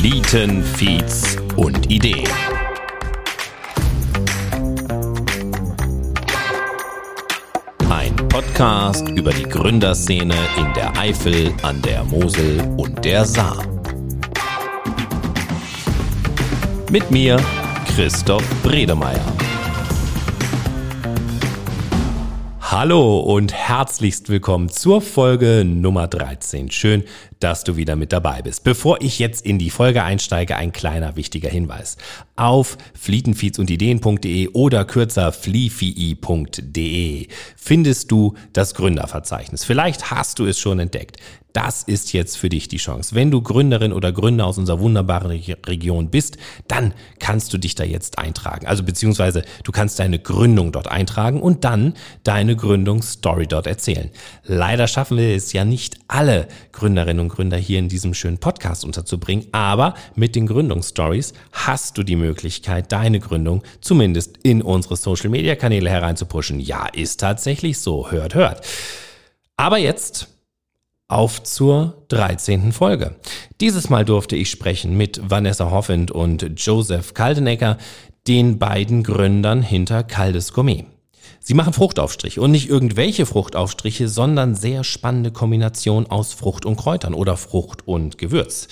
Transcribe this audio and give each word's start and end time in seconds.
Flieten, 0.00 0.64
Feeds 0.64 1.36
und 1.56 1.90
Ideen. 1.90 2.26
Ein 7.90 8.16
Podcast 8.30 9.06
über 9.10 9.30
die 9.30 9.42
Gründerszene 9.42 10.34
in 10.56 10.72
der 10.72 10.96
Eifel, 10.96 11.52
an 11.60 11.82
der 11.82 12.02
Mosel 12.04 12.62
und 12.78 13.04
der 13.04 13.26
Saar. 13.26 13.62
Mit 16.90 17.10
mir, 17.10 17.38
Christoph 17.94 18.48
Bredemeier. 18.62 19.20
Hallo 22.70 23.18
und 23.18 23.52
herzlichst 23.52 24.28
willkommen 24.28 24.68
zur 24.68 25.02
Folge 25.02 25.64
Nummer 25.66 26.06
13. 26.06 26.70
Schön, 26.70 27.02
dass 27.40 27.64
du 27.64 27.76
wieder 27.76 27.96
mit 27.96 28.12
dabei 28.12 28.42
bist. 28.42 28.62
Bevor 28.64 29.00
ich 29.00 29.18
jetzt 29.18 29.44
in 29.44 29.58
die 29.58 29.70
Folge 29.70 30.04
einsteige, 30.04 30.56
ein 30.56 30.72
kleiner 30.72 31.16
wichtiger 31.16 31.48
Hinweis. 31.48 31.96
Auf 32.36 32.78
flietenfeeds 32.94 33.58
und 33.58 33.70
Ideen.de 33.70 34.48
oder 34.52 34.84
kürzer 34.84 35.32
fliefii.de 35.32 37.26
findest 37.56 38.10
du 38.12 38.34
das 38.52 38.74
Gründerverzeichnis. 38.74 39.64
Vielleicht 39.64 40.10
hast 40.10 40.38
du 40.38 40.46
es 40.46 40.58
schon 40.58 40.78
entdeckt. 40.78 41.16
Das 41.52 41.82
ist 41.82 42.12
jetzt 42.12 42.36
für 42.36 42.48
dich 42.48 42.68
die 42.68 42.76
Chance. 42.76 43.14
Wenn 43.14 43.30
du 43.30 43.42
Gründerin 43.42 43.92
oder 43.92 44.12
Gründer 44.12 44.46
aus 44.46 44.58
unserer 44.58 44.78
wunderbaren 44.80 45.30
Region 45.66 46.10
bist, 46.10 46.36
dann 46.68 46.94
kannst 47.18 47.52
du 47.52 47.58
dich 47.58 47.74
da 47.74 47.82
jetzt 47.82 48.18
eintragen. 48.18 48.66
Also 48.66 48.84
beziehungsweise 48.84 49.42
du 49.64 49.72
kannst 49.72 49.98
deine 49.98 50.18
Gründung 50.18 50.70
dort 50.70 50.86
eintragen 50.86 51.40
und 51.40 51.64
dann 51.64 51.94
deine 52.22 52.54
Gründungsstory 52.54 53.46
dort 53.46 53.66
erzählen. 53.66 54.10
Leider 54.44 54.86
schaffen 54.86 55.18
wir 55.18 55.34
es 55.34 55.52
ja 55.52 55.64
nicht 55.64 55.98
alle 56.06 56.46
Gründerinnen 56.72 57.20
und 57.20 57.29
Gründer 57.30 57.56
hier 57.56 57.78
in 57.78 57.88
diesem 57.88 58.12
schönen 58.12 58.38
Podcast 58.38 58.84
unterzubringen, 58.84 59.46
aber 59.52 59.94
mit 60.14 60.36
den 60.36 60.46
Gründungsstories 60.46 61.32
hast 61.52 61.96
du 61.96 62.02
die 62.02 62.16
Möglichkeit, 62.16 62.92
deine 62.92 63.20
Gründung 63.20 63.62
zumindest 63.80 64.38
in 64.42 64.60
unsere 64.60 64.96
Social 64.96 65.30
Media 65.30 65.54
Kanäle 65.56 65.88
hereinzupushen. 65.88 66.60
Ja, 66.60 66.86
ist 66.86 67.20
tatsächlich 67.20 67.78
so. 67.78 68.10
Hört, 68.10 68.34
hört. 68.34 68.66
Aber 69.56 69.78
jetzt 69.78 70.28
auf 71.08 71.42
zur 71.42 72.04
13. 72.08 72.72
Folge. 72.72 73.16
Dieses 73.60 73.90
Mal 73.90 74.04
durfte 74.04 74.36
ich 74.36 74.50
sprechen 74.50 74.96
mit 74.96 75.20
Vanessa 75.22 75.70
Hoffend 75.70 76.10
und 76.10 76.46
Joseph 76.56 77.14
Kaldenecker, 77.14 77.78
den 78.28 78.58
beiden 78.58 79.02
Gründern 79.02 79.62
hinter 79.62 80.04
Kaldes 80.04 80.52
Gourmet. 80.52 80.86
Sie 81.38 81.54
machen 81.54 81.72
Fruchtaufstriche 81.72 82.40
und 82.40 82.50
nicht 82.50 82.68
irgendwelche 82.68 83.26
Fruchtaufstriche, 83.26 84.08
sondern 84.08 84.54
sehr 84.54 84.84
spannende 84.84 85.30
Kombination 85.30 86.06
aus 86.06 86.32
Frucht 86.32 86.66
und 86.66 86.76
Kräutern 86.76 87.14
oder 87.14 87.36
Frucht 87.36 87.86
und 87.86 88.18
Gewürz. 88.18 88.68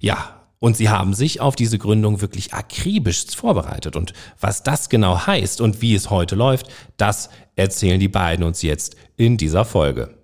Ja, 0.00 0.38
und 0.60 0.76
sie 0.76 0.88
haben 0.88 1.14
sich 1.14 1.40
auf 1.40 1.56
diese 1.56 1.78
Gründung 1.78 2.20
wirklich 2.20 2.52
akribisch 2.52 3.26
vorbereitet. 3.26 3.94
Und 3.96 4.12
was 4.40 4.62
das 4.62 4.88
genau 4.88 5.26
heißt 5.26 5.60
und 5.60 5.80
wie 5.82 5.94
es 5.94 6.10
heute 6.10 6.34
läuft, 6.34 6.68
das 6.96 7.30
erzählen 7.56 8.00
die 8.00 8.08
beiden 8.08 8.44
uns 8.44 8.62
jetzt 8.62 8.96
in 9.16 9.36
dieser 9.36 9.64
Folge. 9.64 10.14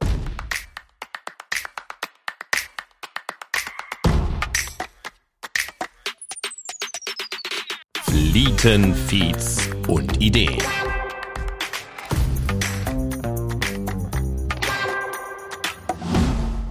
Flieten, 8.35 8.95
Feeds 8.95 9.71
und 9.87 10.21
Ideen. 10.21 10.59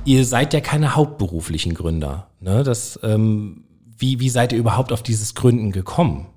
Ihr 0.06 0.26
seid 0.26 0.54
ja 0.54 0.60
keine 0.60 0.96
hauptberuflichen 0.96 1.74
Gründer. 1.74 2.28
Ne? 2.42 2.64
Das, 2.64 3.00
ähm, 3.04 3.64
wie, 3.98 4.20
wie 4.20 4.30
seid 4.30 4.52
ihr 4.52 4.60
überhaupt 4.60 4.92
auf 4.92 5.02
dieses 5.02 5.34
Gründen 5.34 5.72
gekommen? 5.72 6.28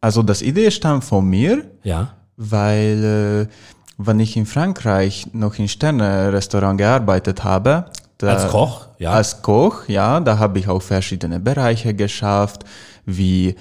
Also 0.00 0.22
das 0.22 0.42
Idee 0.42 0.70
stammt 0.70 1.04
von 1.04 1.24
mir, 1.28 1.64
Ja. 1.82 2.14
weil 2.36 3.48
äh, 3.48 3.52
wenn 3.98 4.20
ich 4.20 4.36
in 4.36 4.46
Frankreich 4.46 5.28
noch 5.32 5.58
in 5.58 5.68
Sterne-Restaurant 5.68 6.76
gearbeitet 6.78 7.44
habe, 7.44 7.86
da, 8.18 8.34
Als 8.34 8.48
Koch, 8.50 8.86
ja. 8.98 9.12
Als 9.12 9.42
Koch, 9.42 9.88
ja, 9.88 10.20
da 10.20 10.38
habe 10.38 10.58
ich 10.58 10.68
auch 10.68 10.82
verschiedene 10.82 11.40
Bereiche 11.40 11.94
geschafft, 11.94 12.64
wie 13.06 13.56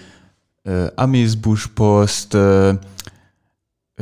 äh, 0.65 0.89
Amisbuschpost, 0.95 2.35
äh, 2.35 2.77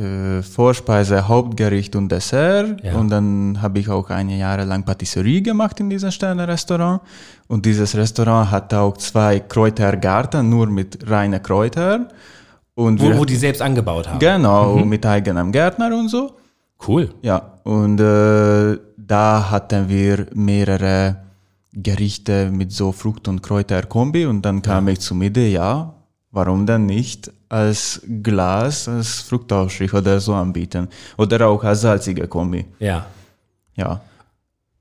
äh, 0.00 0.42
Vorspeise, 0.42 1.26
Hauptgericht 1.28 1.94
und 1.96 2.10
Dessert. 2.10 2.82
Ja. 2.84 2.94
Und 2.96 3.08
dann 3.10 3.60
habe 3.62 3.78
ich 3.80 3.88
auch 3.88 4.08
eine 4.10 4.36
Jahre 4.38 4.64
lang 4.64 4.84
Patisserie 4.84 5.42
gemacht 5.42 5.78
in 5.80 5.90
diesem 5.90 6.10
Sterne-Restaurant. 6.10 7.00
Und 7.48 7.66
dieses 7.66 7.94
Restaurant 7.96 8.50
hatte 8.50 8.78
auch 8.80 8.96
zwei 8.96 9.40
Kräutergarten, 9.40 10.48
nur 10.48 10.66
mit 10.68 11.08
reinen 11.10 11.42
Kräutern. 11.42 12.08
Und 12.74 13.00
Wo, 13.00 13.08
wir- 13.08 13.18
wo 13.18 13.24
die 13.24 13.36
selbst 13.36 13.60
angebaut 13.62 14.08
haben. 14.08 14.18
Genau, 14.18 14.76
mit 14.84 15.04
eigenem 15.04 15.52
Gärtner 15.52 15.88
und 15.96 16.08
so. 16.08 16.32
Cool. 16.86 17.10
Ja, 17.22 17.58
und 17.64 18.00
äh, 18.00 18.78
da 18.96 19.50
hatten 19.50 19.88
wir 19.88 20.26
mehrere 20.34 21.16
Gerichte 21.72 22.50
mit 22.50 22.72
so 22.72 22.90
Frucht- 22.92 23.28
und 23.28 23.42
Kräuterkombi 23.42 24.24
und 24.26 24.42
dann 24.42 24.62
kam 24.62 24.88
ich 24.88 25.00
zum 25.00 25.20
Idee, 25.22 25.52
ja, 25.52 25.92
warum 26.30 26.66
denn 26.66 26.86
nicht 26.86 27.30
als 27.48 28.02
Glas, 28.22 28.88
als 28.88 29.20
Fruchtaufstrich 29.20 29.92
oder 29.92 30.20
so 30.20 30.34
anbieten. 30.34 30.88
Oder 31.18 31.48
auch 31.48 31.64
als 31.64 31.80
salzige 31.80 32.28
Kombi. 32.28 32.66
Ja. 32.78 33.06
Ja. 33.76 34.00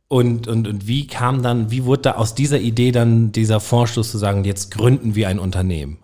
Und, 0.07 0.47
und, 0.47 0.67
und 0.67 0.87
wie 0.87 1.07
kam 1.07 1.43
dann, 1.43 1.71
wie 1.71 1.85
wurde 1.85 2.03
da 2.03 2.11
aus 2.13 2.33
dieser 2.35 2.59
Idee 2.59 2.91
dann 2.91 3.31
dieser 3.31 3.59
Vorstoß 3.59 4.09
zu 4.11 4.17
sagen, 4.17 4.43
jetzt 4.43 4.71
gründen 4.71 5.15
wir 5.15 5.29
ein 5.29 5.39
Unternehmen? 5.39 5.97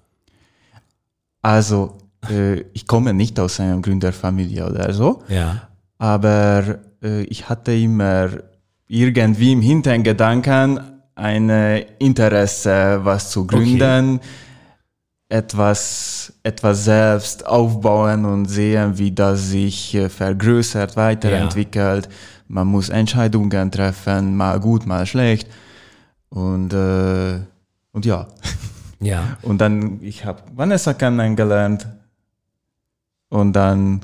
Also, 1.42 1.98
äh, 2.30 2.62
ich 2.74 2.88
komme 2.88 3.14
nicht 3.14 3.40
aus 3.40 3.60
einer 3.60 3.80
Gründerfamilie 3.82 4.66
oder 4.68 4.94
so. 4.94 5.24
Ja. 5.28 5.68
aber 5.98 6.80
äh, 7.02 7.24
ich 7.24 7.50
hatte 7.50 7.74
immer 7.74 8.30
irgendwie 8.88 9.54
im 9.54 9.62
Hintergedanken 9.62 10.80
ein 11.16 11.50
Interesse, 12.00 13.00
was 13.04 13.32
zu 13.32 13.48
gründen, 13.48 14.20
etwas, 15.36 16.34
etwas 16.44 16.86
selbst 16.86 17.46
aufbauen 17.46 18.26
und 18.26 18.46
sehen, 18.46 18.98
wie 18.98 19.12
das 19.12 19.50
sich 19.50 19.94
äh, 19.96 20.10
vergrößert, 20.10 20.96
weiterentwickelt. 20.96 22.10
Man 22.48 22.68
muss 22.68 22.90
Entscheidungen 22.90 23.72
treffen, 23.72 24.38
mal 24.38 24.60
gut, 24.60 24.86
mal 24.86 25.06
schlecht. 25.06 25.48
Und, 26.30 26.74
äh, 26.74 27.40
und 27.92 28.06
ja. 28.06 28.28
Ja. 29.00 29.38
Und 29.42 29.60
dann, 29.60 30.02
ich 30.02 30.26
habe 30.26 30.42
Vanessa 30.56 30.94
kennengelernt 30.94 31.86
und 33.30 33.54
dann 33.54 34.02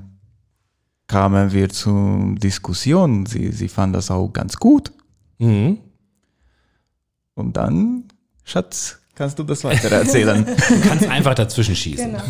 kamen 1.07 1.51
wir 1.53 1.69
zur 1.69 2.35
Diskussion. 2.35 3.25
Sie, 3.25 3.51
sie 3.51 3.69
fand 3.69 3.95
das 3.95 4.11
auch 4.11 4.27
ganz 4.29 4.57
gut. 4.57 4.91
Mhm. 5.39 5.79
Und 7.33 7.57
dann, 7.57 8.05
Schatz, 8.43 9.00
kannst 9.21 9.37
du 9.37 9.43
das 9.43 9.63
weiter 9.63 9.91
erzählen? 9.91 10.43
Du 10.69 10.81
kannst 10.89 11.07
einfach 11.07 11.35
dazwischen 11.35 11.75
schießen. 11.75 12.11
Genau. 12.11 12.23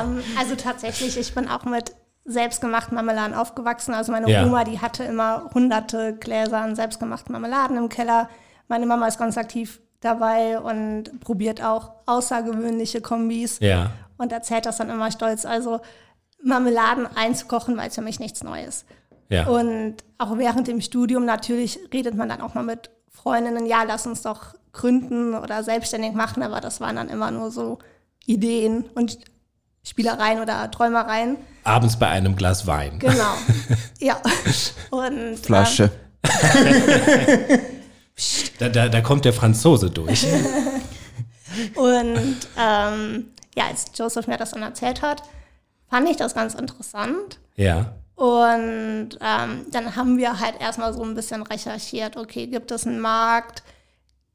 ähm, 0.00 0.22
also 0.38 0.54
tatsächlich, 0.54 1.18
ich 1.18 1.34
bin 1.34 1.48
auch 1.48 1.64
mit 1.64 1.92
selbstgemachten 2.24 2.94
Marmeladen 2.94 3.34
aufgewachsen. 3.34 3.92
Also 3.92 4.10
meine 4.10 4.30
Ja. 4.30 4.46
Oma, 4.46 4.64
die 4.64 4.80
hatte 4.80 5.04
immer 5.04 5.50
hunderte 5.52 6.14
Gläser 6.16 6.58
an 6.58 6.74
selbstgemachten 6.76 7.30
Marmeladen 7.32 7.76
im 7.76 7.90
Keller. 7.90 8.30
Meine 8.68 8.86
Mama 8.86 9.06
ist 9.06 9.18
ganz 9.18 9.36
aktiv 9.36 9.80
dabei 10.00 10.58
und 10.60 11.20
probiert 11.20 11.62
auch 11.62 11.90
außergewöhnliche 12.06 13.02
Kombis 13.02 13.58
Ja. 13.60 13.90
und 14.16 14.32
erzählt 14.32 14.64
das 14.64 14.78
dann 14.78 14.88
immer 14.88 15.10
stolz. 15.10 15.44
Also 15.44 15.80
Marmeladen 16.42 17.06
einzukochen, 17.16 17.76
war 17.76 17.84
jetzt 17.84 17.96
für 17.96 18.02
mich 18.02 18.18
nichts 18.18 18.42
Neues. 18.42 18.86
Ja. 19.28 19.46
Und 19.46 19.96
auch 20.16 20.38
während 20.38 20.68
dem 20.68 20.80
Studium 20.80 21.26
natürlich 21.26 21.78
redet 21.92 22.14
man 22.14 22.30
dann 22.30 22.40
auch 22.40 22.54
mal 22.54 22.64
mit 22.64 22.88
Freundinnen, 23.10 23.66
ja, 23.66 23.82
lass 23.82 24.06
uns 24.06 24.22
doch 24.22 24.54
gründen 24.72 25.34
oder 25.34 25.62
selbstständig 25.62 26.12
machen, 26.12 26.42
aber 26.42 26.60
das 26.60 26.80
waren 26.80 26.96
dann 26.96 27.08
immer 27.08 27.30
nur 27.30 27.50
so 27.50 27.78
Ideen 28.26 28.84
und 28.94 29.18
Spielereien 29.82 30.40
oder 30.40 30.70
Träumereien. 30.70 31.36
Abends 31.64 31.98
bei 31.98 32.08
einem 32.08 32.36
Glas 32.36 32.66
Wein. 32.66 32.98
Genau. 32.98 33.34
ja. 33.98 34.20
Und 34.90 35.38
Flasche. 35.38 35.90
Da, 38.58 38.68
da, 38.68 38.90
da 38.90 39.00
kommt 39.00 39.24
der 39.24 39.32
Franzose 39.32 39.90
durch. 39.90 40.26
Und 41.74 42.36
ähm, 42.58 43.26
ja, 43.56 43.66
als 43.68 43.86
Joseph 43.94 44.26
mir 44.26 44.36
das 44.36 44.50
dann 44.50 44.62
erzählt 44.62 45.02
hat, 45.02 45.22
fand 45.88 46.08
ich 46.08 46.16
das 46.16 46.34
ganz 46.34 46.54
interessant. 46.54 47.38
Ja. 47.56 47.94
Und 48.14 49.18
ähm, 49.20 49.66
dann 49.70 49.96
haben 49.96 50.18
wir 50.18 50.38
halt 50.38 50.60
erstmal 50.60 50.92
so 50.92 51.02
ein 51.02 51.14
bisschen 51.14 51.42
recherchiert, 51.42 52.16
okay, 52.16 52.46
gibt 52.46 52.70
es 52.70 52.86
einen 52.86 53.00
Markt? 53.00 53.62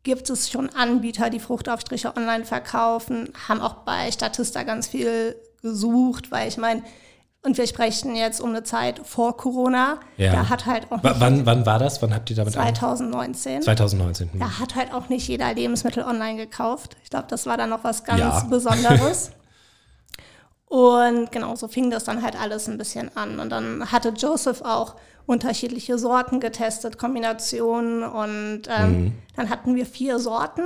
Gibt 0.05 0.29
es 0.29 0.49
schon 0.51 0.69
Anbieter, 0.69 1.29
die 1.31 1.39
Fruchtaufstriche 1.39 2.15
online 2.15 2.45
verkaufen? 2.45 3.33
Haben 3.49 3.59
auch 3.59 3.73
bei 3.85 4.11
Statista 4.11 4.61
ganz 4.63 4.87
viel 4.87 5.35
gesucht, 5.63 6.31
weil 6.31 6.47
ich 6.47 6.57
meine, 6.57 6.83
Und 7.41 7.57
wir 7.59 7.67
sprechen 7.67 8.15
jetzt 8.15 8.39
um 8.41 8.49
eine 8.51 8.63
Zeit 8.63 9.01
vor 9.03 9.35
Corona. 9.37 9.99
Ja. 10.17 10.31
Da 10.31 10.49
hat 10.49 10.65
halt 10.65 10.91
auch 10.91 11.03
W 11.03 11.09
nicht 11.09 11.19
wann, 11.19 11.45
wann 11.45 11.65
war 11.65 11.77
das? 11.79 12.01
Wann 12.01 12.13
habt 12.13 12.29
ihr 12.29 12.35
damit 12.35 12.55
angefangen? 12.55 12.75
2019. 12.75 13.61
2019. 13.63 14.31
hm. 14.33 14.39
Da 14.39 14.59
hat 14.59 14.75
halt 14.75 14.93
auch 14.93 15.09
nicht 15.09 15.27
jeder 15.27 15.53
Lebensmittel 15.53 16.03
online 16.03 16.37
gekauft. 16.37 16.97
Ich 17.03 17.09
glaube, 17.09 17.25
das 17.29 17.45
war 17.47 17.57
dann 17.57 17.69
noch 17.71 17.83
was 17.83 18.03
ganz 18.03 18.19
Ja. 18.19 18.39
Besonderes. 18.49 19.31
Und 20.67 21.31
genau, 21.31 21.55
so 21.55 21.67
fing 21.67 21.89
das 21.91 22.03
dann 22.03 22.21
halt 22.23 22.39
alles 22.39 22.67
ein 22.67 22.77
bisschen 22.77 23.15
an. 23.15 23.39
Und 23.39 23.49
dann 23.49 23.91
hatte 23.91 24.09
Joseph 24.09 24.61
auch 24.61 24.95
unterschiedliche 25.25 25.97
Sorten 25.97 26.39
getestet, 26.39 26.97
Kombinationen. 26.97 28.03
Und 28.03 28.63
ähm, 28.69 28.91
Mhm. 29.05 29.13
dann 29.35 29.49
hatten 29.49 29.75
wir 29.75 29.85
vier 29.85 30.19
Sorten 30.19 30.63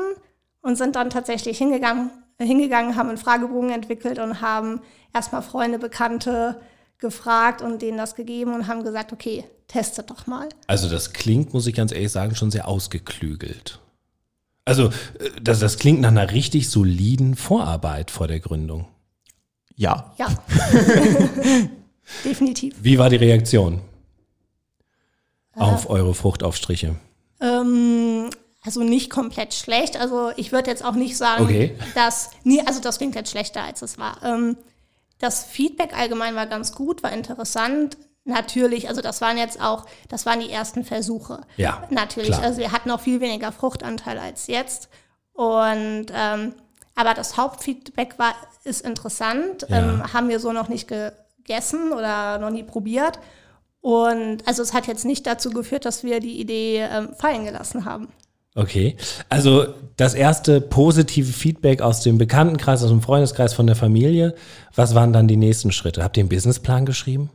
und 0.61 0.77
sind 0.77 0.95
dann 0.95 1.09
tatsächlich 1.09 1.57
hingegangen, 1.57 2.09
hingegangen, 2.39 2.95
haben 2.95 3.09
einen 3.09 3.17
Fragebogen 3.17 3.69
entwickelt 3.71 4.19
und 4.19 4.41
haben 4.41 4.81
erstmal 5.13 5.41
Freunde, 5.41 5.79
Bekannte 5.79 6.59
gefragt 6.97 7.61
und 7.61 7.81
denen 7.81 7.97
das 7.97 8.15
gegeben 8.15 8.53
und 8.53 8.67
haben 8.67 8.83
gesagt, 8.83 9.13
okay, 9.13 9.45
testet 9.67 10.09
doch 10.09 10.27
mal. 10.27 10.49
Also 10.67 10.89
das 10.89 11.13
klingt, 11.13 11.53
muss 11.53 11.65
ich 11.67 11.75
ganz 11.75 11.91
ehrlich 11.93 12.11
sagen, 12.11 12.35
schon 12.35 12.51
sehr 12.51 12.67
ausgeklügelt. 12.67 13.79
Also 14.65 14.87
äh, 14.87 15.29
das, 15.41 15.59
das 15.59 15.77
klingt 15.77 16.01
nach 16.01 16.09
einer 16.09 16.31
richtig 16.31 16.69
soliden 16.69 17.35
Vorarbeit 17.35 18.11
vor 18.11 18.27
der 18.27 18.39
Gründung. 18.41 18.87
Ja. 19.75 20.13
Ja, 20.17 20.27
definitiv. 22.25 22.75
Wie 22.81 22.97
war 22.97 23.09
die 23.09 23.15
Reaktion 23.15 23.81
auf 25.59 25.89
eure 25.89 26.13
Fruchtaufstriche? 26.13 26.95
Ähm, 27.41 28.29
also 28.63 28.83
nicht 28.83 29.09
komplett 29.09 29.53
schlecht. 29.53 29.99
Also 29.99 30.31
ich 30.35 30.51
würde 30.51 30.69
jetzt 30.69 30.83
auch 30.83 30.95
nicht 30.95 31.17
sagen, 31.17 31.43
Okay. 31.45 31.75
dass, 31.95 32.31
nee, 32.43 32.61
also 32.65 32.81
das 32.81 32.97
klingt 32.97 33.15
jetzt 33.15 33.31
schlechter, 33.31 33.63
als 33.63 33.81
es 33.81 33.97
war. 33.97 34.17
Ähm, 34.23 34.57
das 35.19 35.43
Feedback 35.43 35.97
allgemein 35.97 36.35
war 36.35 36.45
ganz 36.45 36.73
gut, 36.73 37.03
war 37.03 37.11
interessant. 37.11 37.97
Natürlich, 38.25 38.89
also 38.89 39.01
das 39.01 39.21
waren 39.21 39.37
jetzt 39.37 39.61
auch, 39.61 39.85
das 40.07 40.25
waren 40.25 40.39
die 40.39 40.51
ersten 40.51 40.83
Versuche. 40.83 41.41
Ja, 41.57 41.83
Natürlich, 41.89 42.29
klar. 42.31 42.43
also 42.43 42.59
wir 42.59 42.71
hatten 42.71 42.91
auch 42.91 42.99
viel 42.99 43.21
weniger 43.21 43.51
Fruchtanteil 43.51 44.17
als 44.19 44.47
jetzt. 44.47 44.89
Und 45.33 46.07
ähm, 46.13 46.53
aber 46.95 47.13
das 47.13 47.37
Hauptfeedback 47.37 48.19
war, 48.19 48.33
ist 48.65 48.81
interessant. 48.85 49.65
Ähm, 49.69 50.03
haben 50.13 50.27
wir 50.27 50.41
so 50.41 50.51
noch 50.51 50.67
nicht 50.67 50.89
gegessen 50.89 51.93
oder 51.93 52.37
noch 52.39 52.49
nie 52.49 52.63
probiert. 52.63 53.19
Und 53.81 54.39
also 54.45 54.61
es 54.61 54.73
hat 54.73 54.87
jetzt 54.87 55.05
nicht 55.05 55.25
dazu 55.25 55.51
geführt, 55.51 55.85
dass 55.85 56.03
wir 56.03 56.19
die 56.19 56.39
Idee 56.39 56.79
ähm, 56.91 57.09
fallen 57.17 57.45
gelassen 57.45 57.85
haben. 57.85 58.09
Okay. 58.55 58.97
Also 59.29 59.67
das 59.95 60.15
erste 60.15 60.59
positive 60.59 61.31
Feedback 61.31 61.81
aus 61.81 62.01
dem 62.01 62.17
Bekanntenkreis, 62.17 62.83
aus 62.83 62.89
dem 62.89 63.01
Freundeskreis 63.01 63.53
von 63.53 63.67
der 63.67 63.75
Familie. 63.75 64.35
Was 64.75 64.95
waren 64.95 65.13
dann 65.13 65.27
die 65.27 65.37
nächsten 65.37 65.71
Schritte? 65.71 66.03
Habt 66.03 66.17
ihr 66.17 66.21
einen 66.21 66.29
Businessplan 66.29 66.85
geschrieben? 66.85 67.29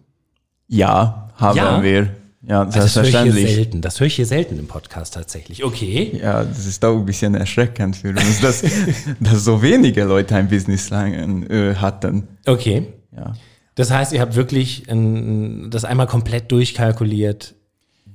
Ja, 0.69 1.31
haben 1.37 1.57
Ja? 1.57 1.83
wir. 1.83 2.11
Ja, 2.47 2.63
Also 2.65 2.79
das 2.81 2.95
höre 2.97 3.05
ich 3.05 3.09
hier 3.09 3.23
selbstverständlich. 3.23 3.55
selten. 3.55 3.81
Das 3.81 4.01
höre 4.01 4.07
ich 4.07 4.17
hier 4.17 4.27
selten 4.27 4.59
im 4.59 4.67
Podcast 4.67 5.15
tatsächlich. 5.15 5.65
Okay. 5.65 6.19
Ja, 6.23 6.45
das 6.45 6.67
ist 6.67 6.85
auch 6.85 6.99
ein 6.99 7.07
bisschen 7.07 7.35
erschreckend 7.35 7.97
für 7.97 8.11
uns, 8.11 8.41
dass, 8.43 8.63
dass 9.21 9.45
so 9.45 9.63
wenige 9.63 10.05
Leute 10.05 10.35
ein 10.37 10.49
Business 10.49 10.91
lang, 10.91 11.45
äh, 11.49 11.75
hatten. 11.77 12.29
Okay. 12.45 12.89
Ja. 13.17 13.33
Das 13.77 13.91
heißt, 13.91 14.13
ihr 14.13 14.21
habt 14.21 14.37
wirklich 14.37 14.89
ähm, 14.89 15.69
das 15.71 15.85
einmal 15.85 16.07
komplett 16.07 16.51
durchkalkuliert, 16.53 17.55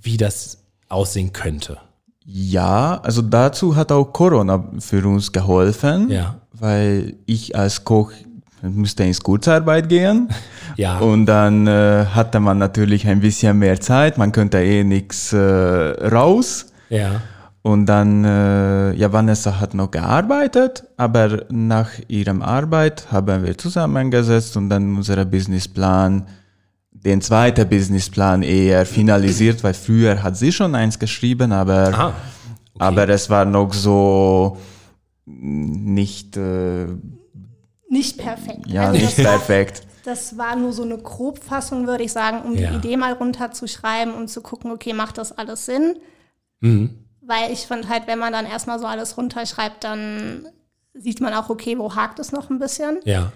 wie 0.01 0.17
das 0.17 0.57
aussehen 0.88 1.33
könnte. 1.33 1.77
ja, 2.25 3.00
also 3.03 3.21
dazu 3.21 3.75
hat 3.75 3.91
auch 3.91 4.06
Corona 4.13 4.63
für 4.79 5.06
uns 5.07 5.31
geholfen, 5.31 6.09
Ja. 6.09 6.35
weil 6.53 7.15
ich 7.25 7.56
als 7.56 7.83
Koch 7.83 8.11
musste 8.61 9.03
ins 9.03 9.21
Kurzarbeit 9.21 9.89
gehen. 9.89 10.29
Ja. 10.77 11.00
Und 11.00 11.25
dann 11.25 11.67
äh, 11.67 12.05
hatte 12.13 12.39
man 12.39 12.57
natürlich 12.57 13.05
ein 13.05 13.19
bisschen 13.19 13.57
mehr 13.59 13.81
Zeit, 13.81 14.17
man 14.17 14.31
könnte 14.31 14.59
eh 14.63 14.85
nichts 14.85 15.33
äh, 15.33 15.38
raus. 15.38 16.67
Ja. 16.89 17.21
Und 17.61 17.88
dann, 17.88 18.23
äh, 18.23 18.94
ja, 18.94 19.11
Vanessa 19.11 19.59
hat 19.59 19.73
noch 19.73 19.91
gearbeitet, 19.91 20.85
aber 20.95 21.45
nach 21.50 21.89
ihrem 22.07 22.41
Arbeit 22.41 23.11
haben 23.11 23.44
wir 23.44 23.57
zusammengesetzt 23.57 24.56
und 24.56 24.69
dann 24.69 24.95
unseren 24.95 25.29
Businessplan, 25.29 26.25
den 26.91 27.21
zweiten 27.21 27.67
Businessplan 27.67 28.44
eher 28.44 28.85
finalisiert, 28.85 29.63
weil 29.63 29.73
früher 29.73 30.23
hat 30.23 30.38
sie 30.38 30.51
schon 30.53 30.73
eins 30.73 31.00
geschrieben, 31.00 31.51
aber, 31.51 31.88
Aha. 31.94 32.13
aber 32.77 33.09
es 33.09 33.29
war 33.29 33.44
noch 33.45 33.73
so 33.73 34.57
nicht, 35.25 36.38
äh, 36.38 36.85
Nicht 37.89 38.17
perfekt. 38.17 38.67
ja, 38.67 38.83
also 38.88 39.01
nicht 39.01 39.17
das, 39.19 39.25
war, 39.25 39.31
perfekt. 39.33 39.81
das 40.05 40.38
war 40.38 40.55
nur 40.55 40.71
so 40.73 40.83
eine 40.83 40.97
Grobfassung, 40.97 41.88
würde 41.88 42.03
ich 42.05 42.12
sagen, 42.13 42.41
um 42.45 42.55
Ja. 42.57 42.71
die 42.71 42.77
Idee 42.77 42.97
mal 42.97 43.13
runterzuschreiben 43.13 44.13
und 44.13 44.29
zu 44.29 44.41
gucken, 44.41 44.71
okay, 44.71 44.94
macht 44.94 45.17
das 45.17 45.38
alles 45.38 45.65
Sinn? 45.65 45.97
Mhm. 46.62 46.91
Weil 47.29 47.51
ich 47.51 47.67
finde 47.67 47.87
halt, 47.89 48.07
wenn 48.07 48.17
man 48.17 48.33
dann 48.33 48.47
erstmal 48.47 48.79
so 48.79 48.87
alles 48.87 49.15
runterschreibt, 49.15 49.83
dann 49.83 50.47
sieht 50.95 51.21
man 51.21 51.31
auch, 51.35 51.49
okay, 51.49 51.77
wo 51.77 51.93
hakt 51.93 52.17
es 52.17 52.31
noch 52.31 52.49
ein 52.49 52.57
bisschen. 52.57 52.97
Ja. 53.03 53.31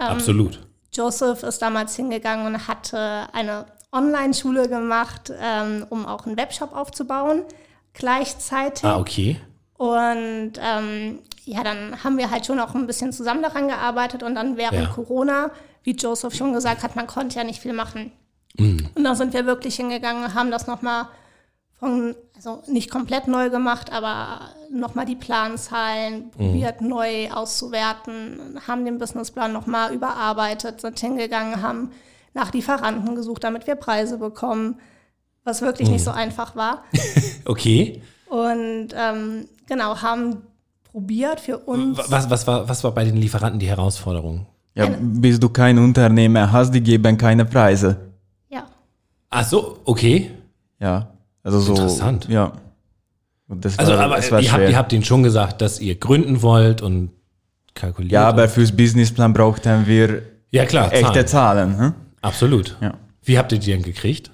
Ähm, 0.00 0.06
Absolut. 0.06 0.66
Joseph 0.94 1.42
ist 1.42 1.60
damals 1.60 1.94
hingegangen 1.94 2.46
und 2.46 2.68
hatte 2.68 3.28
eine 3.34 3.66
Online-Schule 3.92 4.70
gemacht, 4.70 5.30
ähm, 5.38 5.84
um 5.90 6.06
auch 6.06 6.24
einen 6.24 6.38
Webshop 6.38 6.74
aufzubauen, 6.74 7.42
gleichzeitig. 7.92 8.82
Ah, 8.82 8.98
okay. 8.98 9.38
Und 9.76 10.52
ähm, 10.58 11.18
ja, 11.44 11.62
dann 11.62 12.02
haben 12.02 12.16
wir 12.16 12.30
halt 12.30 12.46
schon 12.46 12.58
auch 12.60 12.74
ein 12.74 12.86
bisschen 12.86 13.12
zusammen 13.12 13.42
daran 13.42 13.68
gearbeitet 13.68 14.22
und 14.22 14.36
dann 14.36 14.56
während 14.56 14.84
Ja. 14.84 14.86
Corona, 14.86 15.50
wie 15.82 15.94
Joseph 15.94 16.34
schon 16.34 16.54
gesagt 16.54 16.82
hat, 16.82 16.96
man 16.96 17.06
konnte 17.06 17.36
ja 17.36 17.44
nicht 17.44 17.60
viel 17.60 17.74
machen. 17.74 18.10
Und 18.58 19.04
dann 19.04 19.16
sind 19.16 19.34
wir 19.34 19.44
wirklich 19.44 19.76
hingegangen 19.76 20.24
und 20.24 20.32
haben 20.32 20.50
das 20.50 20.66
nochmal 20.66 21.08
von, 21.78 22.14
also 22.46 22.62
nicht 22.70 22.90
komplett 22.90 23.26
neu 23.28 23.50
gemacht, 23.50 23.92
aber 23.92 24.50
nochmal 24.70 25.06
die 25.06 25.16
Planzahlen 25.16 26.30
probiert 26.30 26.80
neu 26.80 27.30
auszuwerten, 27.30 28.60
haben 28.66 28.84
den 28.84 28.98
Businessplan 28.98 29.52
nochmal 29.52 29.94
überarbeitet, 29.94 30.80
sind 30.80 30.98
hingegangen, 30.98 31.62
haben 31.62 31.90
nach 32.34 32.52
Lieferanten 32.52 33.14
gesucht, 33.14 33.44
damit 33.44 33.66
wir 33.66 33.76
Preise 33.76 34.18
bekommen, 34.18 34.78
was 35.44 35.62
wirklich 35.62 35.88
nicht 35.88 36.04
so 36.04 36.10
einfach 36.10 36.56
war. 36.56 36.84
Okay. 37.46 38.00
Und 38.30 38.88
ähm, 38.94 39.46
genau, 39.66 40.00
haben 40.00 40.38
probiert 40.90 41.40
für 41.40 41.58
uns. 41.58 41.98
Was, 42.08 42.30
was, 42.30 42.46
war, 42.46 42.66
was 42.66 42.82
war 42.82 42.92
bei 42.92 43.04
den 43.04 43.16
Lieferanten 43.18 43.60
die 43.60 43.68
Herausforderung? 43.68 44.46
Ja, 44.74 44.88
bis 44.98 45.38
du 45.38 45.50
kein 45.50 45.78
Unternehmer 45.78 46.50
hast, 46.50 46.70
die 46.70 46.80
geben 46.80 47.18
keine 47.18 47.44
Preise. 47.44 47.98
Ja, 48.48 48.64
Ach 49.28 49.44
so, 49.44 49.78
okay. 49.84 50.30
Ja, 50.80 51.13
also 51.44 51.60
so. 51.60 51.72
Interessant. 51.74 52.26
Ja. 52.28 52.52
Und 53.46 53.64
das 53.64 53.78
Also, 53.78 53.92
war, 53.92 54.00
aber 54.00 54.16
das 54.16 54.32
war 54.32 54.40
ihr 54.40 54.50
habt, 54.52 54.68
ihr 54.68 54.76
habt 54.76 54.92
ihnen 54.92 55.04
schon 55.04 55.22
gesagt, 55.22 55.60
dass 55.60 55.78
ihr 55.78 55.94
gründen 55.96 56.42
wollt 56.42 56.82
und 56.82 57.10
kalkuliert. 57.74 58.12
ja, 58.12 58.26
aber 58.28 58.48
fürs 58.48 58.72
Businessplan 58.74 59.32
brauchten 59.32 59.86
wir 59.86 60.22
ja 60.50 60.64
klar, 60.64 60.92
echte 60.92 61.24
Zahlen. 61.26 61.74
Zahlen. 61.76 61.78
Hm? 61.78 61.94
Absolut. 62.22 62.76
Ja. 62.80 62.94
Wie 63.22 63.38
habt 63.38 63.52
ihr 63.52 63.58
die 63.58 63.70
denn 63.70 63.82
gekriegt? 63.82 64.30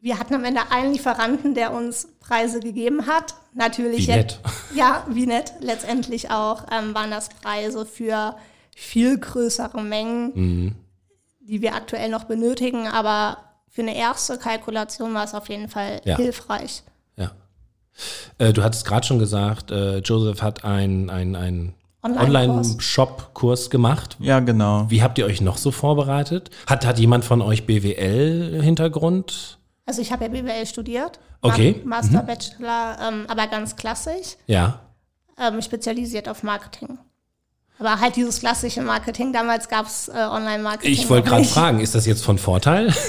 wir 0.00 0.18
hatten 0.18 0.34
am 0.34 0.44
Ende 0.44 0.60
einen 0.70 0.92
Lieferanten, 0.92 1.54
der 1.54 1.72
uns 1.74 2.08
Preise 2.20 2.60
gegeben 2.60 3.06
hat. 3.08 3.34
Natürlich 3.52 4.06
Wie 4.06 4.12
nett. 4.12 4.40
Ja, 4.74 5.04
wie 5.10 5.26
nett. 5.26 5.52
Letztendlich 5.60 6.30
auch 6.30 6.64
ähm, 6.72 6.94
waren 6.94 7.10
das 7.10 7.28
Preise 7.30 7.84
für 7.84 8.36
viel 8.76 9.18
größere 9.18 9.82
Mengen, 9.82 10.32
Mhm. 10.34 10.74
die 11.40 11.60
wir 11.62 11.74
aktuell 11.74 12.08
noch 12.10 12.24
benötigen. 12.24 12.86
Aber 12.86 13.38
für 13.70 13.82
eine 13.82 13.96
erste 13.96 14.38
Kalkulation 14.38 15.14
war 15.14 15.24
es 15.24 15.34
auf 15.34 15.48
jeden 15.48 15.68
Fall 15.68 16.00
Ja. 16.04 16.16
hilfreich. 16.16 16.82
Ja. 17.16 17.32
Äh, 18.38 18.52
du 18.52 18.62
hattest 18.62 18.84
gerade 18.86 19.06
schon 19.06 19.18
gesagt, 19.18 19.70
äh, 19.70 19.98
Joseph 19.98 20.42
hat 20.42 20.64
einen 20.64 21.10
ein. 21.10 21.74
Online-Shop-Kurs 22.00 23.70
gemacht. 23.70 24.16
Ja, 24.20 24.38
genau. 24.40 24.86
Wie 24.88 25.02
habt 25.02 25.18
ihr 25.18 25.26
euch 25.26 25.40
noch 25.40 25.58
so 25.58 25.70
vorbereitet? 25.72 26.50
Hat, 26.66 26.86
hat 26.86 26.98
jemand 26.98 27.24
von 27.24 27.42
euch 27.42 27.66
BWL-Hintergrund? 27.66 29.58
Also 29.86 30.00
ich 30.02 30.12
habe 30.12 30.24
ja 30.24 30.30
BWL 30.30 30.66
studiert. 30.66 31.18
Okay. 31.40 31.80
Ma- 31.84 31.96
Master, 31.96 32.22
Bachelor, 32.22 32.98
ähm, 33.06 33.24
aber 33.28 33.46
ganz 33.48 33.76
klassisch. 33.76 34.36
Ja. 34.46 34.80
ähm, 35.40 35.60
spezialisiert 35.62 36.28
auf 36.28 36.42
Marketing. 36.42 36.98
Aber 37.78 38.00
halt 38.00 38.16
dieses 38.16 38.40
klassische 38.40 38.82
Marketing, 38.82 39.32
damals 39.32 39.68
gab 39.68 39.86
es 39.86 40.08
äh, 40.08 40.12
Online-Marketing. 40.12 40.92
Ich 40.92 41.08
wollte 41.08 41.28
gerade 41.28 41.44
fragen, 41.44 41.80
ist 41.80 41.94
das 41.94 42.06
jetzt 42.06 42.24
von 42.24 42.38
Vorteil? 42.38 42.92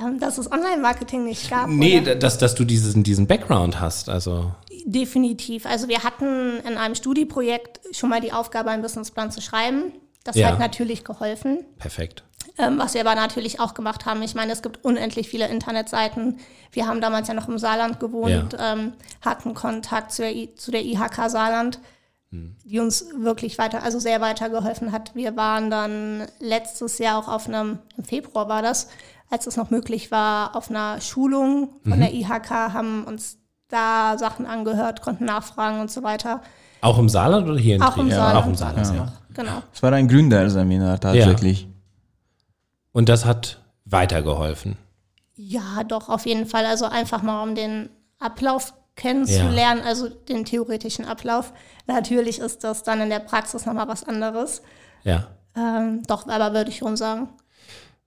Ähm, 0.00 0.18
dass 0.18 0.38
es 0.38 0.50
Online-Marketing 0.50 1.24
nicht 1.24 1.50
gab. 1.50 1.68
nee, 1.68 2.00
oder? 2.00 2.14
dass, 2.16 2.38
dass 2.38 2.54
du 2.54 2.64
diesen, 2.64 3.02
diesen 3.02 3.26
Background 3.26 3.78
hast. 3.80 4.08
Also, 4.08 4.50
Definitiv. 4.84 5.64
Also 5.66 5.86
wir 5.86 6.02
hatten 6.02 6.58
in 6.66 6.76
einem 6.76 6.94
Studieprojekt 6.94 7.80
schon 7.94 8.08
mal 8.10 8.20
die 8.20 8.32
Aufgabe, 8.32 8.70
einen 8.70 8.82
Businessplan 8.82 9.30
zu 9.30 9.40
schreiben. 9.40 9.92
Das 10.24 10.34
Ja. 10.36 10.48
hat 10.48 10.58
natürlich 10.58 11.04
geholfen. 11.04 11.64
perfekt. 11.78 12.24
Ähm, 12.58 12.78
was 12.78 12.94
wir 12.94 13.00
aber 13.00 13.14
natürlich 13.14 13.60
auch 13.60 13.74
gemacht 13.74 14.04
haben, 14.04 14.22
ich 14.22 14.34
meine, 14.34 14.52
es 14.52 14.62
gibt 14.62 14.84
unendlich 14.84 15.28
viele 15.28 15.46
Internetseiten. 15.48 16.38
Wir 16.72 16.86
haben 16.86 17.00
damals 17.00 17.28
ja 17.28 17.34
noch 17.34 17.48
im 17.48 17.58
Saarland 17.58 17.98
gewohnt, 18.00 18.56
ähm, 18.58 18.92
hatten 19.20 19.54
Kontakt 19.54 20.12
zur 20.12 20.26
I 20.26 20.54
zu 20.56 20.70
der 20.70 20.84
IHK 20.84 21.30
Saarland. 21.30 21.78
Die 22.32 22.80
uns 22.80 23.06
wirklich 23.18 23.58
weiter, 23.58 23.82
also 23.82 23.98
sehr 23.98 24.20
weitergeholfen 24.20 24.90
hat. 24.90 25.14
Wir 25.14 25.36
waren 25.36 25.70
dann 25.70 26.26
letztes 26.40 26.98
Jahr 26.98 27.18
auch 27.18 27.28
auf 27.28 27.46
einem, 27.46 27.78
im 27.96 28.04
Februar 28.04 28.48
war 28.48 28.62
das, 28.62 28.88
als 29.30 29.46
es 29.46 29.56
noch 29.56 29.70
möglich 29.70 30.10
war, 30.10 30.56
auf 30.56 30.70
einer 30.70 31.00
Schulung 31.00 31.70
von 31.88 32.00
der 32.00 32.12
IHK, 32.12 32.50
haben 32.50 33.04
uns 33.04 33.38
da 33.68 34.16
Sachen 34.18 34.46
angehört, 34.46 35.02
konnten 35.02 35.24
nachfragen 35.24 35.80
und 35.80 35.90
so 35.90 36.02
weiter. 36.02 36.42
Auch 36.82 36.98
im 36.98 37.08
Saarland 37.08 37.48
oder 37.48 37.58
hier 37.58 37.76
in 37.76 37.82
Auch 37.82 37.96
im 37.96 38.08
Trier? 38.08 38.16
Saarland. 38.16 38.44
Auch 38.44 38.48
im 38.48 38.54
Saarland, 38.54 38.94
ja. 38.94 39.12
Genau. 39.34 39.62
Es 39.72 39.82
war 39.82 39.92
ein 39.92 40.08
Gründerseminar 40.08 41.00
tatsächlich. 41.00 41.68
Und 42.92 43.08
das 43.08 43.24
hat 43.24 43.62
weitergeholfen. 43.84 44.76
Ja, 45.34 45.84
doch, 45.84 46.08
auf 46.08 46.26
jeden 46.26 46.46
Fall. 46.46 46.66
Also 46.66 46.84
einfach 46.84 47.22
mal, 47.22 47.42
um 47.42 47.54
den 47.54 47.88
Ablauf 48.18 48.74
kennenzulernen, 48.96 49.80
also 49.84 50.08
den 50.08 50.44
theoretischen 50.44 51.04
Ablauf. 51.04 51.52
Natürlich 51.86 52.38
ist 52.38 52.62
das 52.64 52.82
dann 52.82 53.00
in 53.00 53.10
der 53.10 53.20
Praxis 53.20 53.66
nochmal 53.66 53.88
was 53.88 54.04
anderes. 54.04 54.62
Ja. 55.04 55.28
Ähm, 55.56 56.02
doch, 56.06 56.28
aber 56.28 56.52
würde 56.54 56.70
ich 56.70 56.78
schon 56.78 56.96
sagen. 56.96 57.28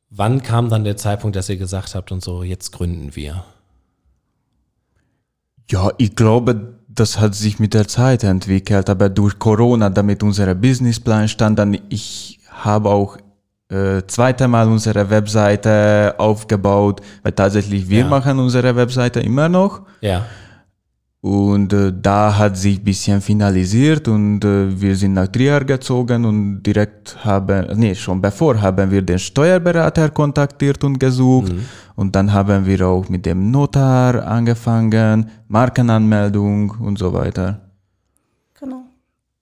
Wann 0.10 0.42
kam 0.42 0.70
dann 0.70 0.84
der 0.84 0.98
Zeitpunkt, 0.98 1.36
dass 1.36 1.50
ihr 1.50 1.58
gesagt 1.58 1.96
habt 1.96 2.12
und 2.12 2.24
so, 2.24 2.44
jetzt 2.44 2.72
gründen 2.72 3.16
wir? 3.16 3.44
Ja, 5.70 5.90
ich 5.98 6.16
glaube, 6.16 6.80
das 6.88 7.20
hat 7.20 7.36
sich 7.36 7.60
mit 7.60 7.74
der 7.74 7.88
Zeit 7.88 8.24
entwickelt, 8.24 8.90
aber 8.90 9.10
durch 9.10 9.38
Corona, 9.40 9.90
damit 9.90 10.22
unser 10.24 10.54
Businessplan 10.56 11.28
stand, 11.28 11.60
dann 11.60 11.78
ich 11.90 12.40
habe 12.50 12.90
auch 12.90 13.18
äh, 13.70 14.04
zweite 14.08 14.48
Mal 14.48 14.68
unsere 14.68 15.10
Webseite 15.10 16.14
aufgebaut, 16.20 17.02
weil 17.24 17.32
tatsächlich 17.32 17.90
wir 17.90 18.02
Ja. 18.02 18.08
machen 18.08 18.38
unsere 18.40 18.76
Webseite 18.76 19.20
immer 19.22 19.50
noch. 19.50 19.82
Ja. 20.02 20.26
Und 21.26 21.74
äh, 21.74 21.92
da 21.92 22.38
hat 22.38 22.56
sich 22.56 22.78
ein 22.78 22.84
bisschen 22.84 23.20
finalisiert 23.20 24.08
und 24.08 24.46
äh, 24.46 24.80
wir 24.80 24.96
sind 24.96 25.14
nach 25.14 25.28
Trier 25.28 25.62
gezogen 25.66 26.24
und 26.24 26.62
direkt 26.62 27.18
haben, 27.26 27.66
nee, 27.80 27.96
schon 27.96 28.22
bevor 28.22 28.62
haben 28.62 28.92
wir 28.92 29.02
den 29.02 29.18
Steuerberater 29.18 30.12
kontaktiert 30.12 30.84
und 30.84 31.00
gesucht. 31.00 31.52
Und 31.96 32.16
dann 32.16 32.32
haben 32.32 32.68
wir 32.68 32.88
auch 32.88 33.10
mit 33.10 33.26
dem 33.26 33.50
Notar 33.50 34.24
angefangen, 34.28 35.32
Markenanmeldung 35.48 36.70
und 36.80 37.00
so 37.00 37.12
weiter. 37.12 37.60
Genau. 38.60 38.84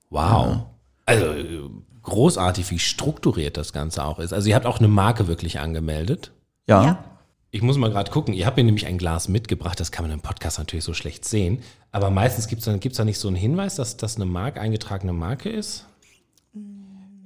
Wow. 0.10 0.60
Also 1.06 1.26
äh, 1.26 1.70
großartig, 2.02 2.72
wie 2.72 2.80
strukturiert 2.80 3.58
das 3.58 3.74
Ganze 3.74 4.06
auch 4.06 4.20
ist. 4.20 4.32
Also 4.32 4.48
ihr 4.48 4.56
habt 4.56 4.66
auch 4.66 4.80
eine 4.80 4.88
Marke 4.88 5.28
wirklich 5.28 5.60
angemeldet. 5.60 6.32
Ja, 6.66 6.86
Ja. 6.86 7.13
Ich 7.56 7.62
muss 7.62 7.78
mal 7.78 7.92
gerade 7.92 8.10
gucken. 8.10 8.34
Ihr 8.34 8.48
habt 8.48 8.58
mir 8.58 8.64
nämlich 8.64 8.88
ein 8.88 8.98
Glas 8.98 9.28
mitgebracht. 9.28 9.80
Das 9.80 9.92
kann 9.92 10.04
man 10.06 10.12
im 10.12 10.22
Podcast 10.22 10.58
natürlich 10.58 10.84
so 10.84 10.96
schlecht 10.96 11.24
sehen. 11.24 11.60
Aber 11.92 12.10
meistens 12.10 12.48
gibt 12.48 12.60
es 12.62 12.66
dann 12.66 12.80
gibt's 12.80 12.98
da 12.98 13.06
nicht 13.06 13.20
so 13.20 13.28
einen 13.28 13.38
Hinweis, 13.38 13.76
dass 13.76 13.96
das 13.96 14.16
eine 14.16 14.26
Marke, 14.26 14.60
eingetragene 14.60 15.14
Marke 15.14 15.50
ist. 15.50 15.86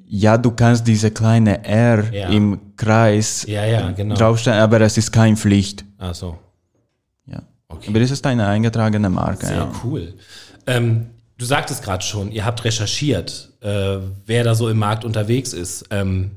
ja, 0.05 0.38
du 0.38 0.51
kannst 0.51 0.86
diese 0.86 1.12
kleine 1.12 1.63
R 1.65 2.13
Ja. 2.13 2.27
im 2.29 2.60
Kreis 2.75 3.46
Ja, 3.48 3.65
ja, 3.65 3.91
genau. 3.91 4.15
draufstellen, 4.15 4.60
aber 4.60 4.81
es 4.81 4.98
ist 4.98 5.12
keine 5.13 5.38
Pflicht. 5.38 5.86
Ach 5.98 6.13
so. 6.13 6.38
Ja. 7.25 7.41
Okay. 7.69 7.89
Aber 7.89 8.01
es 8.01 8.12
ist 8.12 8.25
eine 8.27 8.48
eingetragene 8.48 9.10
Marke. 9.10 9.46
Sehr 9.46 9.55
Ja. 9.57 9.72
cool. 9.86 10.13
Ähm, 10.65 11.07
du 11.38 11.46
sagtest 11.46 11.84
gerade 11.84 12.03
schon, 12.03 12.31
ihr 12.34 12.43
habt 12.43 12.65
recherchiert, 12.65 13.53
äh, 13.62 13.98
wer 14.25 14.43
da 14.43 14.55
so 14.55 14.67
im 14.69 14.77
Markt 14.77 15.05
unterwegs 15.05 15.53
ist. 15.53 15.86
Ähm, 15.89 16.31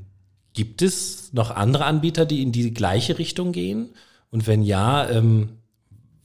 gibt 0.53 0.81
es 0.81 1.33
noch 1.33 1.51
andere 1.51 1.85
Anbieter, 1.85 2.25
die 2.25 2.41
in 2.41 2.51
die 2.51 2.73
gleiche 2.73 3.17
Richtung 3.17 3.51
gehen? 3.51 3.93
Und 4.29 4.47
wenn 4.47 4.63
ja, 4.63 5.09
ähm, 5.09 5.57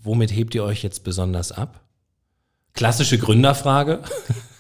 womit 0.01 0.31
hebt 0.35 0.55
ihr 0.55 0.65
euch 0.65 0.83
jetzt 0.83 1.05
besonders 1.05 1.53
ab? 1.53 1.81
Klassische 2.73 3.19
Gründerfrage. 3.19 4.03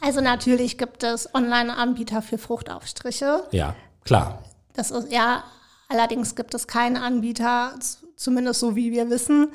Also 0.03 0.21
natürlich 0.21 0.79
gibt 0.79 1.03
es 1.03 1.35
Online-Anbieter 1.35 2.23
für 2.23 2.39
Fruchtaufstriche. 2.39 3.43
ja, 3.51 3.75
klar. 4.05 4.41
Das 4.75 4.93
ist 4.93 5.11
ja, 5.11 5.43
allerdings 5.89 6.37
gibt 6.37 6.55
es 6.55 6.69
keine 6.69 7.03
Anbieter, 7.03 7.75
zumindest 8.15 8.61
so 8.61 8.77
wie 8.77 8.93
wir 8.93 9.11
wissen, 9.11 9.49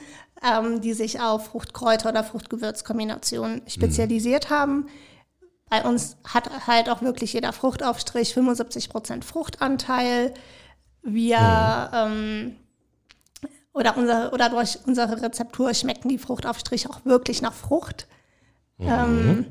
ähm, 0.43 0.81
die 0.81 0.91
sich 0.91 1.21
auf 1.21 1.45
Fruchtkräuter 1.45 2.09
oder 2.09 2.25
Fruchtgewürzkombinationen 2.25 3.61
spezialisiert 3.67 4.49
haben. 4.49 4.87
Bei 5.71 5.83
uns 5.83 6.17
hat 6.27 6.67
halt 6.67 6.89
auch 6.89 7.01
wirklich 7.01 7.31
jeder 7.31 7.53
Fruchtaufstrich 7.53 8.35
75% 8.35 9.23
Fruchtanteil. 9.23 10.33
Wir 11.01 11.89
ähm, 11.93 12.57
oder, 13.71 13.95
unser, 13.95 14.33
oder 14.33 14.49
durch 14.49 14.79
unsere 14.85 15.21
Rezeptur 15.21 15.73
schmecken 15.73 16.09
die 16.09 16.17
Fruchtaufstriche 16.17 16.89
auch 16.89 17.05
wirklich 17.05 17.41
nach 17.41 17.53
Frucht. 17.53 18.09
Ähm, 18.79 19.45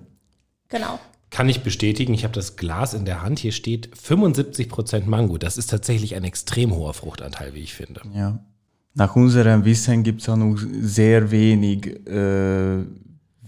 genau. 0.68 1.00
Kann 1.30 1.48
ich 1.48 1.62
bestätigen, 1.62 2.12
ich 2.12 2.24
habe 2.24 2.34
das 2.34 2.56
Glas 2.56 2.92
in 2.92 3.06
der 3.06 3.22
Hand. 3.22 3.38
Hier 3.38 3.52
steht 3.52 3.88
75% 3.96 5.06
Mango. 5.06 5.38
Das 5.38 5.56
ist 5.56 5.70
tatsächlich 5.70 6.16
ein 6.16 6.24
extrem 6.24 6.74
hoher 6.74 6.92
Fruchtanteil, 6.92 7.54
wie 7.54 7.60
ich 7.60 7.72
finde. 7.72 8.02
Ja. 8.12 8.44
Nach 8.92 9.16
unserem 9.16 9.64
Wissen 9.64 10.02
gibt 10.02 10.20
es 10.20 10.28
auch 10.28 10.36
noch 10.36 10.58
sehr 10.82 11.30
wenig 11.30 12.06
äh, 12.06 12.84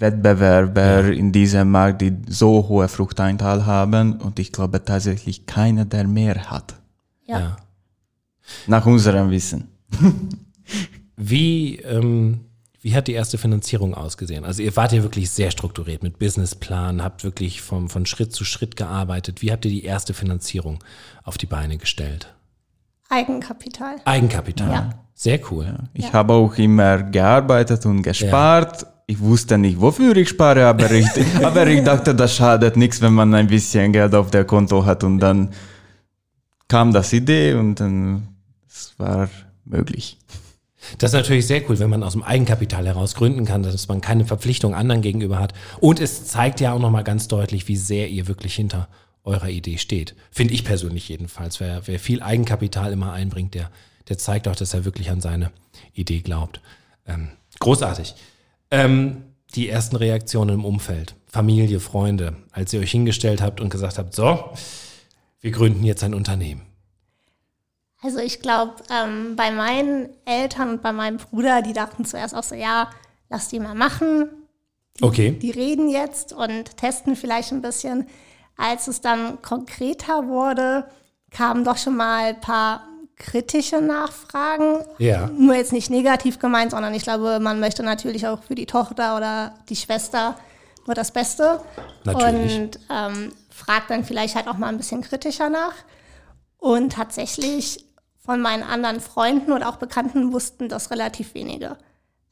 Wettbewerber 0.02 1.10
in 1.10 1.32
diesem 1.32 1.70
Markt, 1.70 2.02
die 2.02 2.12
so 2.28 2.68
hohe 2.68 2.88
Fruchteinteil 2.88 3.64
haben. 3.64 4.20
Und 4.20 4.38
ich 4.38 4.52
glaube 4.52 4.84
tatsächlich 4.84 5.46
keiner, 5.46 5.86
der 5.86 6.06
mehr 6.06 6.50
hat. 6.50 6.74
Ja. 7.24 7.38
Ja. 7.38 7.56
Nach 8.66 8.84
unserem 8.84 9.30
Wissen. 9.30 9.68
Wie, 11.16 11.76
ähm, 11.76 12.40
wie 12.80 12.96
hat 12.96 13.06
die 13.06 13.12
erste 13.12 13.38
Finanzierung 13.38 13.94
ausgesehen? 13.94 14.44
Also 14.44 14.62
ihr 14.62 14.74
wart 14.74 14.92
ja 14.92 15.02
wirklich 15.02 15.30
sehr 15.30 15.52
strukturiert 15.52 16.02
mit 16.02 16.18
Businessplan, 16.18 17.04
habt 17.04 17.22
wirklich 17.22 17.62
vom, 17.62 17.88
von 17.88 18.06
Schritt 18.06 18.32
zu 18.32 18.44
Schritt 18.44 18.76
gearbeitet. 18.76 19.40
Wie 19.40 19.52
habt 19.52 19.64
ihr 19.64 19.70
die 19.70 19.84
erste 19.84 20.14
Finanzierung 20.14 20.82
auf 21.22 21.38
die 21.38 21.46
Beine 21.46 21.78
gestellt? 21.78 22.34
Eigenkapital. 23.08 23.96
Eigenkapital. 24.04 24.70
Ja. 24.72 24.90
Sehr 25.14 25.38
cool. 25.52 25.76
Ich 25.94 26.12
habe 26.12 26.32
auch 26.32 26.56
immer 26.56 27.02
gearbeitet 27.04 27.86
und 27.86 28.02
gespart. 28.02 28.86
Ich 29.12 29.20
wusste 29.20 29.58
nicht, 29.58 29.78
wofür 29.78 30.16
ich 30.16 30.30
spare, 30.30 30.64
aber 30.64 30.90
ich, 30.90 31.06
aber 31.42 31.66
ich 31.66 31.84
dachte, 31.84 32.14
das 32.14 32.34
schadet 32.34 32.78
nichts, 32.78 33.02
wenn 33.02 33.12
man 33.12 33.34
ein 33.34 33.46
bisschen 33.46 33.92
Geld 33.92 34.14
auf 34.14 34.30
der 34.30 34.46
Konto 34.46 34.86
hat. 34.86 35.04
Und 35.04 35.18
dann 35.18 35.50
kam 36.66 36.94
das 36.94 37.12
Idee 37.12 37.52
und 37.52 37.78
dann 37.78 38.28
es 38.66 38.94
war 38.96 39.28
möglich. 39.66 40.16
Das 40.96 41.10
ist 41.10 41.14
natürlich 41.14 41.46
sehr 41.46 41.68
cool, 41.68 41.78
wenn 41.78 41.90
man 41.90 42.02
aus 42.02 42.12
dem 42.12 42.22
Eigenkapital 42.22 42.86
heraus 42.86 43.14
gründen 43.14 43.44
kann, 43.44 43.62
dass 43.62 43.86
man 43.86 44.00
keine 44.00 44.24
Verpflichtung 44.24 44.74
anderen 44.74 45.02
gegenüber 45.02 45.38
hat. 45.38 45.52
Und 45.78 46.00
es 46.00 46.24
zeigt 46.24 46.60
ja 46.60 46.72
auch 46.72 46.80
nochmal 46.80 47.04
ganz 47.04 47.28
deutlich, 47.28 47.68
wie 47.68 47.76
sehr 47.76 48.08
ihr 48.08 48.28
wirklich 48.28 48.54
hinter 48.54 48.88
eurer 49.24 49.50
Idee 49.50 49.76
steht. 49.76 50.14
Finde 50.30 50.54
ich 50.54 50.64
persönlich 50.64 51.06
jedenfalls. 51.10 51.60
Wer, 51.60 51.86
wer 51.86 51.98
viel 51.98 52.22
Eigenkapital 52.22 52.92
immer 52.92 53.12
einbringt, 53.12 53.52
der, 53.52 53.70
der 54.08 54.16
zeigt 54.16 54.48
auch, 54.48 54.56
dass 54.56 54.72
er 54.72 54.86
wirklich 54.86 55.10
an 55.10 55.20
seine 55.20 55.50
Idee 55.92 56.20
glaubt. 56.20 56.62
Ähm, 57.06 57.28
großartig. 57.60 58.14
Ähm, 58.72 59.22
die 59.54 59.68
ersten 59.68 59.96
Reaktionen 59.96 60.54
im 60.54 60.64
Umfeld, 60.64 61.14
Familie, 61.26 61.78
Freunde, 61.78 62.36
als 62.52 62.72
ihr 62.72 62.80
euch 62.80 62.90
hingestellt 62.90 63.42
habt 63.42 63.60
und 63.60 63.68
gesagt 63.68 63.98
habt, 63.98 64.14
so, 64.14 64.50
wir 65.40 65.50
gründen 65.50 65.84
jetzt 65.84 66.02
ein 66.02 66.14
Unternehmen. 66.14 66.62
Also 68.00 68.18
ich 68.18 68.40
glaube, 68.40 68.76
ähm, 68.90 69.36
bei 69.36 69.50
meinen 69.50 70.08
Eltern 70.24 70.70
und 70.70 70.82
bei 70.82 70.90
meinem 70.90 71.18
Bruder, 71.18 71.60
die 71.60 71.74
dachten 71.74 72.06
zuerst 72.06 72.34
auch 72.34 72.42
so, 72.42 72.54
ja, 72.54 72.88
lass 73.28 73.48
die 73.48 73.60
mal 73.60 73.74
machen. 73.74 74.30
Okay. 75.00 75.32
Die 75.32 75.50
reden 75.50 75.90
jetzt 75.90 76.32
und 76.32 76.76
testen 76.78 77.14
vielleicht 77.14 77.52
ein 77.52 77.62
bisschen. 77.62 78.06
Als 78.56 78.88
es 78.88 79.02
dann 79.02 79.42
konkreter 79.42 80.28
wurde, 80.28 80.86
kamen 81.30 81.62
doch 81.64 81.76
schon 81.76 81.96
mal 81.96 82.30
ein 82.30 82.40
paar 82.40 82.88
kritische 83.22 83.80
Nachfragen. 83.80 84.84
Ja. 84.98 85.28
Nur 85.28 85.54
jetzt 85.54 85.72
nicht 85.72 85.90
negativ 85.90 86.38
gemeint, 86.38 86.72
sondern 86.72 86.92
ich 86.94 87.02
glaube, 87.04 87.38
man 87.40 87.60
möchte 87.60 87.82
natürlich 87.82 88.26
auch 88.26 88.42
für 88.42 88.54
die 88.54 88.66
Tochter 88.66 89.16
oder 89.16 89.54
die 89.68 89.76
Schwester 89.76 90.36
nur 90.86 90.94
das 90.94 91.12
Beste. 91.12 91.60
Natürlich. 92.04 92.58
Und 92.58 92.78
ähm, 92.90 93.32
fragt 93.50 93.90
dann 93.90 94.04
vielleicht 94.04 94.34
halt 94.34 94.48
auch 94.48 94.58
mal 94.58 94.68
ein 94.68 94.76
bisschen 94.76 95.00
kritischer 95.02 95.48
nach. 95.48 95.74
Und 96.58 96.92
tatsächlich 96.92 97.84
von 98.18 98.40
meinen 98.40 98.62
anderen 98.62 99.00
Freunden 99.00 99.52
oder 99.52 99.68
auch 99.68 99.76
Bekannten 99.76 100.32
wussten 100.32 100.68
das 100.68 100.90
relativ 100.90 101.34
wenige. 101.34 101.76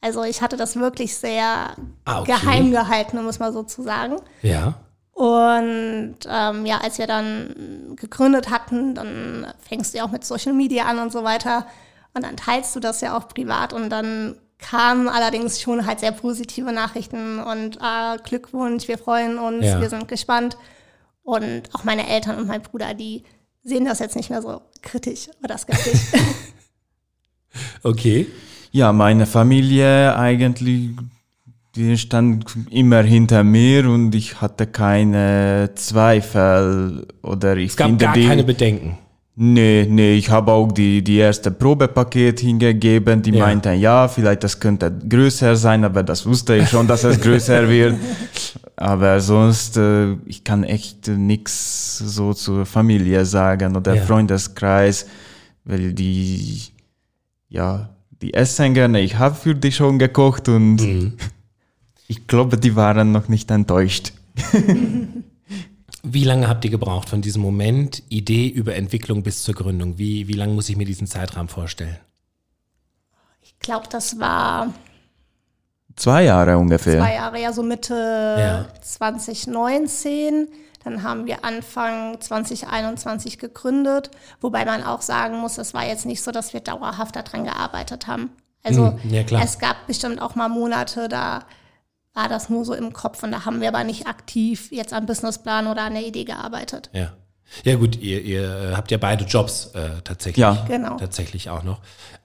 Also 0.00 0.24
ich 0.24 0.40
hatte 0.40 0.56
das 0.56 0.76
wirklich 0.76 1.16
sehr 1.16 1.74
Ah, 2.04 2.20
okay. 2.20 2.32
geheim 2.32 2.70
gehalten, 2.70 3.18
um 3.18 3.26
es 3.28 3.38
mal 3.38 3.52
so 3.52 3.62
zu 3.62 3.82
sagen. 3.82 4.16
Ja. 4.42 4.74
Und 5.20 6.14
ähm, 6.30 6.64
ja, 6.64 6.78
als 6.78 6.96
wir 6.96 7.06
dann 7.06 7.94
gegründet 7.94 8.48
hatten, 8.48 8.94
dann 8.94 9.46
fängst 9.58 9.92
du 9.92 9.98
ja 9.98 10.04
auch 10.04 10.10
mit 10.10 10.24
Social 10.24 10.54
Media 10.54 10.84
an 10.86 10.98
und 10.98 11.12
so 11.12 11.24
weiter. 11.24 11.66
Und 12.14 12.24
dann 12.24 12.38
teilst 12.38 12.74
du 12.74 12.80
das 12.80 13.02
ja 13.02 13.14
auch 13.18 13.28
privat. 13.28 13.74
Und 13.74 13.90
dann 13.90 14.36
kamen 14.56 15.10
allerdings 15.10 15.60
schon 15.60 15.84
halt 15.84 16.00
sehr 16.00 16.12
positive 16.12 16.72
Nachrichten 16.72 17.38
und 17.38 17.76
äh, 17.82 18.16
Glückwunsch, 18.24 18.88
wir 18.88 18.96
freuen 18.96 19.36
uns, 19.38 19.66
Ja. 19.66 19.78
wir 19.78 19.90
sind 19.90 20.08
gespannt. 20.08 20.56
Und 21.22 21.64
auch 21.74 21.84
meine 21.84 22.08
Eltern 22.08 22.38
und 22.38 22.48
mein 22.48 22.62
Bruder, 22.62 22.94
die 22.94 23.24
sehen 23.62 23.84
das 23.84 23.98
jetzt 23.98 24.16
nicht 24.16 24.30
mehr 24.30 24.40
so 24.40 24.62
kritisch 24.80 25.28
oder 25.44 25.58
skeptisch. 25.58 26.00
Okay. 27.82 28.28
Ja, 28.70 28.92
meine 28.92 29.26
Familie 29.26 30.16
eigentlich, 30.16 30.90
die 31.76 31.96
stand 31.96 32.44
immer 32.70 33.02
hinter 33.02 33.44
mir 33.44 33.88
und 33.88 34.14
ich 34.14 34.40
hatte 34.40 34.66
keine 34.66 35.70
Zweifel 35.76 37.06
oder 37.22 37.56
ich 37.56 37.70
Es 37.70 37.76
gab 37.76 37.88
finde 37.88 38.04
gar 38.06 38.14
die, 38.14 38.26
keine 38.26 38.44
Bedenken. 38.44 38.98
Nee, 39.36 39.86
nee, 39.88 40.14
ich 40.16 40.28
habe 40.28 40.52
auch 40.52 40.70
die, 40.70 41.02
die 41.02 41.16
erste 41.16 41.50
Probepaket 41.50 42.40
hingegeben, 42.40 43.22
die 43.22 43.30
Ja. 43.30 43.38
meinten, 43.46 43.78
ja, 43.80 44.06
vielleicht 44.08 44.44
das 44.44 44.58
könnte 44.60 44.92
größer 45.08 45.56
sein, 45.56 45.84
aber 45.84 46.02
das 46.02 46.26
wusste 46.26 46.56
ich 46.56 46.68
schon, 46.68 46.86
dass 46.86 47.04
es 47.04 47.18
größer 47.24 47.66
wird. 47.68 47.94
Aber 48.76 49.20
sonst, 49.20 49.76
äh, 49.78 50.14
ich 50.26 50.44
kann 50.44 50.64
echt 50.64 51.08
nix 51.08 51.98
so 51.98 52.34
zur 52.34 52.66
Familie 52.66 53.24
sagen 53.24 53.76
oder 53.76 53.94
Ja. 53.94 54.02
Freundeskreis, 54.02 55.06
weil 55.64 55.92
die, 55.94 56.60
ja, 57.48 57.90
die 58.20 58.34
essen 58.34 58.74
gerne, 58.74 59.00
ich 59.00 59.16
habe 59.16 59.34
für 59.36 59.54
die 59.54 59.72
schon 59.72 59.98
gekocht 59.98 60.48
und 60.48 60.76
Mhm. 60.82 61.12
ich 62.10 62.26
glaube, 62.26 62.58
die 62.58 62.74
waren 62.74 63.12
noch 63.12 63.28
nicht 63.28 63.50
enttäuscht. 63.52 64.12
Wie 66.02 66.24
lange 66.24 66.48
habt 66.48 66.64
ihr 66.64 66.70
gebraucht 66.70 67.08
von 67.08 67.20
diesem 67.20 67.42
Moment, 67.42 68.02
Idee 68.08 68.48
über 68.48 68.74
Entwicklung 68.74 69.22
bis 69.22 69.42
zur 69.42 69.54
Gründung? 69.54 69.98
Wie, 69.98 70.26
wie 70.28 70.32
lange 70.32 70.54
muss 70.54 70.68
ich 70.68 70.76
mir 70.76 70.86
diesen 70.86 71.06
Zeitrahmen 71.06 71.48
vorstellen? 71.48 71.96
Ich 73.42 73.58
glaube, 73.58 73.86
das 73.90 74.18
war 74.18 74.72
Zwei 75.96 76.24
Jahre 76.24 76.56
ungefähr. 76.56 76.98
zwei 76.98 77.14
Jahre, 77.14 77.40
ja 77.40 77.52
so 77.52 77.62
Mitte 77.62 77.94
Ja. 78.38 78.68
2019. 78.80 80.48
Dann 80.82 81.02
haben 81.02 81.26
wir 81.26 81.44
Anfang 81.44 82.18
2021 82.20 83.38
gegründet, 83.38 84.10
wobei 84.40 84.64
man 84.64 84.82
auch 84.82 85.02
sagen 85.02 85.36
muss, 85.38 85.58
es 85.58 85.74
war 85.74 85.86
jetzt 85.86 86.06
nicht 86.06 86.22
so, 86.22 86.30
dass 86.30 86.54
wir 86.54 86.60
dauerhaft 86.60 87.16
daran 87.16 87.44
gearbeitet 87.44 88.06
haben. 88.06 88.30
Also 88.64 88.98
Hm, 89.02 89.10
ja, 89.12 89.22
klar. 89.22 89.42
es 89.44 89.58
gab 89.58 89.86
bestimmt 89.86 90.22
auch 90.22 90.34
mal 90.36 90.48
Monate, 90.48 91.08
da 91.08 91.40
war 92.14 92.28
das 92.28 92.48
nur 92.50 92.64
so 92.64 92.74
im 92.74 92.92
Kopf 92.92 93.22
und 93.22 93.32
da 93.32 93.44
haben 93.44 93.60
wir 93.60 93.68
aber 93.68 93.84
nicht 93.84 94.06
aktiv 94.06 94.70
jetzt 94.72 94.92
am 94.92 95.06
Businessplan 95.06 95.66
oder 95.68 95.82
an 95.82 95.94
der 95.94 96.06
Idee 96.06 96.24
gearbeitet. 96.24 96.90
Ja. 96.92 97.12
Ja 97.64 97.74
gut, 97.76 97.96
ihr, 98.00 98.22
ihr 98.22 98.74
habt 98.76 98.90
ja 98.92 98.98
beide 98.98 99.24
Jobs 99.24 99.66
äh, 99.74 100.02
tatsächlich. 100.04 100.40
Ja. 100.40 100.64
Genau. 100.68 100.96
Tatsächlich 100.98 101.50
auch 101.50 101.64
noch. 101.64 101.80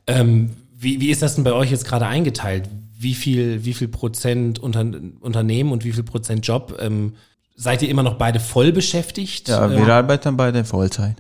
Ähm, 0.08 0.56
wie, 0.72 1.00
wie 1.02 1.10
ist 1.10 1.22
das 1.24 1.36
denn 1.36 1.44
bei 1.44 1.54
euch 1.54 1.72
jetzt 1.72 1.86
gerade 1.86 2.06
eingeteilt? 2.06 2.70
Wie 2.98 3.16
viel, 3.16 3.66
wie 3.66 3.74
viel 3.74 3.88
Prozent 3.88 4.60
unter, 4.60 4.82
Unternehmen 5.22 5.72
und 5.72 5.84
wie 5.84 5.94
viel 5.94 6.04
Prozent 6.04 6.46
Job? 6.46 6.78
Ähm, 6.80 7.16
seid 7.56 7.82
ihr 7.82 7.90
immer 7.90 8.04
noch 8.04 8.16
beide 8.16 8.40
voll 8.40 8.72
beschäftigt? 8.72 9.48
Ja, 9.50 9.66
Ähm, 9.66 9.86
wir 9.86 9.94
arbeiten 9.94 10.38
beide 10.38 10.64
Vollzeit. 10.64 11.16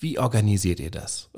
wie 0.00 0.18
organisiert 0.18 0.80
ihr 0.80 0.90
das? 0.90 1.28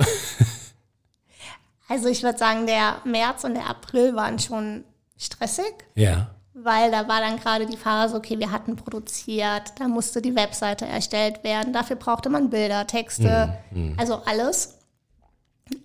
Also 1.89 2.09
ich 2.09 2.23
würde 2.23 2.39
sagen, 2.39 2.67
der 2.67 2.97
März 3.05 3.45
und 3.45 3.55
der 3.55 3.69
April 3.69 4.15
waren 4.17 4.39
schon 4.39 4.85
stressig. 5.19 5.73
ja. 5.95 6.31
Weil 6.55 6.91
da 6.93 7.09
war 7.09 7.21
dann 7.21 7.39
gerade 7.39 7.67
die 7.67 7.77
Phase, 7.77 8.17
okay, 8.17 8.39
wir 8.39 8.53
hatten 8.53 8.77
produziert, 8.77 9.73
da 9.79 9.89
musste 9.89 10.23
die 10.23 10.37
Webseite 10.37 10.87
erstellt 10.87 11.43
werden, 11.43 11.73
dafür 11.73 11.97
brauchte 11.97 12.31
man 12.31 12.49
Bilder, 12.49 12.87
Texte, 12.87 13.59
also 13.97 14.23
alles. 14.25 14.79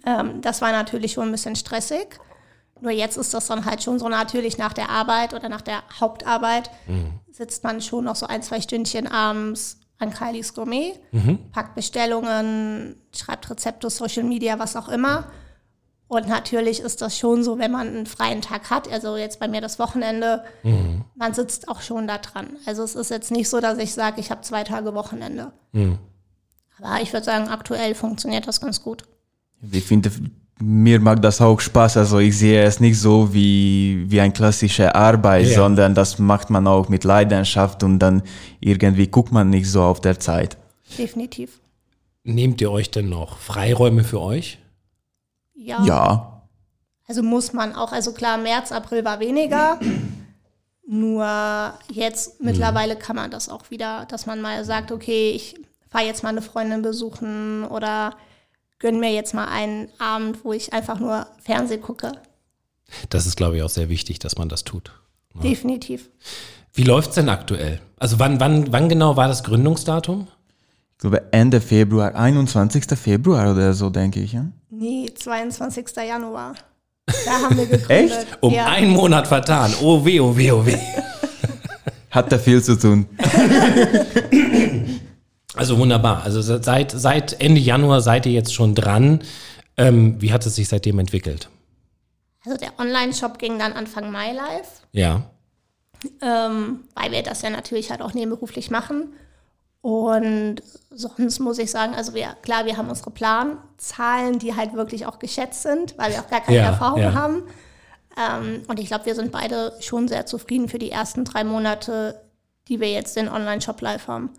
Ähm, 0.06 0.42
das 0.42 0.62
war 0.62 0.72
natürlich 0.72 1.14
schon 1.14 1.30
ein 1.30 1.32
bisschen 1.32 1.56
stressig. 1.56 2.20
Nur 2.82 2.92
jetzt 2.92 3.18
ist 3.18 3.34
das 3.34 3.48
dann 3.48 3.66
halt 3.66 3.82
schon 3.84 3.98
so 4.00 4.08
natürlich 4.10 4.58
nach 4.58 4.74
der 4.74 4.90
Arbeit 4.90 5.34
oder 5.34 5.50
nach 5.50 5.62
der 5.62 5.82
Hauptarbeit 6.00 6.70
sitzt 7.32 7.64
man 7.64 7.82
schon 7.82 8.06
noch 8.06 8.16
so 8.16 8.26
ein, 8.28 8.42
zwei 8.44 8.62
Stündchen 8.62 9.08
abends 9.08 9.78
an 9.98 10.12
Kailis 10.12 10.54
Gourmet, 10.54 10.94
packt 11.52 11.76
Bestellungen, 11.76 12.96
schreibt 13.14 13.50
Rezepte, 13.50 13.90
Social 13.90 14.24
Media, 14.24 14.60
was 14.60 14.76
auch 14.76 14.88
immer. 14.88 15.26
Und 16.10 16.28
natürlich 16.28 16.80
ist 16.82 17.02
das 17.02 17.18
schon 17.18 17.44
so, 17.44 17.58
wenn 17.60 17.72
man 17.72 17.88
einen 17.88 18.06
freien 18.08 18.42
Tag 18.42 18.70
hat, 18.72 18.92
also 18.92 19.16
jetzt 19.16 19.40
bei 19.40 19.48
mir 19.48 19.62
das 19.62 19.78
Wochenende, 19.80 20.44
man 21.16 21.34
sitzt 21.36 21.70
auch 21.70 21.82
schon 21.82 22.08
da 22.08 22.18
dran. 22.18 22.48
Also 22.66 22.84
es 22.84 22.96
ist 22.96 23.12
jetzt 23.12 23.32
nicht 23.32 23.48
so, 23.48 23.60
dass 23.62 23.78
ich 23.78 23.94
sage, 23.94 24.20
ich 24.20 24.32
habe 24.32 24.42
zwei 24.42 24.64
Tage 24.64 24.94
Wochenende. 24.96 25.52
Aber 25.72 27.02
ich 27.02 27.14
würde 27.14 27.26
sagen, 27.26 27.48
aktuell 27.50 27.94
funktioniert 27.94 28.48
das 28.48 28.60
ganz 28.60 28.82
gut. 28.82 29.04
Ich 29.72 29.84
finde, 29.84 30.12
mir 30.60 31.00
macht 31.00 31.24
das 31.24 31.42
auch 31.42 31.60
Spaß. 31.60 31.98
Also 31.98 32.18
ich 32.20 32.38
sehe 32.38 32.64
es 32.64 32.80
nicht 32.80 33.00
so 33.00 33.34
wie, 33.34 34.06
wie 34.08 34.20
eine 34.20 34.34
klassische 34.34 34.96
Arbeit, 34.96 35.46
Ja. 35.48 35.56
sondern 35.56 35.94
das 35.94 36.18
macht 36.20 36.50
man 36.50 36.66
auch 36.68 36.90
mit 36.90 37.04
Leidenschaft 37.04 37.84
und 37.84 38.00
dann 38.00 38.24
irgendwie 38.62 39.08
guckt 39.08 39.32
man 39.32 39.50
nicht 39.50 39.70
so 39.70 39.84
auf 39.84 40.02
der 40.02 40.20
Zeit. 40.20 40.58
Definitiv. 40.98 41.60
Nehmt 42.24 42.62
ihr 42.62 42.72
euch 42.72 42.90
denn 42.92 43.10
noch 43.10 43.38
Freiräume 43.38 44.04
für 44.04 44.20
euch? 44.22 44.59
Ja. 45.62 45.84
Ja, 45.86 46.44
Also 47.08 47.22
muss 47.22 47.52
man 47.54 47.76
auch, 47.76 47.92
also 47.92 48.14
klar, 48.14 48.38
März, 48.38 48.72
April 48.72 49.04
war 49.04 49.20
weniger. 49.20 49.80
Nur 50.88 51.74
jetzt 51.92 52.42
mittlerweile 52.42 52.96
kann 52.96 53.16
man 53.16 53.30
das 53.30 53.50
auch 53.50 53.70
wieder, 53.70 54.06
dass 54.06 54.26
man 54.26 54.42
mal 54.42 54.64
sagt, 54.66 54.92
okay, 54.92 55.32
ich 55.32 55.60
fahre 55.90 56.06
jetzt 56.06 56.24
mal 56.24 56.30
eine 56.30 56.42
Freundin 56.42 56.82
besuchen 56.82 57.66
oder 57.66 58.16
gönn 58.80 59.00
mir 59.00 59.14
jetzt 59.14 59.34
mal 59.34 59.48
einen 59.50 59.90
Abend, 60.00 60.44
wo 60.44 60.54
ich 60.54 60.74
einfach 60.74 61.00
nur 61.00 61.28
Fernsehen 61.44 61.82
gucke. 61.82 62.14
Das 63.10 63.28
ist, 63.28 63.36
glaube 63.36 63.58
ich, 63.58 63.64
auch 63.64 63.70
sehr 63.70 63.90
wichtig, 63.90 64.20
dass 64.20 64.38
man 64.38 64.50
das 64.50 64.64
tut. 64.64 64.92
Definitiv. 65.44 66.10
Wie 66.74 66.84
läuft's 66.84 67.16
denn 67.16 67.30
aktuell? 67.30 67.82
Also 67.98 68.18
wann, 68.18 68.40
wann, 68.40 68.72
wann 68.72 68.90
genau 68.90 69.16
war 69.16 69.28
das 69.28 69.44
Gründungsdatum? 69.44 70.28
Ich 71.00 71.02
glaube 71.02 71.24
Ende 71.32 71.62
Februar, 71.62 72.14
21. 72.14 72.84
Februar 73.00 73.54
oder 73.54 73.74
so, 73.74 73.90
denke 73.90 74.20
ich. 74.20 74.34
Ja? 74.34 74.48
Nee, 74.70 75.10
22. 75.16 75.96
Januar. 75.96 76.56
Da 77.06 77.32
haben 77.42 77.56
wir 77.56 77.68
gegründet. 77.68 78.28
Um 78.42 78.54
ja. 78.54 78.66
einen 78.66 78.92
Monat 78.92 79.26
vertan. 79.26 79.74
Oh 79.82 80.04
weh, 80.04 80.20
oh 80.20 80.36
weh, 80.36 80.52
oh 80.52 80.66
weh. 80.66 80.76
Hat 82.12 82.30
da 82.30 82.38
viel 82.38 82.62
zu 82.62 82.78
tun. 82.78 83.06
Also 85.56 85.78
wunderbar. 85.78 86.24
Also 86.24 86.42
seit, 86.42 86.92
seit 86.92 87.42
Ende 87.42 87.60
Januar 87.60 88.00
seid 88.02 88.26
ihr 88.26 88.32
jetzt 88.32 88.54
schon 88.54 88.76
dran. 88.76 89.22
Ähm, 89.76 90.22
wie 90.22 90.32
hat 90.32 90.46
es 90.46 90.56
sich 90.56 90.70
seitdem 90.70 91.00
entwickelt? 91.00 91.50
Also 92.46 92.58
der 92.58 92.80
Online-Shop 92.80 93.40
ging 93.40 93.60
dann 93.60 93.74
Anfang 93.74 94.10
Mai 94.10 94.32
live. 94.32 94.70
Ja. 94.94 95.24
ähm, 96.22 96.82
weil 96.96 97.12
wir 97.12 97.24
das 97.24 97.42
ja 97.42 97.50
natürlich 97.50 97.90
halt 97.90 98.02
auch 98.02 98.14
nebenberuflich 98.14 98.70
machen. 98.70 99.10
Und 99.82 100.62
sonst 100.90 101.40
muss 101.40 101.58
ich 101.58 101.72
sagen, 101.72 101.94
also 101.96 102.14
wir, 102.14 102.36
klar, 102.42 102.66
wir 102.66 102.76
haben 102.76 102.90
unsere 102.90 103.12
Planzahlen, 103.12 104.38
die 104.40 104.56
halt 104.56 104.74
wirklich 104.74 105.06
auch 105.06 105.20
geschätzt 105.20 105.64
sind, 105.64 105.98
weil 105.98 106.12
wir 106.12 106.20
auch 106.20 106.30
gar 106.30 106.42
keine 106.42 106.58
Ja, 106.58 106.66
Erfahrung 106.66 107.02
ja. 107.02 107.14
haben. 107.14 107.44
Ähm, 108.18 108.64
und 108.68 108.80
ich 108.80 108.88
glaube, 108.88 109.06
wir 109.06 109.16
sind 109.16 109.32
beide 109.32 109.74
schon 109.80 110.08
sehr 110.08 110.26
zufrieden 110.26 110.68
für 110.68 110.80
die 110.80 110.92
ersten 110.92 111.24
drei 111.24 111.44
Monate, 111.46 112.22
die 112.68 112.82
wir 112.82 112.92
jetzt 112.92 113.16
den 113.16 113.30
Online-Shop 113.30 113.80
live 113.82 114.08
haben. 114.08 114.32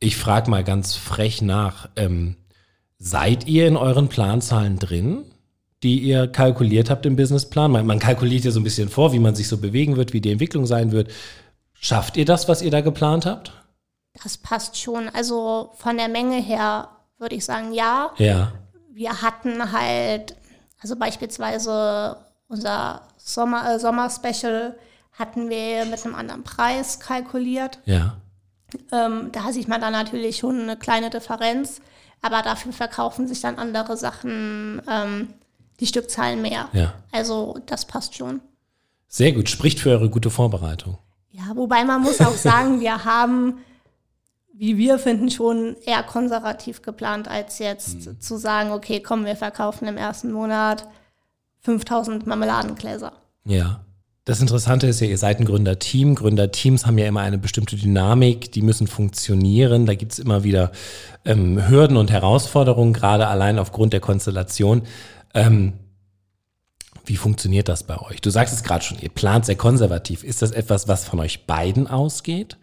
Ich 0.00 0.16
frage 0.16 0.50
mal 0.50 0.64
ganz 0.64 0.94
frech 0.94 1.40
nach. 1.40 1.88
Ähm, 1.94 2.36
seid 2.98 3.46
ihr 3.46 3.68
in 3.68 3.76
euren 3.76 4.08
Planzahlen 4.08 4.78
drin, 4.78 5.24
die 5.84 6.00
ihr 6.00 6.26
kalkuliert 6.26 6.90
habt 6.90 7.06
im 7.06 7.14
Businessplan? 7.14 7.70
Man, 7.70 7.86
man 7.86 8.00
kalkuliert 8.00 8.44
ja 8.44 8.50
so 8.50 8.58
ein 8.60 8.64
bisschen 8.64 8.88
vor, 8.88 9.12
wie 9.12 9.20
man 9.20 9.36
sich 9.36 9.46
so 9.46 9.58
bewegen 9.58 9.96
wird, 9.96 10.12
wie 10.12 10.20
die 10.20 10.32
Entwicklung 10.32 10.66
sein 10.66 10.90
wird. 10.90 11.10
Schafft 11.74 12.16
ihr 12.16 12.24
das, 12.24 12.48
was 12.48 12.60
ihr 12.60 12.70
da 12.70 12.80
geplant 12.80 13.24
habt? 13.24 13.52
Das 14.22 14.38
passt 14.38 14.76
schon. 14.76 15.08
Also 15.08 15.72
von 15.76 15.96
der 15.96 16.08
Menge 16.08 16.36
her 16.36 16.88
würde 17.18 17.36
ich 17.36 17.44
sagen, 17.44 17.72
ja. 17.72 18.10
Ja. 18.18 18.52
Wir 18.92 19.22
hatten 19.22 19.72
halt, 19.72 20.36
also 20.80 20.96
beispielsweise 20.96 22.16
unser 22.48 23.02
Sommer, 23.16 23.74
äh, 23.74 23.78
Sommer-Special 23.78 24.76
hatten 25.12 25.48
wir 25.48 25.84
mit 25.84 26.04
einem 26.04 26.14
anderen 26.14 26.42
Preis 26.42 26.98
kalkuliert. 26.98 27.78
Ja. 27.84 28.16
Ähm, 28.92 29.30
da 29.32 29.52
sieht 29.52 29.68
man 29.68 29.80
dann 29.80 29.92
natürlich 29.92 30.38
schon 30.38 30.60
eine 30.60 30.76
kleine 30.76 31.10
Differenz, 31.10 31.80
aber 32.22 32.42
dafür 32.42 32.72
verkaufen 32.72 33.26
sich 33.26 33.40
dann 33.40 33.56
andere 33.58 33.96
Sachen 33.96 34.80
ähm, 34.88 35.34
die 35.80 35.86
Stückzahlen 35.86 36.42
mehr. 36.42 36.68
Ja. 36.72 36.94
Also 37.12 37.58
das 37.66 37.84
passt 37.84 38.14
schon. 38.14 38.40
Sehr 39.08 39.32
gut. 39.32 39.48
Spricht 39.48 39.80
für 39.80 39.90
eure 39.90 40.08
gute 40.08 40.30
Vorbereitung. 40.30 40.98
Ja, 41.30 41.42
wobei 41.54 41.84
man 41.84 42.02
muss 42.02 42.20
auch 42.20 42.34
sagen, 42.36 42.80
wir 42.80 43.04
haben, 43.04 43.58
wie 44.60 44.76
wir 44.76 44.98
finden, 44.98 45.30
schon 45.30 45.74
eher 45.86 46.02
konservativ 46.02 46.82
geplant, 46.82 47.28
als 47.28 47.58
jetzt 47.60 48.22
zu 48.22 48.36
sagen, 48.36 48.72
okay, 48.72 49.00
komm, 49.00 49.24
wir 49.24 49.34
verkaufen 49.34 49.88
im 49.88 49.96
ersten 49.96 50.30
Monat 50.32 50.86
5000 51.60 52.26
Marmeladengläser. 52.26 53.12
Ja. 53.46 53.80
Das 54.26 54.42
Interessante 54.42 54.86
ist 54.86 55.00
ja, 55.00 55.06
ihr 55.06 55.16
seid 55.16 55.40
ein 55.40 55.46
Gründerteam. 55.46 56.14
Gründerteams 56.14 56.84
haben 56.84 56.98
ja 56.98 57.06
immer 57.06 57.22
eine 57.22 57.38
bestimmte 57.38 57.74
Dynamik, 57.74 58.52
die 58.52 58.60
müssen 58.60 58.86
funktionieren. 58.86 59.86
Da 59.86 59.94
gibt 59.94 60.12
es 60.12 60.18
immer 60.18 60.44
wieder 60.44 60.72
ähm, 61.24 61.66
Hürden 61.66 61.96
und 61.96 62.10
Herausforderungen, 62.10 62.92
gerade 62.92 63.28
allein 63.28 63.58
aufgrund 63.58 63.94
der 63.94 64.00
Konstellation. 64.00 64.82
Ähm, 65.32 65.72
wie 67.06 67.16
funktioniert 67.16 67.70
das 67.70 67.84
bei 67.84 67.98
euch? 67.98 68.20
Du 68.20 68.28
sagst 68.28 68.52
es 68.52 68.62
gerade 68.62 68.84
schon, 68.84 68.98
ihr 69.00 69.08
plant 69.08 69.46
sehr 69.46 69.56
konservativ. 69.56 70.22
Ist 70.22 70.42
das 70.42 70.50
etwas, 70.50 70.86
was 70.86 71.06
von 71.06 71.18
euch 71.18 71.46
beiden 71.46 71.86
ausgeht? 71.86 72.58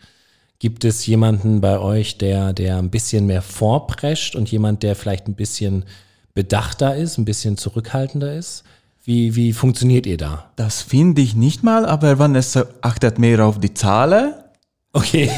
Gibt 0.59 0.85
es 0.85 1.05
jemanden 1.05 1.61
bei 1.61 1.77
euch, 1.79 2.17
der, 2.17 2.53
der 2.53 2.77
ein 2.77 2.89
bisschen 2.89 3.27
mehr 3.27 3.43
vorprescht 3.43 4.35
und 4.35 4.51
jemand, 4.51 4.81
der 4.81 4.95
vielleicht 4.95 5.27
ein 5.27 5.35
bisschen 5.35 5.85
bedachter 6.33 6.95
ist, 6.95 7.17
ein 7.17 7.25
bisschen 7.25 7.57
zurückhaltender 7.57 8.35
ist? 8.35 8.63
Wie, 9.03 9.35
wie 9.35 9.53
funktioniert 9.53 10.05
ihr 10.05 10.17
da? 10.17 10.51
Das 10.55 10.81
finde 10.81 11.21
ich 11.21 11.35
nicht 11.35 11.63
mal, 11.63 11.85
aber 11.85 12.19
Vanessa 12.19 12.65
achtet 12.81 13.19
mehr 13.19 13.45
auf 13.45 13.59
die 13.59 13.73
Zahlen. 13.73 14.33
Okay. 14.93 15.29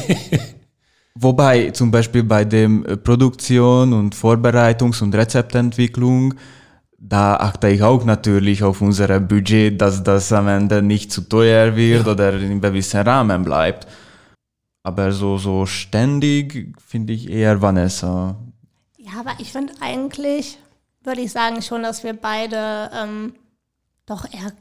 Wobei 1.15 1.71
zum 1.71 1.91
Beispiel 1.91 2.23
bei 2.23 2.45
dem 2.45 2.85
äh, 2.85 2.95
Produktion 2.95 3.91
und 3.91 4.15
Vorbereitungs- 4.15 5.03
und 5.03 5.13
Rezeptentwicklung, 5.13 6.33
da 6.97 7.35
achte 7.35 7.67
ich 7.69 7.83
auch 7.83 8.05
natürlich 8.05 8.63
auf 8.63 8.81
unser 8.81 9.19
Budget, 9.19 9.81
dass 9.81 10.01
das 10.01 10.31
am 10.31 10.47
Ende 10.47 10.81
nicht 10.81 11.11
zu 11.11 11.21
teuer 11.21 11.75
wird 11.75 12.07
oder 12.07 12.33
in 12.33 12.45
einem 12.45 12.61
gewissen 12.61 13.01
Rahmen 13.01 13.43
bleibt. 13.43 13.85
Aber 14.83 15.11
so, 15.11 15.37
so 15.37 15.65
ständig 15.65 16.75
finde 16.85 17.13
ich 17.13 17.29
eher 17.29 17.61
Vanessa. 17.61 18.35
Ja, 18.97 19.19
aber 19.19 19.33
ich 19.39 19.51
finde 19.51 19.73
eigentlich, 19.81 20.57
würde 21.03 21.21
ich 21.21 21.31
sagen 21.31 21.61
schon, 21.61 21.83
dass 21.83 22.03
wir 22.03 22.13
beide 22.13 22.89
ähm, 22.93 23.33
doch 24.05 24.25
eher, 24.31 24.51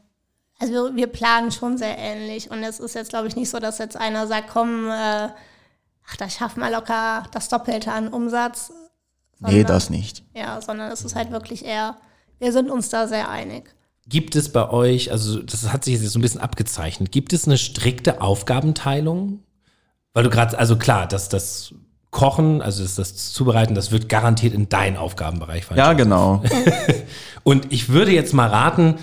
also 0.58 0.94
wir 0.94 1.06
planen 1.06 1.52
schon 1.52 1.78
sehr 1.78 1.96
ähnlich. 1.98 2.50
Und 2.50 2.62
es 2.62 2.80
ist 2.80 2.94
jetzt, 2.94 3.10
glaube 3.10 3.28
ich, 3.28 3.36
nicht 3.36 3.50
so, 3.50 3.58
dass 3.58 3.78
jetzt 3.78 3.96
einer 3.96 4.26
sagt, 4.26 4.50
komm, 4.50 4.88
äh, 4.88 5.28
ach, 6.08 6.16
da 6.18 6.28
schaffen 6.28 6.60
wir 6.60 6.70
locker 6.70 7.24
das 7.32 7.48
Doppelte 7.48 7.92
an 7.92 8.08
Umsatz. 8.08 8.72
Nee, 9.40 9.50
Sondern- 9.50 9.66
das 9.66 9.90
nicht. 9.90 10.24
Ja, 10.34 10.60
sondern 10.60 10.90
es 10.90 11.04
ist 11.04 11.14
halt 11.14 11.30
wirklich 11.30 11.64
eher, 11.64 11.96
wir 12.40 12.52
sind 12.52 12.70
uns 12.70 12.88
da 12.88 13.06
sehr 13.06 13.28
einig. 13.30 13.72
Gibt 14.08 14.34
es 14.36 14.50
bei 14.50 14.68
euch, 14.70 15.12
also 15.12 15.42
das 15.42 15.70
hat 15.72 15.84
sich 15.84 16.00
jetzt 16.00 16.10
so 16.10 16.18
ein 16.18 16.22
bisschen 16.22 16.40
abgezeichnet, 16.40 17.12
gibt 17.12 17.32
es 17.32 17.46
eine 17.46 17.58
strikte 17.58 18.20
Aufgabenteilung? 18.22 19.44
Weil 20.18 20.24
du 20.24 20.30
gerade, 20.30 20.58
also 20.58 20.76
klar, 20.76 21.06
dass 21.06 21.28
das 21.28 21.72
Kochen, 22.10 22.60
also 22.60 22.82
das, 22.82 22.96
das 22.96 23.32
Zubereiten, 23.32 23.76
das 23.76 23.92
wird 23.92 24.08
garantiert 24.08 24.52
in 24.52 24.68
deinen 24.68 24.96
Aufgabenbereich 24.96 25.64
fallen. 25.64 25.78
Ja, 25.78 25.92
genau. 25.92 26.42
Und 27.44 27.72
ich 27.72 27.90
würde 27.90 28.10
jetzt 28.10 28.34
mal 28.34 28.48
raten, 28.48 28.96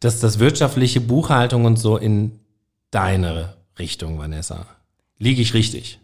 dass 0.00 0.18
das 0.18 0.40
wirtschaftliche 0.40 1.00
Buchhaltung 1.00 1.66
und 1.66 1.76
so 1.76 1.96
in 1.96 2.40
deine 2.90 3.54
Richtung, 3.78 4.18
Vanessa. 4.18 4.66
Liege 5.20 5.40
ich 5.40 5.54
richtig? 5.54 6.00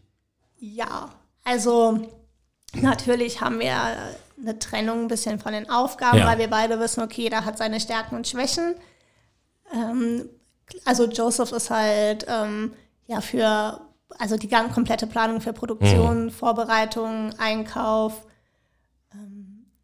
Ja, 0.60 1.08
also 1.42 1.98
natürlich 2.72 3.40
haben 3.40 3.58
wir 3.58 3.74
eine 4.40 4.60
Trennung 4.60 5.00
ein 5.00 5.08
bisschen 5.08 5.40
von 5.40 5.54
den 5.54 5.68
Aufgaben, 5.68 6.18
Ja. 6.18 6.26
weil 6.28 6.38
wir 6.38 6.48
beide 6.48 6.78
wissen, 6.78 7.02
okay, 7.02 7.22
jeder 7.22 7.44
hat 7.44 7.58
seine 7.58 7.80
Stärken 7.80 8.14
und 8.14 8.28
Schwächen. 8.28 8.76
Ähm, 9.74 10.26
also 10.84 11.06
Joseph 11.10 11.50
ist 11.50 11.68
halt 11.70 12.26
ähm, 12.28 12.74
ja 13.08 13.20
für 13.20 13.80
also 14.18 14.36
die 14.36 14.48
ganz 14.48 14.72
komplette 14.74 15.06
Planung 15.06 15.40
für 15.40 15.52
Produktion, 15.52 16.30
Vorbereitung, 16.30 17.30
Einkauf. 17.38 18.22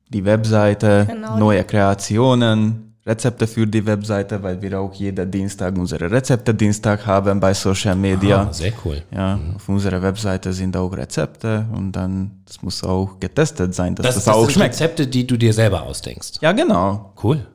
Die 0.09 0.25
Webseite, 0.25 1.07
Genau. 1.07 1.37
neue 1.39 1.65
Kreationen, 1.65 2.95
Rezepte 3.05 3.47
für 3.47 3.67
die 3.67 3.85
Webseite, 3.85 4.43
weil 4.43 4.61
wir 4.61 4.81
auch 4.81 4.93
jeden 4.95 5.31
Dienstag 5.31 5.77
unsere 5.77 6.11
Rezepte-Dienstag 6.11 7.07
haben 7.07 7.41
bei 7.41 7.55
Social 7.55 7.95
Media. 7.97 8.43
Ah, 8.49 8.53
sehr 8.53 8.73
cool. 8.85 9.03
Ja, 9.11 9.39
auf 9.57 9.69
unserer 9.69 10.01
Webseite 10.03 10.53
sind 10.53 10.77
auch 10.77 10.91
Rezepte 10.95 11.67
und 11.75 11.93
dann, 11.93 12.43
das 12.47 12.61
muss 12.63 12.83
auch 12.85 13.19
getestet 13.21 13.75
sein, 13.75 13.95
dass 13.95 14.05
Das, 14.07 14.15
das, 14.17 14.25
das 14.25 14.35
auch 14.35 14.43
sind 14.45 14.53
schmeckt. 14.53 14.75
Rezepte, 14.75 15.07
die 15.07 15.27
du 15.27 15.37
dir 15.39 15.53
selber 15.53 15.83
ausdenkst. 15.83 16.33
Ja, 16.41 16.53
genau. 16.53 17.13
Cool. 17.23 17.47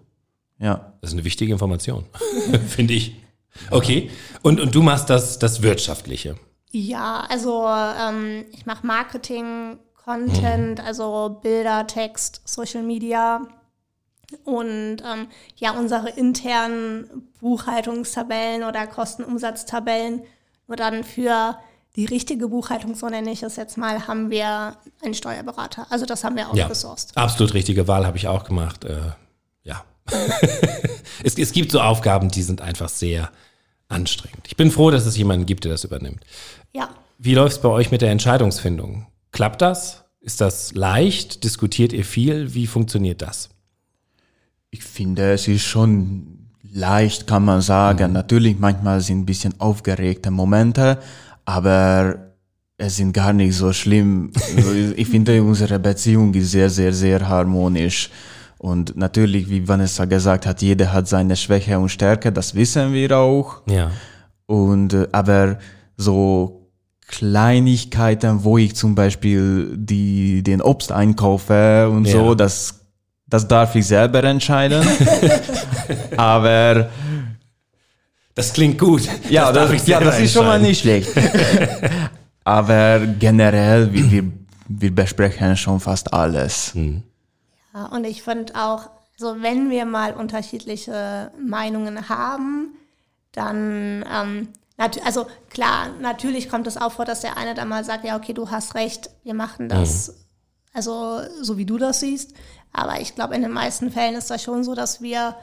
Ja. 0.60 0.94
Das 1.02 1.12
ist 1.12 1.16
eine 1.16 1.26
wichtige 1.26 1.52
Information, 1.54 2.06
finde 2.68 2.94
ich. 2.96 3.16
Okay. 3.70 4.10
Und, 4.42 4.60
und 4.60 4.74
du 4.74 4.82
machst 4.82 5.10
das, 5.10 5.38
das 5.38 5.62
Wirtschaftliche. 5.62 6.36
Ja, 6.76 7.28
also 7.30 7.68
ähm, 7.68 8.46
ich 8.52 8.66
mache 8.66 8.86
Marketing, 8.86 9.78
Content, 10.04 10.80
also 10.80 11.38
Bilder, 11.44 11.86
Text, 11.86 12.42
Social 12.46 12.82
Media 12.82 13.42
und 14.44 14.98
ähm, 15.06 15.28
ja, 15.58 15.74
unsere 15.74 16.10
internen 16.10 17.30
Buchhaltungstabellen 17.40 18.64
oder 18.64 18.88
Kostenumsatztabellen. 18.88 20.24
Nur 20.68 20.76
dann 20.76 21.04
für 21.04 21.60
die 21.96 22.06
richtige 22.06 22.48
Buchhaltung, 22.48 22.96
so 22.96 23.08
nenne 23.08 23.32
ich 23.32 23.44
es 23.44 23.56
jetzt 23.56 23.78
mal, 23.78 24.08
haben 24.08 24.32
wir 24.32 24.76
einen 25.04 25.14
Steuerberater. 25.14 25.86
Also 25.92 26.08
das 26.08 26.24
haben 26.24 26.36
wir 26.36 26.50
Ja, 26.56 26.64
outgesourced. 26.64 27.16
absolut 27.16 27.54
richtige 27.54 27.88
Wahl 27.88 28.08
habe 28.08 28.18
ich 28.18 28.28
auch 28.28 28.46
gemacht. 28.46 28.84
Äh, 28.84 29.12
ja. 29.62 29.84
es, 31.24 31.38
es 31.38 31.52
gibt 31.52 31.72
so 31.72 31.82
Aufgaben, 31.82 32.30
die 32.30 32.42
sind 32.42 32.62
einfach 32.62 32.90
sehr 32.90 33.30
anstrengend. 33.90 34.48
Ich 34.48 34.58
bin 34.58 34.72
froh, 34.72 34.90
dass 34.90 35.06
es 35.06 35.16
jemanden 35.18 35.46
gibt, 35.46 35.66
der 35.66 35.74
das 35.74 35.84
übernimmt. 35.84 36.24
Ja. 36.76 36.90
Wie 37.18 37.36
läuft 37.36 37.58
es 37.58 37.62
bei 37.62 37.70
euch 37.70 37.92
mit 37.92 38.02
der 38.02 38.12
Entscheidungsfindung? 38.12 39.08
Klappt 39.32 39.62
das? 39.62 40.06
Ist 40.20 40.42
das 40.42 40.74
leicht? 40.74 41.44
Diskutiert 41.44 41.94
ihr 41.94 42.06
viel? 42.06 42.54
Wie 42.54 42.68
funktioniert 42.68 43.22
das? 43.22 43.50
Ich 44.72 44.84
finde, 44.84 45.34
es 45.34 45.48
ist 45.48 45.64
schon 45.64 46.50
leicht, 46.72 47.28
kann 47.28 47.46
man 47.46 47.62
sagen. 47.62 48.14
Natürlich, 48.14 48.58
manchmal 48.58 49.02
sind 49.02 49.20
ein 49.20 49.26
bisschen 49.26 49.60
aufgeregte 49.60 50.32
Momente, 50.32 50.98
aber 51.46 52.34
es 52.78 52.98
sind 52.98 53.14
gar 53.14 53.34
nicht 53.34 53.56
so 53.56 53.72
schlimm. 53.72 54.32
Also 54.56 54.74
ich 54.96 55.08
finde, 55.08 55.42
unsere 55.44 55.78
Beziehung 55.80 56.34
ist 56.34 56.52
sehr, 56.52 56.70
sehr, 56.70 56.94
sehr 56.94 57.28
harmonisch. 57.28 58.10
Und 58.58 58.96
natürlich, 58.96 59.50
wie 59.50 59.68
Vanessa 59.68 60.06
gesagt 60.06 60.46
hat, 60.46 60.62
jeder 60.62 60.92
hat 60.92 61.08
seine 61.08 61.36
Schwäche 61.36 61.78
und 61.78 61.90
Stärke, 61.90 62.32
das 62.32 62.56
wissen 62.56 62.94
wir 62.94 63.18
auch. 63.18 63.62
Ja. 63.68 63.92
Und 64.46 64.94
äh, 64.94 65.08
aber 65.12 65.60
so 65.98 66.63
Kleinigkeiten, 67.14 68.44
wo 68.44 68.58
ich 68.58 68.76
zum 68.76 68.96
Beispiel 68.96 69.72
die, 69.78 70.42
den 70.42 70.62
Obst 70.64 70.92
einkaufe 70.92 71.88
und 71.88 72.06
Ja. 72.06 72.14
so, 72.14 72.34
das, 72.34 72.80
das 73.28 73.48
darf 73.48 73.76
ich 73.76 73.86
selber 73.86 74.24
entscheiden. 74.24 74.84
aber 76.18 76.90
Das 78.34 78.52
klingt 78.52 78.80
gut. 78.80 79.08
ja, 79.30 79.52
das, 79.52 79.72
ich 79.74 79.86
ja, 79.86 80.00
das 80.00 80.20
ist 80.20 80.34
schon 80.34 80.48
mal 80.48 80.60
nicht 80.60 80.82
schlecht. 80.82 81.12
aber 82.44 83.02
generell, 83.20 83.94
wir, 83.94 84.12
wir, 84.12 84.24
wir 84.68 84.96
besprechen 84.96 85.56
schon 85.56 85.80
fast 85.80 86.12
alles. 86.12 86.74
Ja, 87.76 87.86
und 87.96 88.06
ich 88.06 88.24
finde 88.24 88.54
auch, 88.56 88.90
also 89.20 89.36
wenn 89.44 89.70
wir 89.70 89.86
mal 89.86 90.14
unterschiedliche 90.14 91.30
Meinungen 91.40 92.10
haben, 92.10 92.74
dann, 93.34 94.04
ähm, 94.12 94.48
also 94.78 95.28
klar, 95.50 95.90
natürlich 96.02 96.50
kommt 96.50 96.68
es 96.68 96.78
auch 96.78 96.94
vor, 96.94 97.06
dass 97.06 97.22
der 97.22 97.38
eine 97.38 97.54
dann 97.54 97.70
mal 97.70 97.84
sagt, 97.84 98.06
ja, 98.06 98.18
okay, 98.18 98.34
du 98.34 98.50
hast 98.50 98.76
recht, 98.76 99.10
wir 99.24 99.34
machen 99.34 99.70
das, 99.70 100.26
also 100.74 101.22
so 101.42 101.58
wie 101.58 101.66
du 101.66 101.78
das 101.78 102.00
siehst. 102.00 102.34
Aber 102.72 103.00
ich 103.00 103.16
glaube, 103.16 103.36
in 103.36 103.44
den 103.44 103.52
meisten 103.52 103.92
Fällen 103.92 104.16
ist 104.16 104.32
das 104.32 104.42
schon 104.42 104.64
so, 104.64 104.74
dass 104.74 105.02
wir 105.02 105.36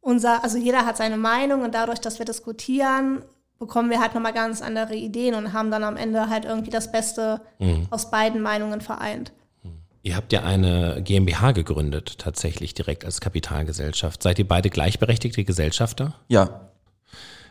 unser, 0.00 0.42
also 0.42 0.58
jeder 0.58 0.84
hat 0.84 0.96
seine 0.96 1.16
Meinung 1.16 1.62
und 1.62 1.74
dadurch, 1.74 2.00
dass 2.00 2.18
wir 2.18 2.26
diskutieren, 2.26 3.24
bekommen 3.58 3.90
wir 3.90 4.00
halt 4.00 4.14
nochmal 4.14 4.32
ganz 4.32 4.60
andere 4.60 4.94
Ideen 4.94 5.34
und 5.34 5.52
haben 5.52 5.70
dann 5.70 5.84
am 5.84 5.96
Ende 5.96 6.28
halt 6.28 6.44
irgendwie 6.44 6.70
das 6.70 6.90
Beste 6.90 7.40
aus 7.90 8.10
beiden 8.10 8.42
Meinungen 8.42 8.80
vereint. 8.80 9.32
Ihr 10.02 10.16
habt 10.16 10.34
ja 10.34 10.42
eine 10.42 11.00
GmbH 11.02 11.52
gegründet, 11.52 12.18
tatsächlich 12.18 12.74
direkt 12.74 13.06
als 13.06 13.22
Kapitalgesellschaft. 13.22 14.22
Seid 14.22 14.38
ihr 14.38 14.46
beide 14.46 14.68
gleichberechtigte 14.68 15.44
Gesellschafter? 15.44 16.14
Ja, 16.28 16.72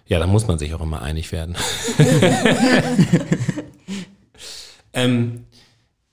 Ja, 0.06 0.20
da 0.20 0.28
muss 0.28 0.48
man 0.48 0.60
sich 0.60 0.74
auch 0.74 0.82
immer 0.82 1.02
einig 1.02 1.32
werden. 1.32 1.56
ähm, 4.94 5.46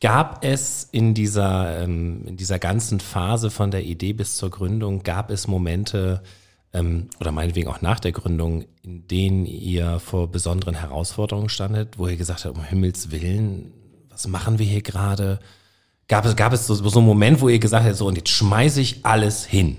gab 0.01 0.45
es 0.45 0.89
in 0.91 1.15
dieser, 1.15 1.83
ähm, 1.83 2.25
in 2.27 2.37
dieser 2.37 2.59
ganzen 2.59 3.01
Phase 3.01 3.51
von 3.51 3.71
der 3.71 3.85
Idee 3.85 4.13
bis 4.13 4.37
zur 4.37 4.51
Gründung, 4.51 5.03
gab 5.03 5.31
es 5.31 5.49
Momente 5.49 6.23
ähm, 6.73 7.09
oder 7.21 7.33
meinetwegen 7.33 7.69
auch 7.69 7.83
nach 7.83 8.01
der 8.01 8.13
Gründung, 8.13 8.65
in 8.83 9.07
denen 9.09 9.45
ihr 9.45 9.99
vor 9.99 10.31
besonderen 10.31 10.75
Herausforderungen 10.75 11.49
standet, 11.49 11.99
wo 11.99 12.07
ihr 12.07 12.17
gesagt 12.17 12.45
habt, 12.45 12.57
um 12.57 12.65
Himmels 12.65 13.11
Willen, 13.11 13.73
was 14.09 14.27
machen 14.29 14.59
wir 14.59 14.67
hier 14.67 14.83
gerade? 14.83 15.41
Gab 16.09 16.25
es, 16.25 16.37
gab 16.37 16.53
es 16.53 16.67
so, 16.67 16.75
so 16.75 16.99
einen 16.99 17.07
Moment, 17.07 17.41
wo 17.41 17.49
ihr 17.49 17.59
gesagt 17.59 17.87
habt, 17.87 17.97
so 17.97 18.07
und 18.07 18.17
jetzt 18.17 18.31
schmeiße 18.31 18.81
ich 18.81 19.05
alles 19.05 19.45
hin? 19.45 19.79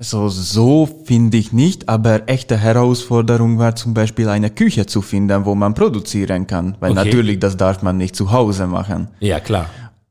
So, 0.00 0.28
so 0.28 0.86
finde 1.06 1.38
ich 1.38 1.52
nicht, 1.52 1.88
aber 1.88 2.28
echte 2.28 2.56
Herausforderung 2.56 3.58
war 3.58 3.74
zum 3.74 3.94
Beispiel 3.94 4.28
eine 4.28 4.48
Küche 4.50 4.86
zu 4.86 5.02
finden, 5.02 5.44
wo 5.44 5.56
man 5.56 5.74
produzieren 5.74 6.46
kann, 6.46 6.76
weil 6.78 6.92
Okay. 6.92 7.04
natürlich 7.04 7.40
das 7.40 7.56
darf 7.56 7.82
man 7.82 7.96
nicht 7.96 8.14
zu 8.14 8.30
Hause 8.30 8.68
machen. 8.68 9.08
Ja, 9.18 9.40
klar. 9.40 9.66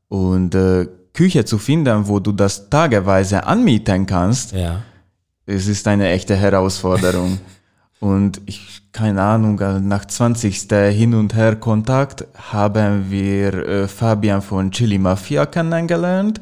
Und 0.08 0.54
äh, 0.54 0.86
Küche 1.14 1.46
zu 1.46 1.56
finden, 1.56 2.06
wo 2.06 2.18
du 2.20 2.32
das 2.32 2.68
tageweise 2.68 3.44
anmieten 3.46 4.04
kannst, 4.04 4.52
Ja. 4.52 4.82
es 5.46 5.66
ist 5.66 5.88
eine 5.88 6.08
echte 6.10 6.36
Herausforderung. 6.36 7.38
Und 8.00 8.40
ich, 8.46 8.82
keine 8.92 9.20
Ahnung, 9.22 9.58
äh, 9.58 9.80
nach 9.80 10.04
20. 10.04 10.68
Hin 10.70 11.14
und 11.14 11.34
Her 11.34 11.56
Kontakt 11.56 12.24
haben 12.52 13.10
wir 13.10 13.54
äh, 13.54 13.88
Fabian 13.88 14.40
von 14.40 14.70
Chili 14.70 14.98
Mafia 14.98 15.46
kennengelernt. 15.46 16.40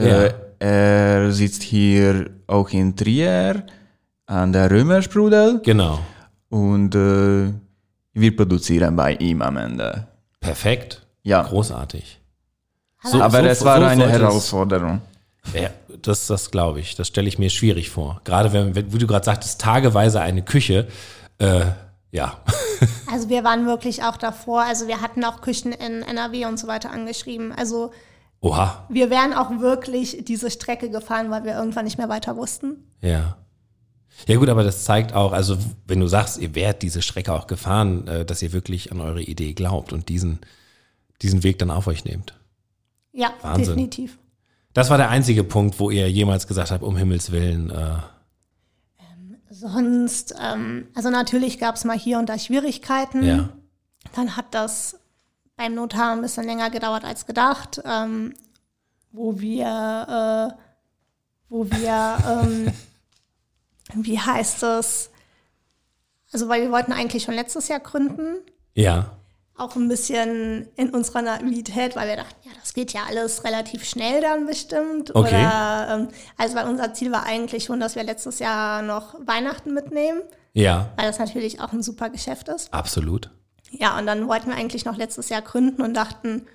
Ja. 0.00 0.24
Äh, 0.24 0.34
er 0.62 1.32
sitzt 1.32 1.62
hier 1.62 2.30
auch 2.46 2.70
in 2.70 2.94
Trier 2.96 3.64
an 4.26 4.52
der 4.52 4.70
Römersprudel 4.70 5.60
Genau. 5.64 5.98
und 6.50 6.94
äh, 6.94 7.52
wir 8.14 8.36
produzieren 8.36 8.94
bei 8.96 9.14
ihm 9.14 9.42
am 9.42 9.56
Ende. 9.56 10.06
Perfekt. 10.40 11.02
Ja, 11.22 11.42
Großartig. 11.42 12.20
Aber- 13.04 13.24
aber 13.24 13.40
so- 13.40 13.46
es 13.46 13.64
war 13.64 13.78
so 13.80 13.86
eine 13.86 14.08
Herausforderung. 14.08 15.00
Ja, 15.54 15.70
das, 16.02 16.28
das 16.28 16.50
glaube 16.52 16.78
ich. 16.80 16.94
Das 16.94 17.08
stelle 17.08 17.26
ich 17.26 17.38
mir 17.38 17.50
schwierig 17.50 17.90
vor. 17.90 18.20
Gerade 18.24 18.52
wenn, 18.52 18.74
wenn 18.76 18.92
wie 18.92 18.98
du 18.98 19.06
gerade 19.08 19.24
sagtest, 19.24 19.60
tageweise 19.60 20.20
eine 20.20 20.42
Küche. 20.42 20.86
Äh, 21.38 21.62
ja. 22.12 22.38
Also 23.10 23.28
wir 23.28 23.42
waren 23.42 23.66
wirklich 23.66 24.04
auch 24.04 24.16
davor. 24.16 24.62
Also 24.62 24.86
wir 24.86 25.00
hatten 25.00 25.24
auch 25.24 25.40
Küchen 25.40 25.72
in 25.72 26.02
NRW 26.02 26.46
und 26.46 26.58
so 26.60 26.66
weiter 26.68 26.90
angeschrieben. 26.92 27.52
Also 27.52 27.92
Oha. 28.42 28.86
wir 28.88 29.08
wären 29.08 29.32
auch 29.32 29.60
wirklich 29.60 30.24
diese 30.26 30.50
Strecke 30.50 30.90
gefahren, 30.90 31.30
weil 31.30 31.44
wir 31.44 31.54
irgendwann 31.54 31.84
nicht 31.84 31.96
mehr 31.96 32.08
weiter 32.08 32.36
wussten. 32.36 32.76
Ja. 33.00 33.36
Ja 34.26 34.36
gut, 34.36 34.48
aber 34.48 34.62
das 34.62 34.84
zeigt 34.84 35.14
auch, 35.14 35.32
also 35.32 35.56
wenn 35.86 36.00
du 36.00 36.06
sagst, 36.06 36.38
ihr 36.38 36.54
wärt 36.54 36.82
diese 36.82 37.00
Strecke 37.02 37.32
auch 37.32 37.46
gefahren, 37.46 38.06
äh, 38.08 38.24
dass 38.24 38.42
ihr 38.42 38.52
wirklich 38.52 38.92
an 38.92 39.00
eure 39.00 39.22
Idee 39.22 39.54
glaubt 39.54 39.92
und 39.92 40.08
diesen, 40.08 40.40
diesen 41.22 41.44
Weg 41.44 41.58
dann 41.58 41.70
auf 41.70 41.86
euch 41.86 42.04
nehmt. 42.04 42.34
Ja, 43.12 43.32
Wahnsinn. 43.42 43.76
definitiv. 43.76 44.18
Das 44.74 44.90
war 44.90 44.98
der 44.98 45.08
einzige 45.08 45.44
Punkt, 45.44 45.78
wo 45.78 45.90
ihr 45.90 46.10
jemals 46.10 46.46
gesagt 46.46 46.70
habt, 46.72 46.82
um 46.82 46.96
Himmels 46.96 47.30
Willen, 47.32 47.70
äh, 47.70 47.96
Sonst, 49.54 50.34
ähm, 50.42 50.88
also 50.94 51.10
natürlich 51.10 51.60
gab 51.60 51.76
es 51.76 51.84
mal 51.84 51.96
hier 51.96 52.18
und 52.18 52.28
da 52.28 52.38
Schwierigkeiten. 52.38 53.22
ja. 53.22 53.50
Dann 54.16 54.36
hat 54.36 54.46
das 54.50 54.98
beim 55.62 55.74
Notar 55.74 56.12
ein 56.12 56.22
bisschen 56.22 56.44
länger 56.44 56.70
gedauert 56.70 57.04
als 57.04 57.24
gedacht, 57.26 57.80
ähm, 57.84 58.34
wo 59.12 59.38
wir, 59.38 60.52
äh, 60.58 60.62
wo 61.48 61.64
wir, 61.70 62.18
ähm, 62.28 62.72
wie 63.94 64.18
heißt 64.18 64.62
es? 64.64 65.10
Also, 66.32 66.48
weil 66.48 66.62
wir 66.62 66.72
wollten 66.72 66.92
eigentlich 66.92 67.22
schon 67.22 67.34
letztes 67.34 67.68
Jahr 67.68 67.78
gründen, 67.80 68.38
Ja. 68.74 69.10
auch 69.56 69.76
ein 69.76 69.86
bisschen 69.86 70.66
in 70.76 70.90
unserer 70.90 71.22
Naivität, 71.22 71.94
weil 71.94 72.08
wir 72.08 72.16
dachten, 72.16 72.34
ja, 72.42 72.50
das 72.60 72.72
geht 72.74 72.92
ja 72.92 73.02
alles 73.06 73.44
relativ 73.44 73.84
schnell 73.84 74.20
dann 74.20 74.46
bestimmt. 74.46 75.14
Okay. 75.14 75.28
Oder, 75.28 75.88
ähm, 75.90 76.08
also, 76.38 76.56
weil 76.56 76.66
unser 76.66 76.92
Ziel 76.94 77.12
war 77.12 77.24
eigentlich 77.24 77.64
schon, 77.64 77.78
dass 77.78 77.94
wir 77.94 78.02
letztes 78.02 78.40
Jahr 78.40 78.82
noch 78.82 79.14
Weihnachten 79.26 79.74
mitnehmen, 79.74 80.22
Ja. 80.54 80.88
weil 80.96 81.06
das 81.06 81.18
natürlich 81.20 81.60
auch 81.60 81.72
ein 81.72 81.82
super 81.84 82.10
Geschäft 82.10 82.48
ist. 82.48 82.72
Absolut. 82.74 83.30
Ja, 83.72 83.98
und 83.98 84.06
dann 84.06 84.28
wollten 84.28 84.48
wir 84.48 84.56
eigentlich 84.56 84.84
noch 84.84 84.96
letztes 84.96 85.28
Jahr 85.30 85.42
gründen 85.42 85.82
und 85.82 85.94
dachten, 85.94 86.46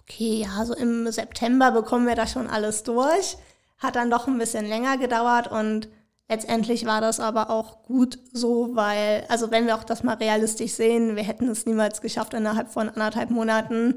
okay, 0.00 0.44
ja, 0.44 0.64
so 0.64 0.74
im 0.74 1.10
September 1.10 1.70
bekommen 1.70 2.06
wir 2.06 2.14
das 2.14 2.32
schon 2.32 2.48
alles 2.48 2.82
durch. 2.82 3.36
Hat 3.78 3.96
dann 3.96 4.10
doch 4.10 4.26
ein 4.26 4.38
bisschen 4.38 4.66
länger 4.66 4.96
gedauert 4.96 5.48
und 5.48 5.88
letztendlich 6.28 6.86
war 6.86 7.00
das 7.00 7.20
aber 7.20 7.50
auch 7.50 7.82
gut 7.82 8.18
so, 8.32 8.70
weil, 8.74 9.24
also 9.28 9.50
wenn 9.50 9.66
wir 9.66 9.74
auch 9.74 9.84
das 9.84 10.02
mal 10.02 10.14
realistisch 10.16 10.72
sehen, 10.72 11.16
wir 11.16 11.22
hätten 11.22 11.48
es 11.48 11.66
niemals 11.66 12.00
geschafft, 12.00 12.32
innerhalb 12.34 12.72
von 12.72 12.88
anderthalb 12.88 13.30
Monaten 13.30 13.96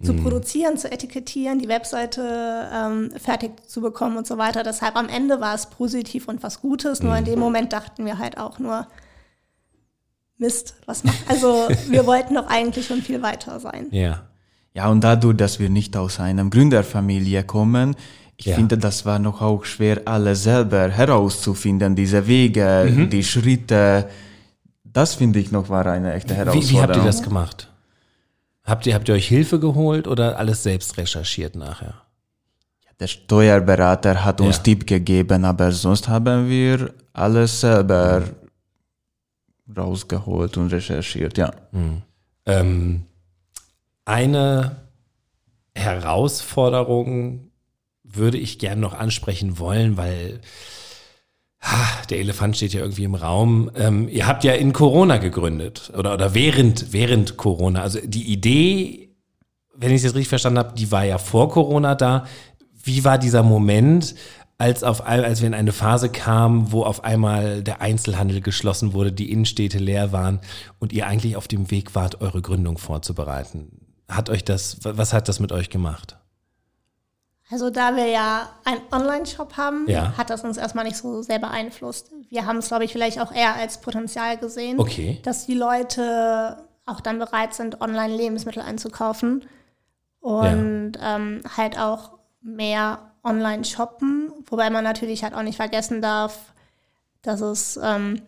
zu 0.00 0.14
produzieren, 0.14 0.78
zu 0.78 0.90
etikettieren, 0.90 1.58
die 1.58 1.68
Webseite 1.68 2.70
ähm, 2.72 3.10
fertig 3.18 3.68
zu 3.68 3.80
bekommen 3.80 4.16
und 4.16 4.28
so 4.28 4.38
weiter. 4.38 4.62
Deshalb 4.62 4.94
am 4.94 5.08
Ende 5.08 5.40
war 5.40 5.56
es 5.56 5.66
positiv 5.66 6.28
und 6.28 6.42
was 6.44 6.60
Gutes, 6.60 7.02
nur 7.02 7.16
in 7.16 7.24
dem 7.24 7.40
Moment 7.40 7.72
dachten 7.72 8.06
wir 8.06 8.18
halt 8.18 8.38
auch 8.38 8.60
nur, 8.60 8.86
Mist, 10.38 10.74
was 10.86 11.02
macht, 11.04 11.18
also 11.28 11.68
wir 11.88 12.06
wollten 12.06 12.34
doch 12.34 12.46
eigentlich 12.48 12.86
schon 12.86 13.02
viel 13.02 13.20
weiter 13.22 13.58
sein. 13.60 13.86
Ja. 13.90 14.22
Ja, 14.74 14.88
und 14.88 15.02
dadurch, 15.02 15.36
dass 15.36 15.58
wir 15.58 15.68
nicht 15.70 15.96
aus 15.96 16.20
einer 16.20 16.44
Gründerfamilie 16.48 17.42
kommen, 17.42 17.96
ich 18.36 18.46
Ja. 18.46 18.54
finde, 18.54 18.78
das 18.78 19.04
war 19.04 19.18
noch 19.18 19.42
auch 19.42 19.64
schwer, 19.64 20.02
alles 20.04 20.44
selber 20.44 20.88
herauszufinden, 20.88 21.96
diese 21.96 22.28
Wege, 22.28 23.08
die 23.10 23.24
Schritte. 23.24 24.08
Das 24.84 25.16
finde 25.16 25.40
ich 25.40 25.50
noch 25.50 25.68
war 25.68 25.86
eine 25.86 26.12
echte 26.14 26.34
Herausforderung. 26.34 26.70
Wie, 26.70 26.74
wie 26.76 26.80
habt 26.82 26.96
ihr 26.96 27.02
das 27.04 27.22
gemacht? 27.22 27.68
Habt 28.62 28.86
ihr, 28.86 28.94
habt 28.94 29.08
ihr 29.08 29.14
euch 29.14 29.26
Hilfe 29.26 29.58
geholt 29.58 30.06
oder 30.06 30.38
alles 30.38 30.62
selbst 30.62 30.96
recherchiert 30.98 31.56
nachher? 31.56 31.94
Der 33.00 33.06
Steuerberater 33.08 34.24
hat 34.24 34.40
uns 34.40 34.56
Ja. 34.58 34.62
Tipp 34.62 34.86
gegeben, 34.86 35.44
aber 35.44 35.72
sonst 35.72 36.08
haben 36.08 36.48
wir 36.48 36.92
alles 37.12 37.60
selber 37.60 38.22
rausgeholt 39.76 40.56
und 40.56 40.72
recherchiert, 40.72 41.38
ja. 41.38 41.52
Ähm, 42.46 43.02
eine 44.04 44.76
Herausforderung 45.74 47.50
würde 48.02 48.38
ich 48.38 48.58
gerne 48.58 48.80
noch 48.80 48.94
ansprechen 48.94 49.58
wollen, 49.58 49.96
weil 49.96 50.40
ah, 51.60 52.02
der 52.08 52.18
Elefant 52.18 52.56
steht 52.56 52.72
ja 52.72 52.80
irgendwie 52.80 53.04
im 53.04 53.14
Raum. 53.14 53.70
Ähm, 53.74 54.08
ihr 54.08 54.26
habt 54.26 54.44
ja 54.44 54.54
in 54.54 54.72
Corona 54.72 55.18
gegründet 55.18 55.92
oder, 55.96 56.14
oder 56.14 56.34
während, 56.34 56.92
während 56.92 57.36
Corona. 57.36 57.82
Also 57.82 58.00
die 58.02 58.32
Idee, 58.32 59.10
wenn 59.74 59.90
ich 59.90 59.96
es 59.96 60.04
jetzt 60.04 60.14
richtig 60.14 60.28
verstanden 60.28 60.58
habe, 60.58 60.74
die 60.74 60.90
war 60.90 61.04
ja 61.04 61.18
vor 61.18 61.50
Corona 61.50 61.94
da. 61.94 62.26
Wie 62.82 63.04
war 63.04 63.18
dieser 63.18 63.42
Moment, 63.42 64.14
als, 64.58 64.82
auf, 64.82 65.06
als 65.06 65.40
wir 65.40 65.46
in 65.46 65.54
eine 65.54 65.72
Phase 65.72 66.08
kamen, 66.10 66.72
wo 66.72 66.82
auf 66.82 67.04
einmal 67.04 67.62
der 67.62 67.80
Einzelhandel 67.80 68.40
geschlossen 68.40 68.92
wurde, 68.92 69.12
die 69.12 69.30
Innenstädte 69.30 69.78
leer 69.78 70.10
waren 70.12 70.40
und 70.80 70.92
ihr 70.92 71.06
eigentlich 71.06 71.36
auf 71.36 71.46
dem 71.46 71.70
Weg 71.70 71.94
wart, 71.94 72.20
eure 72.20 72.42
Gründung 72.42 72.76
vorzubereiten? 72.76 73.86
Hat 74.08 74.30
euch 74.30 74.44
das, 74.44 74.78
was 74.82 75.12
hat 75.12 75.28
das 75.28 75.38
mit 75.38 75.52
euch 75.52 75.70
gemacht? 75.70 76.16
Also 77.50 77.70
da 77.70 77.96
wir 77.96 78.06
ja 78.06 78.48
einen 78.64 78.80
Online-Shop 78.90 79.56
haben, 79.56 79.88
Ja. 79.88 80.12
hat 80.18 80.28
das 80.28 80.44
uns 80.44 80.56
erstmal 80.58 80.84
nicht 80.84 80.96
so 80.96 81.22
sehr 81.22 81.38
beeinflusst. 81.38 82.10
Wir 82.28 82.44
haben 82.44 82.58
es, 82.58 82.68
glaube 82.68 82.84
ich, 82.84 82.92
vielleicht 82.92 83.20
auch 83.20 83.32
eher 83.32 83.54
als 83.54 83.80
Potenzial 83.80 84.36
gesehen, 84.36 84.78
Okay. 84.78 85.18
dass 85.22 85.46
die 85.46 85.54
Leute 85.54 86.58
auch 86.84 87.00
dann 87.00 87.18
bereit 87.18 87.54
sind, 87.54 87.80
online 87.80 88.14
Lebensmittel 88.14 88.62
einzukaufen 88.62 89.44
und 90.20 90.92
ähm, 91.00 91.40
halt 91.56 91.78
auch 91.78 92.18
mehr 92.42 93.07
online 93.28 93.64
shoppen, 93.64 94.32
wobei 94.46 94.70
man 94.70 94.84
natürlich 94.84 95.22
halt 95.24 95.34
auch 95.34 95.42
nicht 95.42 95.56
vergessen 95.56 96.00
darf, 96.02 96.52
dass 97.22 97.40
es, 97.40 97.78
ähm, 97.82 98.22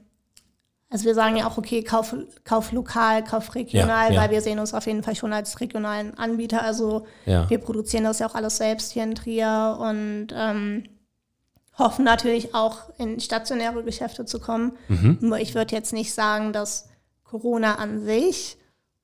also 0.90 1.04
wir 1.04 1.14
sagen 1.14 1.36
ja 1.36 1.46
auch, 1.46 1.56
okay, 1.56 1.82
kauf, 1.84 2.14
kauf 2.44 2.72
lokal, 2.72 3.22
kauf 3.24 3.54
regional, 3.54 4.08
Ja, 4.08 4.14
ja. 4.14 4.20
weil 4.22 4.30
wir 4.30 4.40
sehen 4.42 4.58
uns 4.58 4.74
auf 4.74 4.86
jeden 4.86 5.02
Fall 5.02 5.14
schon 5.14 5.32
als 5.32 5.60
regionalen 5.60 6.18
Anbieter. 6.18 6.62
Also 6.62 7.06
Ja. 7.26 7.48
wir 7.48 7.58
produzieren 7.58 8.04
das 8.04 8.18
ja 8.18 8.28
auch 8.28 8.34
alles 8.34 8.56
selbst 8.56 8.92
hier 8.92 9.04
in 9.04 9.14
Trier 9.14 9.78
und 9.80 10.28
ähm, 10.34 10.84
hoffen 11.78 12.04
natürlich 12.04 12.54
auch 12.54 12.90
in 12.98 13.20
stationäre 13.20 13.82
Geschäfte 13.84 14.24
zu 14.24 14.40
kommen. 14.40 14.72
Mhm. 14.88 15.18
Nur 15.20 15.38
ich 15.38 15.54
würde 15.54 15.74
jetzt 15.74 15.92
nicht 15.92 16.12
sagen, 16.12 16.52
dass 16.52 16.88
Corona 17.24 17.76
an 17.76 18.04
sich 18.04 18.58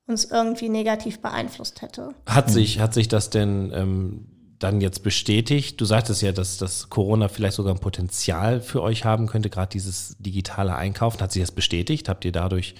uns 0.05 0.25
irgendwie 0.25 0.69
negativ 0.69 1.21
beeinflusst 1.21 1.81
hätte. 1.81 2.13
Hat 2.25 2.49
sich, 2.49 2.79
hat 2.79 2.93
sich 2.93 3.07
das 3.07 3.29
denn 3.29 3.71
ähm, 3.73 4.27
dann 4.59 4.81
jetzt 4.81 5.03
bestätigt? 5.03 5.79
Du 5.79 5.85
sagtest 5.85 6.21
ja, 6.21 6.31
dass 6.31 6.57
das 6.57 6.89
Corona 6.89 7.27
vielleicht 7.27 7.55
sogar 7.55 7.73
ein 7.73 7.79
Potenzial 7.79 8.59
für 8.61 8.81
euch 8.81 9.05
haben 9.05 9.27
könnte, 9.27 9.49
gerade 9.49 9.69
dieses 9.69 10.15
digitale 10.19 10.75
Einkaufen. 10.75 11.19
Hat 11.21 11.31
sich 11.31 11.43
das 11.43 11.51
bestätigt? 11.51 12.09
Habt 12.09 12.25
ihr 12.25 12.31
dadurch 12.31 12.75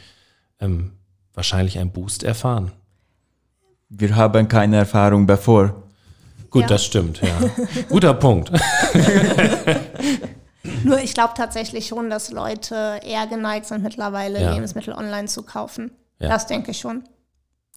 ähm, 0.60 0.94
wahrscheinlich 1.34 1.78
einen 1.80 1.92
Boost 1.92 2.24
erfahren? 2.24 2.72
Wir 3.90 4.16
haben 4.16 4.48
keine 4.48 4.78
Erfahrung 4.78 5.28
bevor. 5.28 5.84
Gut, 6.50 6.64
Ja. 6.64 6.68
das 6.68 6.86
stimmt, 6.86 7.22
ja. 7.22 7.38
Guter 7.90 8.14
Punkt. 8.14 8.52
Nur 10.84 11.00
ich 11.00 11.14
glaube 11.14 11.34
tatsächlich 11.36 11.88
schon, 11.88 12.10
dass 12.10 12.32
Leute 12.32 13.00
eher 13.06 13.28
geneigt 13.28 13.66
sind, 13.68 13.84
mittlerweile 13.84 14.42
Ja. 14.42 14.54
Lebensmittel 14.54 14.94
online 14.94 15.28
zu 15.28 15.44
kaufen. 15.44 15.92
Ja. 16.20 16.30
Das 16.30 16.48
denke 16.48 16.72
ich 16.72 16.80
schon. 16.80 17.04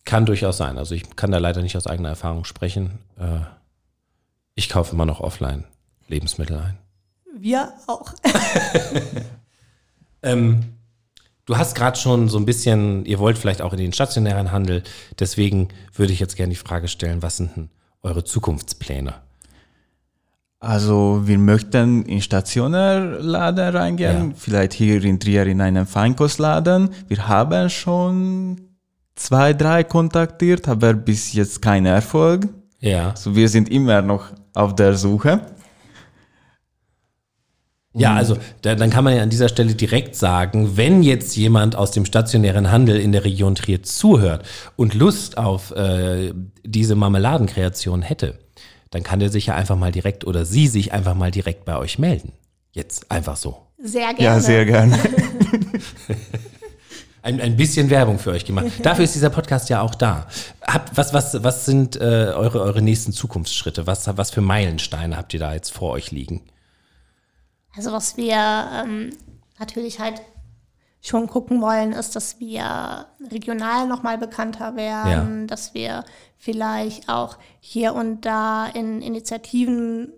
Kann 0.04 0.26
durchaus 0.26 0.56
sein. 0.56 0.78
Also 0.78 0.94
ich 0.94 1.14
kann 1.16 1.30
da 1.30 1.38
leider 1.38 1.62
nicht 1.62 1.76
aus 1.76 1.86
eigener 1.86 2.08
Erfahrung 2.10 2.44
sprechen. 2.44 2.98
Äh, 3.18 3.40
ich 4.60 4.68
kaufe 4.68 4.92
immer 4.94 5.06
noch 5.06 5.20
offline 5.20 5.64
Lebensmittel 6.08 6.58
ein. 6.58 6.76
Wir 7.38 7.72
auch. 7.86 8.12
Ähm, 10.22 10.64
du 11.46 11.56
hast 11.56 11.74
gerade 11.74 11.96
schon 11.98 12.28
so 12.28 12.36
ein 12.36 12.44
bisschen, 12.44 13.06
ihr 13.06 13.18
wollt 13.18 13.38
vielleicht 13.38 13.62
auch 13.62 13.72
in 13.72 13.78
den 13.78 13.94
stationären 13.94 14.52
Handel. 14.52 14.82
Deswegen 15.18 15.68
würde 15.94 16.12
ich 16.12 16.20
jetzt 16.20 16.36
gerne 16.36 16.50
die 16.50 16.56
Frage 16.56 16.88
stellen, 16.88 17.22
was 17.22 17.38
sind 17.38 17.56
denn 17.56 17.70
eure 18.02 18.22
Zukunftspläne? 18.22 19.14
Also 20.58 21.22
wir 21.24 21.38
möchten 21.38 22.02
in 22.04 22.20
Stationärladen 22.20 23.74
reingehen, 23.74 24.28
Ja. 24.32 24.34
vielleicht 24.36 24.74
hier 24.74 25.02
in 25.02 25.18
Trier 25.18 25.46
in 25.46 25.62
einen 25.62 25.86
Feinkostladen. 25.86 26.90
Wir 27.08 27.26
haben 27.26 27.70
schon 27.70 28.60
zwei, 29.14 29.54
drei 29.54 29.84
kontaktiert, 29.84 30.68
aber 30.68 30.92
bis 30.92 31.32
jetzt 31.32 31.62
kein 31.62 31.86
Erfolg. 31.86 32.46
Ja. 32.80 33.10
Also 33.12 33.34
wir 33.34 33.48
sind 33.48 33.70
immer 33.70 34.02
noch 34.02 34.26
auf 34.54 34.74
der 34.74 34.94
Suche. 34.94 35.40
Ja, 37.92 38.14
also 38.14 38.36
da, 38.62 38.76
dann 38.76 38.90
kann 38.90 39.02
man 39.02 39.16
ja 39.16 39.22
an 39.22 39.30
dieser 39.30 39.48
Stelle 39.48 39.74
direkt 39.74 40.14
sagen, 40.14 40.76
wenn 40.76 41.02
jetzt 41.02 41.36
jemand 41.36 41.74
aus 41.74 41.90
dem 41.90 42.04
stationären 42.04 42.70
Handel 42.70 43.00
in 43.00 43.10
der 43.10 43.24
Region 43.24 43.56
Trier 43.56 43.82
zuhört 43.82 44.46
und 44.76 44.94
Lust 44.94 45.38
auf 45.38 45.72
äh, 45.72 46.32
diese 46.64 46.94
Marmeladenkreation 46.94 48.02
hätte, 48.02 48.38
dann 48.90 49.02
kann 49.02 49.18
der 49.18 49.28
sich 49.28 49.46
ja 49.46 49.56
einfach 49.56 49.76
mal 49.76 49.90
direkt 49.90 50.24
oder 50.24 50.44
sie 50.44 50.68
sich 50.68 50.92
einfach 50.92 51.14
mal 51.14 51.32
direkt 51.32 51.64
bei 51.64 51.76
euch 51.76 51.98
melden. 51.98 52.32
Jetzt 52.72 53.10
einfach 53.10 53.36
so. 53.36 53.66
Sehr 53.82 54.14
gerne. 54.14 54.22
Ja, 54.22 54.40
sehr 54.40 54.64
gerne. 54.64 54.96
ein, 57.22 57.40
ein 57.40 57.56
bisschen 57.56 57.90
Werbung 57.90 58.18
für 58.18 58.30
euch 58.30 58.44
gemacht. 58.44 58.66
Dafür 58.82 59.04
ist 59.04 59.14
dieser 59.14 59.30
Podcast 59.30 59.68
ja 59.68 59.80
auch 59.82 59.94
da. 59.94 60.26
Habt, 60.66 60.96
was, 60.96 61.12
was, 61.12 61.42
was 61.42 61.66
sind 61.66 61.96
äh, 61.96 62.32
eure, 62.34 62.60
eure 62.60 62.82
nächsten 62.82 63.12
Zukunftsschritte? 63.12 63.86
Was, 63.86 64.08
was 64.16 64.30
für 64.30 64.40
Meilensteine 64.40 65.16
habt 65.16 65.34
ihr 65.34 65.40
da 65.40 65.52
jetzt 65.54 65.72
vor 65.72 65.90
euch 65.92 66.10
liegen? 66.10 66.42
Also 67.76 67.92
was 67.92 68.16
wir 68.16 68.34
ähm, 68.36 69.10
natürlich 69.58 70.00
halt 70.00 70.20
schon 71.02 71.28
gucken 71.28 71.62
wollen, 71.62 71.92
ist, 71.92 72.14
dass 72.16 72.40
wir 72.40 73.06
regional 73.30 73.86
nochmal 73.86 74.18
bekannter 74.18 74.76
werden, 74.76 75.40
Ja. 75.42 75.46
dass 75.46 75.72
wir 75.72 76.04
vielleicht 76.36 77.08
auch 77.08 77.38
hier 77.60 77.94
und 77.94 78.26
da 78.26 78.66
in 78.66 79.00
Initiativen 79.00 80.12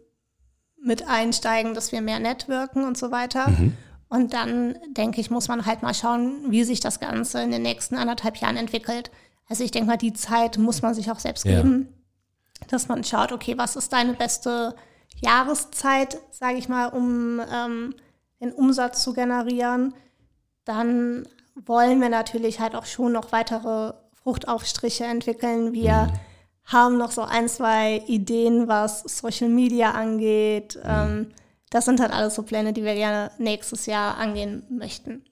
mit 0.83 1.07
einsteigen, 1.09 1.75
dass 1.75 1.93
wir 1.93 2.01
mehr 2.01 2.19
networken 2.19 2.85
und 2.85 2.99
so 2.99 3.13
weiter. 3.13 3.53
Und 4.13 4.35
dann, 4.35 4.77
denke 4.91 5.23
ich, 5.23 5.31
muss 5.31 5.49
man 5.49 5.65
halt 5.65 5.83
mal 5.83 5.95
schauen, 5.95 6.51
wie 6.51 6.65
sich 6.65 6.81
das 6.81 7.01
Ganze 7.01 7.41
in 7.41 7.51
den 7.51 7.63
nächsten 7.63 7.97
anderthalb 7.97 8.37
Jahren 8.37 8.59
entwickelt. 8.59 9.11
Also 9.49 9.65
ich 9.65 9.71
denke 9.71 9.89
mal, 9.89 9.97
die 9.97 10.13
Zeit 10.13 10.59
muss 10.59 10.83
man 10.83 10.93
sich 10.93 11.11
auch 11.11 11.19
selbst 11.19 11.47
Ja. 11.47 11.63
geben, 11.63 11.89
dass 12.69 12.89
man 12.89 13.05
schaut, 13.05 13.33
okay, 13.33 13.57
was 13.57 13.75
ist 13.75 13.91
deine 13.91 14.13
beste 14.13 14.75
Jahreszeit, 15.23 16.19
sage 16.31 16.59
ich 16.59 16.69
mal, 16.69 16.89
um 16.89 17.41
ähm, 17.51 17.95
den 18.43 18.53
Umsatz 18.53 19.03
zu 19.03 19.15
generieren. 19.15 19.95
Dann 20.67 21.27
wollen 21.55 21.99
wir 22.03 22.11
natürlich 22.11 22.61
halt 22.61 22.75
auch 22.75 22.85
schon 22.85 23.13
noch 23.13 23.33
weitere 23.33 23.95
Fruchtaufstriche 24.23 25.05
entwickeln. 25.05 25.73
Wir 25.73 26.13
haben 26.67 26.99
noch 26.99 27.13
so 27.13 27.23
ein, 27.23 27.49
zwei 27.49 28.03
Ideen, 28.07 28.69
was 28.69 29.05
Social 29.05 29.49
Media 29.49 29.93
angeht. 29.93 30.79
Ähm, 30.85 31.29
das 31.73 31.87
sind 31.87 32.01
halt 32.01 32.13
alles 32.13 32.35
so 32.35 32.43
Pläne, 32.43 32.73
die 32.73 32.85
wir 32.85 32.95
gerne 32.95 33.31
nächstes 33.39 33.87
Jahr 33.87 34.19
angehen 34.19 34.63
möchten. 34.69 35.25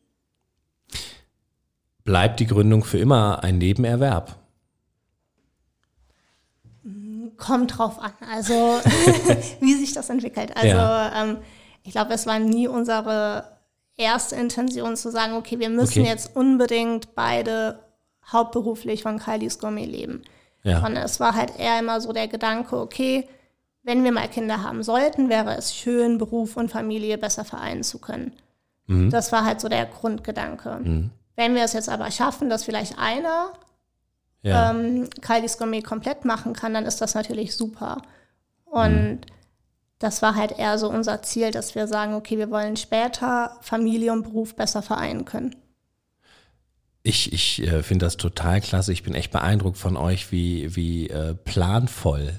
Bleibt 2.05 2.41
die 2.41 2.47
Gründung 2.47 2.83
für 2.83 2.99
immer 2.99 3.45
ein 3.45 3.59
Nebenerwerb? 3.59 4.37
Kommt 7.37 7.77
drauf 7.79 7.99
an, 8.01 8.13
also 8.33 8.55
wie 9.61 9.75
sich 9.75 9.93
das 9.93 10.09
entwickelt. 10.11 10.57
Also 10.57 10.69
Ja. 10.69 11.23
ähm, 11.25 11.39
ich 11.85 11.93
glaube, 11.93 12.13
es 12.15 12.27
war 12.27 12.39
nie 12.39 12.69
unsere 12.69 13.45
erste 13.97 14.37
Intention 14.37 14.97
zu 14.97 15.11
sagen, 15.11 15.35
okay, 15.35 15.59
wir 15.59 15.69
müssen 15.71 16.01
Okay. 16.01 16.09
jetzt 16.11 16.35
unbedingt 16.37 17.15
beide 17.15 17.81
hauptberuflich 18.33 19.03
von 19.03 19.19
Kylie's 19.19 19.59
Gourmet 19.59 19.85
leben. 19.87 20.23
Ja. 20.63 20.81
Sondern 20.81 21.05
es 21.05 21.21
war 21.21 21.35
halt 21.35 21.59
eher 21.59 21.79
immer 21.79 22.01
so 22.01 22.13
der 22.13 22.29
Gedanke, 22.29 22.77
okay, 22.79 23.29
wenn 23.83 24.05
wir 24.05 24.13
mal 24.13 24.29
Kinder 24.29 24.63
haben 24.63 24.83
sollten, 24.83 25.29
wäre 25.29 25.57
es 25.57 25.75
schön, 25.75 26.19
Beruf 26.19 26.57
und 26.57 26.71
Familie 26.71 27.19
besser 27.19 27.45
vereinen 27.45 27.83
zu 27.83 27.99
können. 27.99 28.33
Das 29.11 29.31
war 29.31 29.45
halt 29.45 29.61
so 29.61 29.69
der 29.69 29.87
Grundgedanke. 29.87 31.11
Wenn 31.37 31.55
wir 31.55 31.63
es 31.63 31.75
jetzt 31.75 31.89
aber 31.89 32.11
schaffen, 32.11 32.51
dass 32.51 32.65
vielleicht 32.65 32.99
einer 32.99 33.53
Ja. 34.43 34.71
ähm, 34.73 35.09
Gourmet 35.59 35.83
komplett 35.83 36.25
machen 36.25 36.55
kann, 36.55 36.75
dann 36.75 36.87
ist 36.87 37.01
das 37.01 37.15
natürlich 37.15 37.55
super. 37.55 38.03
Und 38.65 39.21
das 40.01 40.23
war 40.23 40.35
halt 40.35 40.59
eher 40.59 40.77
so 40.79 40.91
unser 40.91 41.23
Ziel, 41.23 41.51
dass 41.51 41.75
wir 41.75 41.87
sagen, 41.87 42.15
okay, 42.15 42.37
wir 42.39 42.51
wollen 42.51 42.77
später 42.77 43.57
Familie 43.61 44.13
und 44.13 44.23
Beruf 44.25 44.57
besser 44.57 44.83
vereinen 44.83 45.25
können. 45.25 45.55
Ich, 47.03 47.33
ich 47.33 47.63
äh, 47.63 47.83
finde 47.83 48.07
das 48.07 48.17
total 48.17 48.61
klasse. 48.61 48.93
Ich 48.93 49.03
bin 49.03 49.15
echt 49.15 49.31
beeindruckt 49.31 49.79
von 49.79 49.97
euch, 49.97 50.33
wie, 50.33 50.75
wie 50.75 51.09
äh, 51.09 51.35
planvoll 51.35 52.33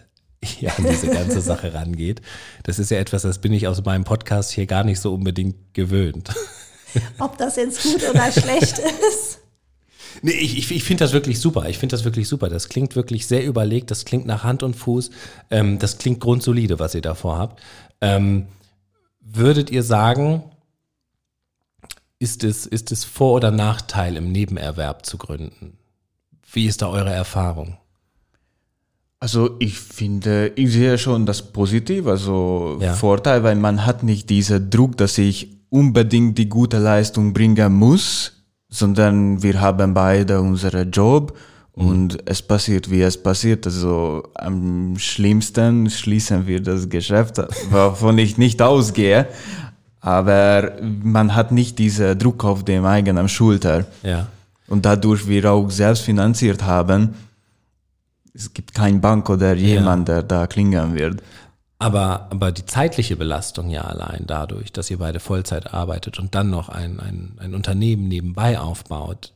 ihr 0.59 0.77
an 0.77 0.85
diese 0.89 1.07
ganze 1.07 1.41
Sache 1.41 1.73
rangeht. 1.73 2.21
Das 2.63 2.79
ist 2.79 2.91
ja 2.91 2.97
etwas, 2.97 3.21
das 3.21 3.39
bin 3.39 3.53
ich 3.53 3.67
aus 3.67 3.83
meinem 3.83 4.03
Podcast 4.03 4.51
hier 4.51 4.65
gar 4.65 4.83
nicht 4.83 4.99
so 4.99 5.13
unbedingt 5.13 5.73
gewöhnt. 5.73 6.31
Ob 7.19 7.37
das 7.37 7.55
jetzt 7.55 7.83
gut 7.83 8.09
oder 8.09 8.31
schlecht 8.31 8.79
ist. 8.79 9.39
Nee, 10.21 10.31
ich, 10.31 10.57
ich, 10.57 10.71
ich 10.71 10.83
finde 10.83 11.03
das 11.03 11.13
wirklich 11.13 11.39
super. 11.39 11.67
Ich 11.69 11.77
finde 11.77 11.95
das 11.95 12.03
wirklich 12.03 12.27
super. 12.27 12.49
Das 12.49 12.69
klingt 12.69 12.95
wirklich 12.95 13.27
sehr 13.27 13.45
überlegt. 13.45 13.91
Das 13.91 14.05
klingt 14.05 14.25
nach 14.25 14.43
Hand 14.43 14.61
und 14.61 14.75
Fuß. 14.75 15.09
Ähm, 15.49 15.79
das 15.79 15.97
klingt 15.97 16.19
grundsolide, 16.19 16.79
was 16.79 16.95
ihr 16.95 17.01
davor 17.01 17.37
habt. 17.37 17.61
Ähm, 18.01 18.47
würdet 19.21 19.69
ihr 19.69 19.83
sagen, 19.83 20.43
ist 22.19 22.43
es, 22.43 22.65
ist 22.65 22.91
es 22.91 23.03
Vor- 23.03 23.35
oder 23.35 23.51
Nachteil 23.51 24.17
im 24.17 24.31
Nebenerwerb 24.31 25.05
zu 25.05 25.17
gründen? 25.17 25.77
Wie 26.51 26.67
ist 26.67 26.81
da 26.81 26.89
eure 26.89 27.11
Erfahrung? 27.11 27.77
Also 29.23 29.51
ich 29.59 29.77
finde, 29.77 30.51
ich 30.55 30.71
sehe 30.73 30.97
schon 30.97 31.27
das 31.27 31.43
Positiv, 31.43 32.07
also 32.07 32.79
Ja. 32.81 32.93
Vorteil, 32.93 33.43
weil 33.43 33.55
man 33.55 33.85
hat 33.85 34.01
nicht 34.01 34.31
diesen 34.31 34.71
Druck, 34.71 34.97
dass 34.97 35.19
ich 35.19 35.59
unbedingt 35.69 36.39
die 36.39 36.49
gute 36.49 36.79
Leistung 36.79 37.31
bringen 37.31 37.71
muss, 37.71 38.33
sondern 38.67 39.43
wir 39.43 39.61
haben 39.61 39.93
beide 39.93 40.41
unseren 40.41 40.89
Job 40.89 41.37
und 41.73 42.17
es 42.25 42.41
passiert, 42.41 42.89
wie 42.89 43.03
es 43.03 43.15
passiert. 43.15 43.67
Also 43.67 44.23
am 44.33 44.97
schlimmsten 44.97 45.87
schließen 45.91 46.47
wir 46.47 46.59
das 46.59 46.89
Geschäft, 46.89 47.37
wovon 47.69 48.17
ich 48.17 48.39
nicht 48.39 48.59
ausgehe, 48.59 49.27
aber 49.99 50.73
man 50.81 51.35
hat 51.35 51.51
nicht 51.51 51.77
diesen 51.77 52.17
Druck 52.17 52.43
auf 52.43 52.65
dem 52.65 52.85
eigenen 52.85 53.29
Schulter. 53.29 53.85
Ja. 54.01 54.27
Und 54.67 54.83
dadurch 54.83 55.27
wir 55.27 55.51
auch 55.51 55.69
selbst 55.69 56.01
finanziert 56.01 56.63
haben, 56.63 57.13
es 58.33 58.53
gibt 58.53 58.73
keine 58.73 58.99
Bank 58.99 59.29
oder 59.29 59.55
jemand, 59.55 60.07
der 60.07 60.23
da 60.23 60.47
klingeln 60.47 60.95
wird. 60.95 61.21
Aber, 61.79 62.27
aber 62.29 62.51
die 62.51 62.65
zeitliche 62.65 63.15
Belastung 63.15 63.69
ja 63.69 63.81
allein 63.81 64.25
dadurch, 64.27 64.71
dass 64.71 64.91
ihr 64.91 64.99
beide 64.99 65.19
Vollzeit 65.19 65.73
arbeitet 65.73 66.19
und 66.19 66.35
dann 66.35 66.49
noch 66.49 66.69
ein, 66.69 66.99
ein, 66.99 67.37
ein 67.39 67.55
Unternehmen 67.55 68.07
nebenbei 68.07 68.59
aufbaut. 68.59 69.33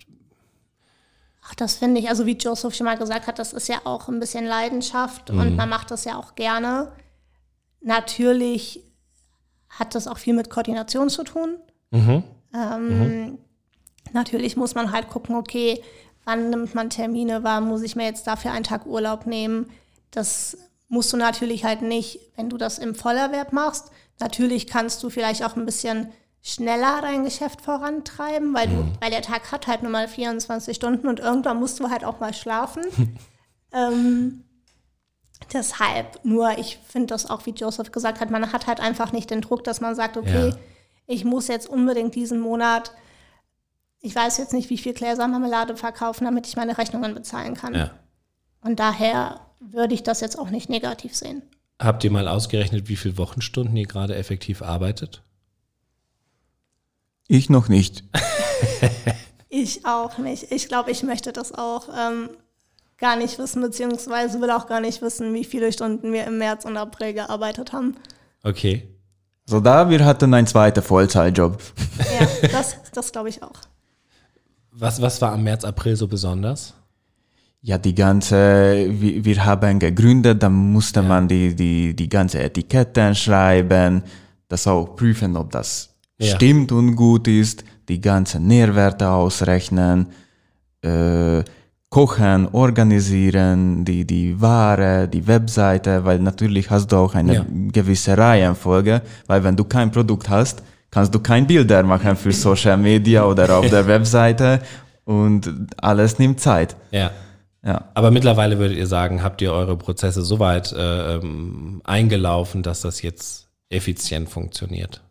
Ach, 1.44 1.56
das 1.56 1.76
finde 1.76 2.00
ich, 2.02 2.10
also 2.10 2.26
wie 2.26 2.38
Joseph 2.38 2.76
schon 2.76 2.86
mal 2.86 2.98
gesagt 2.98 3.28
hat, 3.28 3.40
das 3.40 3.52
ist 3.52 3.68
ja 3.68 3.82
auch 3.84 4.10
ein 4.10 4.20
bisschen 4.20 4.46
Leidenschaft 4.46 5.30
und 5.30 5.56
man 5.56 5.70
macht 5.70 5.92
das 5.92 6.06
ja 6.06 6.18
auch 6.18 6.36
gerne. 6.36 6.92
Natürlich 7.82 8.82
hat 9.70 9.94
das 9.96 10.08
auch 10.08 10.18
viel 10.18 10.34
mit 10.34 10.50
Koordination 10.50 11.10
zu 11.10 11.24
tun. 11.24 11.58
Ähm, 11.92 13.40
Natürlich 14.14 14.56
muss 14.56 14.76
man 14.76 14.92
halt 14.92 15.10
gucken, 15.10 15.36
okay, 15.36 15.82
wann 16.26 16.50
nimmt 16.50 16.76
man 16.76 16.90
Termine, 16.90 17.44
wann 17.44 17.68
muss 17.68 17.82
ich 17.84 17.96
mir 17.96 18.06
jetzt 18.06 18.28
dafür 18.28 18.52
einen 18.52 18.64
Tag 18.64 18.86
Urlaub 18.86 19.26
nehmen. 19.26 19.70
Das 20.12 20.58
musst 20.88 21.14
du 21.14 21.18
natürlich 21.18 21.64
halt 21.64 21.82
nicht, 21.82 22.20
wenn 22.36 22.50
du 22.50 22.58
das 22.58 22.80
im 22.80 22.96
Vollerwerb 22.96 23.54
machst. 23.54 23.92
Natürlich 24.20 24.68
kannst 24.68 25.02
du 25.04 25.10
vielleicht 25.10 25.44
auch 25.44 25.56
ein 25.56 25.66
bisschen 25.66 26.12
schneller 26.42 27.00
dein 27.02 27.24
Geschäft 27.24 27.62
vorantreiben, 27.62 28.54
weil, 28.54 28.68
du, 28.68 28.86
weil 29.02 29.10
der 29.10 29.24
Tag 29.24 29.52
hat 29.52 29.68
halt 29.68 29.82
nur 29.82 29.92
mal 29.92 30.08
24 30.08 30.76
Stunden 30.76 31.08
und 31.08 31.20
irgendwann 31.20 31.60
musst 31.60 31.80
du 31.80 31.90
halt 31.90 32.04
auch 32.06 32.20
mal 32.20 32.34
schlafen. 32.34 32.84
ähm, 33.74 34.44
deshalb, 35.54 36.24
nur 36.24 36.58
ich 36.58 36.80
finde 36.88 37.08
das 37.08 37.30
auch, 37.30 37.46
wie 37.46 37.52
Joseph 37.52 37.92
gesagt 37.92 38.20
hat, 38.20 38.30
man 38.30 38.54
hat 38.54 38.68
halt 38.68 38.80
einfach 38.80 39.12
nicht 39.12 39.32
den 39.32 39.42
Druck, 39.42 39.64
dass 39.64 39.82
man 39.82 39.96
sagt, 39.96 40.18
okay, 40.18 40.50
Ja. 40.50 40.58
ich 41.08 41.26
muss 41.26 41.48
jetzt 41.48 41.68
unbedingt 41.68 42.16
diesen 42.16 42.40
Monat, 42.40 42.92
ich 44.06 44.16
weiß 44.16 44.38
jetzt 44.38 44.54
nicht, 44.54 44.70
wie 44.70 44.78
viel 44.78 44.94
Gläser 44.94 45.28
Marmelade 45.28 45.76
verkaufen, 45.76 46.26
damit 46.26 46.48
ich 46.48 46.56
meine 46.56 46.78
Rechnungen 46.78 47.16
bezahlen 47.16 47.56
kann. 47.56 47.74
Ja. 47.74 47.92
Und 48.62 48.80
daher 48.80 49.42
würde 49.60 49.96
ich 49.96 50.04
das 50.04 50.22
jetzt 50.22 50.38
auch 50.38 50.52
nicht 50.52 50.70
negativ 50.70 51.16
sehen. 51.16 51.42
Habt 51.80 52.04
ihr 52.04 52.12
mal 52.12 52.28
ausgerechnet, 52.28 52.88
wie 52.88 52.96
viele 52.96 53.18
Wochenstunden 53.18 53.76
ihr 53.76 53.88
gerade 53.88 54.16
effektiv 54.16 54.62
arbeitet? 54.62 55.24
Ich 57.28 57.50
noch 57.50 57.68
nicht. 57.68 58.04
Ich 59.48 59.86
auch 59.86 60.18
nicht. 60.18 60.52
Ich 60.52 60.68
glaube, 60.68 60.92
ich 60.92 61.02
möchte 61.02 61.32
das 61.32 61.54
auch 61.54 61.88
ähm, 61.88 62.30
gar 62.98 63.16
nicht 63.16 63.40
wissen, 63.40 63.62
beziehungsweise 63.62 64.42
will 64.42 64.52
auch 64.52 64.68
gar 64.68 64.82
nicht 64.82 65.02
wissen, 65.02 65.34
wie 65.34 65.46
viele 65.46 65.72
Stunden 65.72 66.12
wir 66.12 66.26
im 66.26 66.40
März 66.40 66.66
und 66.66 66.76
April 66.76 67.14
gearbeitet 67.14 67.72
haben. 67.72 67.96
Okay. 68.44 68.90
So 69.46 69.62
da, 69.62 69.90
wir 69.90 70.04
hatten 70.04 70.34
einen 70.34 70.48
zweiten 70.48 70.84
Vollzeitjob. 70.84 71.62
Ja, 72.20 72.50
das, 72.50 72.76
das 72.92 73.14
glaube 73.14 73.30
ich 73.30 73.44
auch. 73.44 73.62
Was, 74.78 75.02
was 75.02 75.22
war 75.22 75.32
am 75.34 75.44
März, 75.44 75.64
April 75.64 75.96
so 75.96 76.08
besonders? 76.08 76.74
Ja, 77.62 77.78
die 77.78 77.96
ganze, 77.96 78.86
wir, 78.90 79.24
wir 79.26 79.46
haben 79.46 79.80
gegründet, 79.80 80.44
dann 80.44 80.54
musste 80.54 81.02
man 81.02 81.28
die, 81.28 81.56
die, 81.56 81.96
die 81.96 82.10
ganze 82.10 82.40
Etiketten 82.44 83.16
schreiben, 83.16 84.04
das 84.48 84.68
auch 84.68 84.96
prüfen, 84.96 85.36
ob 85.38 85.52
das 85.52 85.90
Ja. 86.18 86.36
stimmt 86.36 86.72
und 86.72 86.96
gut 86.96 87.28
ist, 87.28 87.64
die 87.90 88.00
ganzen 88.00 88.48
Nährwerte 88.48 89.10
ausrechnen, 89.10 90.08
äh, 90.82 91.44
kochen, 91.90 92.48
organisieren, 92.52 93.84
die, 93.86 94.06
die 94.06 94.40
Ware, 94.40 95.08
die 95.08 95.26
Webseite, 95.26 96.04
weil 96.06 96.20
natürlich 96.20 96.70
hast 96.70 96.92
du 96.92 96.98
auch 96.98 97.16
eine 97.16 97.34
Ja. 97.34 97.46
gewisse 97.72 98.18
Reihenfolge, 98.18 99.02
weil 99.28 99.44
wenn 99.44 99.56
du 99.56 99.64
kein 99.64 99.92
Produkt 99.92 100.30
hast, 100.30 100.62
kannst 100.96 101.14
du 101.14 101.20
kein 101.20 101.46
Bilder 101.46 101.84
machen 101.84 102.16
für 102.16 102.32
Social 102.32 102.78
Media 102.78 103.26
oder 103.26 103.58
auf 103.58 103.70
der 103.70 103.86
Webseite 103.94 104.62
und 105.04 105.68
alles 105.76 106.20
nimmt 106.20 106.40
Zeit. 106.40 106.78
Ja. 106.92 107.12
Ja. 107.66 107.90
Aber 107.96 108.12
mittlerweile 108.12 108.60
würdet 108.60 108.78
ihr 108.78 108.88
sagen, 108.88 109.22
habt 109.22 109.42
ihr 109.42 109.52
eure 109.52 109.76
Prozesse 109.76 110.22
so 110.22 110.40
weit 110.40 110.72
äh, 110.72 111.16
ähm, 111.16 111.82
eingelaufen, 111.84 112.64
dass 112.64 112.80
das 112.80 113.02
jetzt 113.02 113.50
effizient 113.68 114.30
funktioniert? 114.30 115.02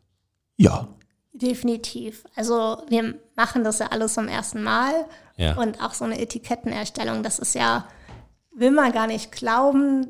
Ja. 0.56 0.88
Definitiv. 1.34 2.24
Also 2.34 2.78
wir 2.88 3.16
machen 3.36 3.62
das 3.62 3.78
ja 3.80 3.88
alles 3.88 4.14
zum 4.14 4.26
ersten 4.26 4.62
Mal. 4.62 4.94
Ja. 5.36 5.54
Und 5.56 5.82
auch 5.82 5.92
so 5.92 6.06
eine 6.06 6.18
Etikettenerstellung, 6.18 7.22
das 7.22 7.38
ist 7.38 7.54
ja, 7.54 7.86
will 8.56 8.70
man 8.70 8.90
gar 8.92 9.06
nicht 9.06 9.32
glauben, 9.32 10.06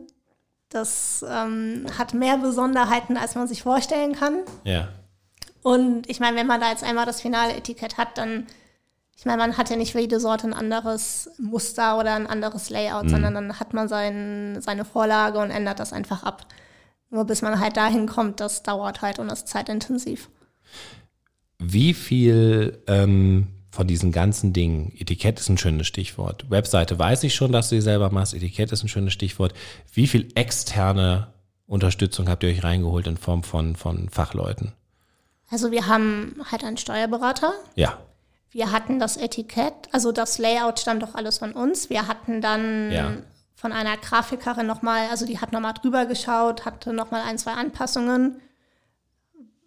das 0.69 1.27
ähm, 1.29 1.87
hat 1.99 2.15
mehr 2.15 2.37
Besonderheiten, 2.37 3.17
als 3.17 3.35
man 3.35 3.49
sich 3.49 3.65
vorstellen 3.65 4.13
kann. 4.13 4.37
Ja. 4.63 4.87
Und 5.65 6.11
ich 6.11 6.21
meine, 6.21 6.37
wenn 6.37 6.47
man 6.47 6.61
da 6.61 6.69
jetzt 6.69 6.85
einmal 6.85 7.07
das 7.07 7.23
finale 7.23 7.57
Etikett 7.57 7.97
hat, 7.97 8.19
dann, 8.19 8.47
ich 9.17 9.25
meine, 9.25 9.39
man 9.39 9.57
hat 9.57 9.71
ja 9.71 9.77
nicht 9.77 9.93
für 9.93 10.01
jede 10.01 10.21
Sorte 10.21 10.47
ein 10.47 10.53
anderes 10.53 11.31
Muster 11.39 11.99
oder 11.99 12.15
ein 12.15 12.27
anderes 12.27 12.69
Layout, 12.69 13.09
sondern 13.09 13.33
dann 13.33 13.59
hat 13.59 13.73
man 13.73 13.89
sein, 13.89 14.59
seine 14.61 14.85
Vorlage 14.85 15.39
und 15.39 15.51
ändert 15.51 15.81
das 15.81 15.95
einfach 15.95 16.23
ab. 16.23 16.47
Nur 17.09 17.25
bis 17.25 17.41
man 17.41 17.61
halt 17.61 17.79
dahin 17.79 18.07
kommt, 18.07 18.41
das 18.41 18.63
dauert 18.63 19.01
halt 19.01 19.19
und 19.19 19.31
ist 19.31 19.49
zeitintensiv. 19.49 20.29
Wie 21.59 21.95
viel 21.95 22.83
ähm, 22.87 23.47
von 23.71 23.87
diesen 23.87 24.13
ganzen 24.13 24.53
Dingen, 24.53 24.93
Etikett 24.99 25.41
ist 25.41 25.49
ein 25.49 25.57
schönes 25.57 25.87
Stichwort, 25.87 26.51
Webseite 26.51 26.99
weiß 26.99 27.25
ich 27.25 27.35
schon, 27.35 27.53
dass 27.53 27.71
du 27.71 27.77
sie 27.77 27.81
selber 27.81 28.11
machst, 28.11 28.35
Etikett 28.35 28.71
ist 28.71 28.83
ein 28.83 28.89
schönes 28.89 29.15
Stichwort. 29.15 29.55
Wie 29.95 30.09
viel 30.09 30.29
externe 30.35 31.29
Unterstützung 31.67 32.29
habt 32.29 32.43
ihr 32.43 32.51
euch 32.51 32.63
reingeholt 32.63 33.07
in 33.07 33.17
Form 33.17 33.43
von, 33.43 33.77
von 33.77 34.11
Fachleuten? 34.11 34.75
Also 35.55 35.71
wir 35.71 35.87
haben 35.87 36.35
halt 36.51 36.65
einen 36.65 36.77
Steuerberater. 36.77 37.53
Ja, 37.77 37.99
Wir 38.51 38.73
hatten 38.73 38.99
das 38.99 39.17
Etikett, 39.17 39.73
also 39.93 40.11
das 40.11 40.39
Layout 40.39 40.81
stammt 40.81 41.05
doch 41.05 41.15
alles 41.15 41.39
von 41.39 41.53
uns. 41.53 41.91
Wir 41.91 42.09
hatten 42.09 42.41
dann 42.41 42.91
Ja. 42.91 43.13
von 43.55 43.71
einer 43.71 43.97
Grafikerin 43.97 44.67
nochmal, 44.67 45.09
also 45.11 45.27
die 45.27 45.39
hat 45.41 45.53
nochmal 45.53 45.75
drüber 45.75 46.07
geschaut, 46.07 46.65
hatte 46.65 46.93
nochmal 46.93 47.23
ein, 47.23 47.39
zwei 47.39 47.53
Anpassungen, 47.53 48.41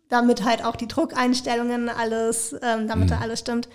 damit 0.10 0.44
halt 0.44 0.62
auch 0.66 0.76
die 0.76 0.90
Druckeinstellungen 0.90 1.88
alles, 1.88 2.54
ähm, 2.62 2.90
damit 2.90 3.10
da 3.12 3.20
alles 3.20 3.40
stimmt. 3.40 3.70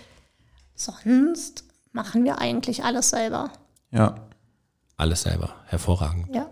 Sonst 0.75 1.65
machen 1.93 2.25
wir 2.25 2.39
eigentlich 2.41 2.85
alles 2.85 3.09
selber. 3.09 3.51
Ja. 3.91 4.17
alles 4.99 5.23
selber, 5.23 5.55
hervorragend. 5.67 6.35
Ja. 6.35 6.47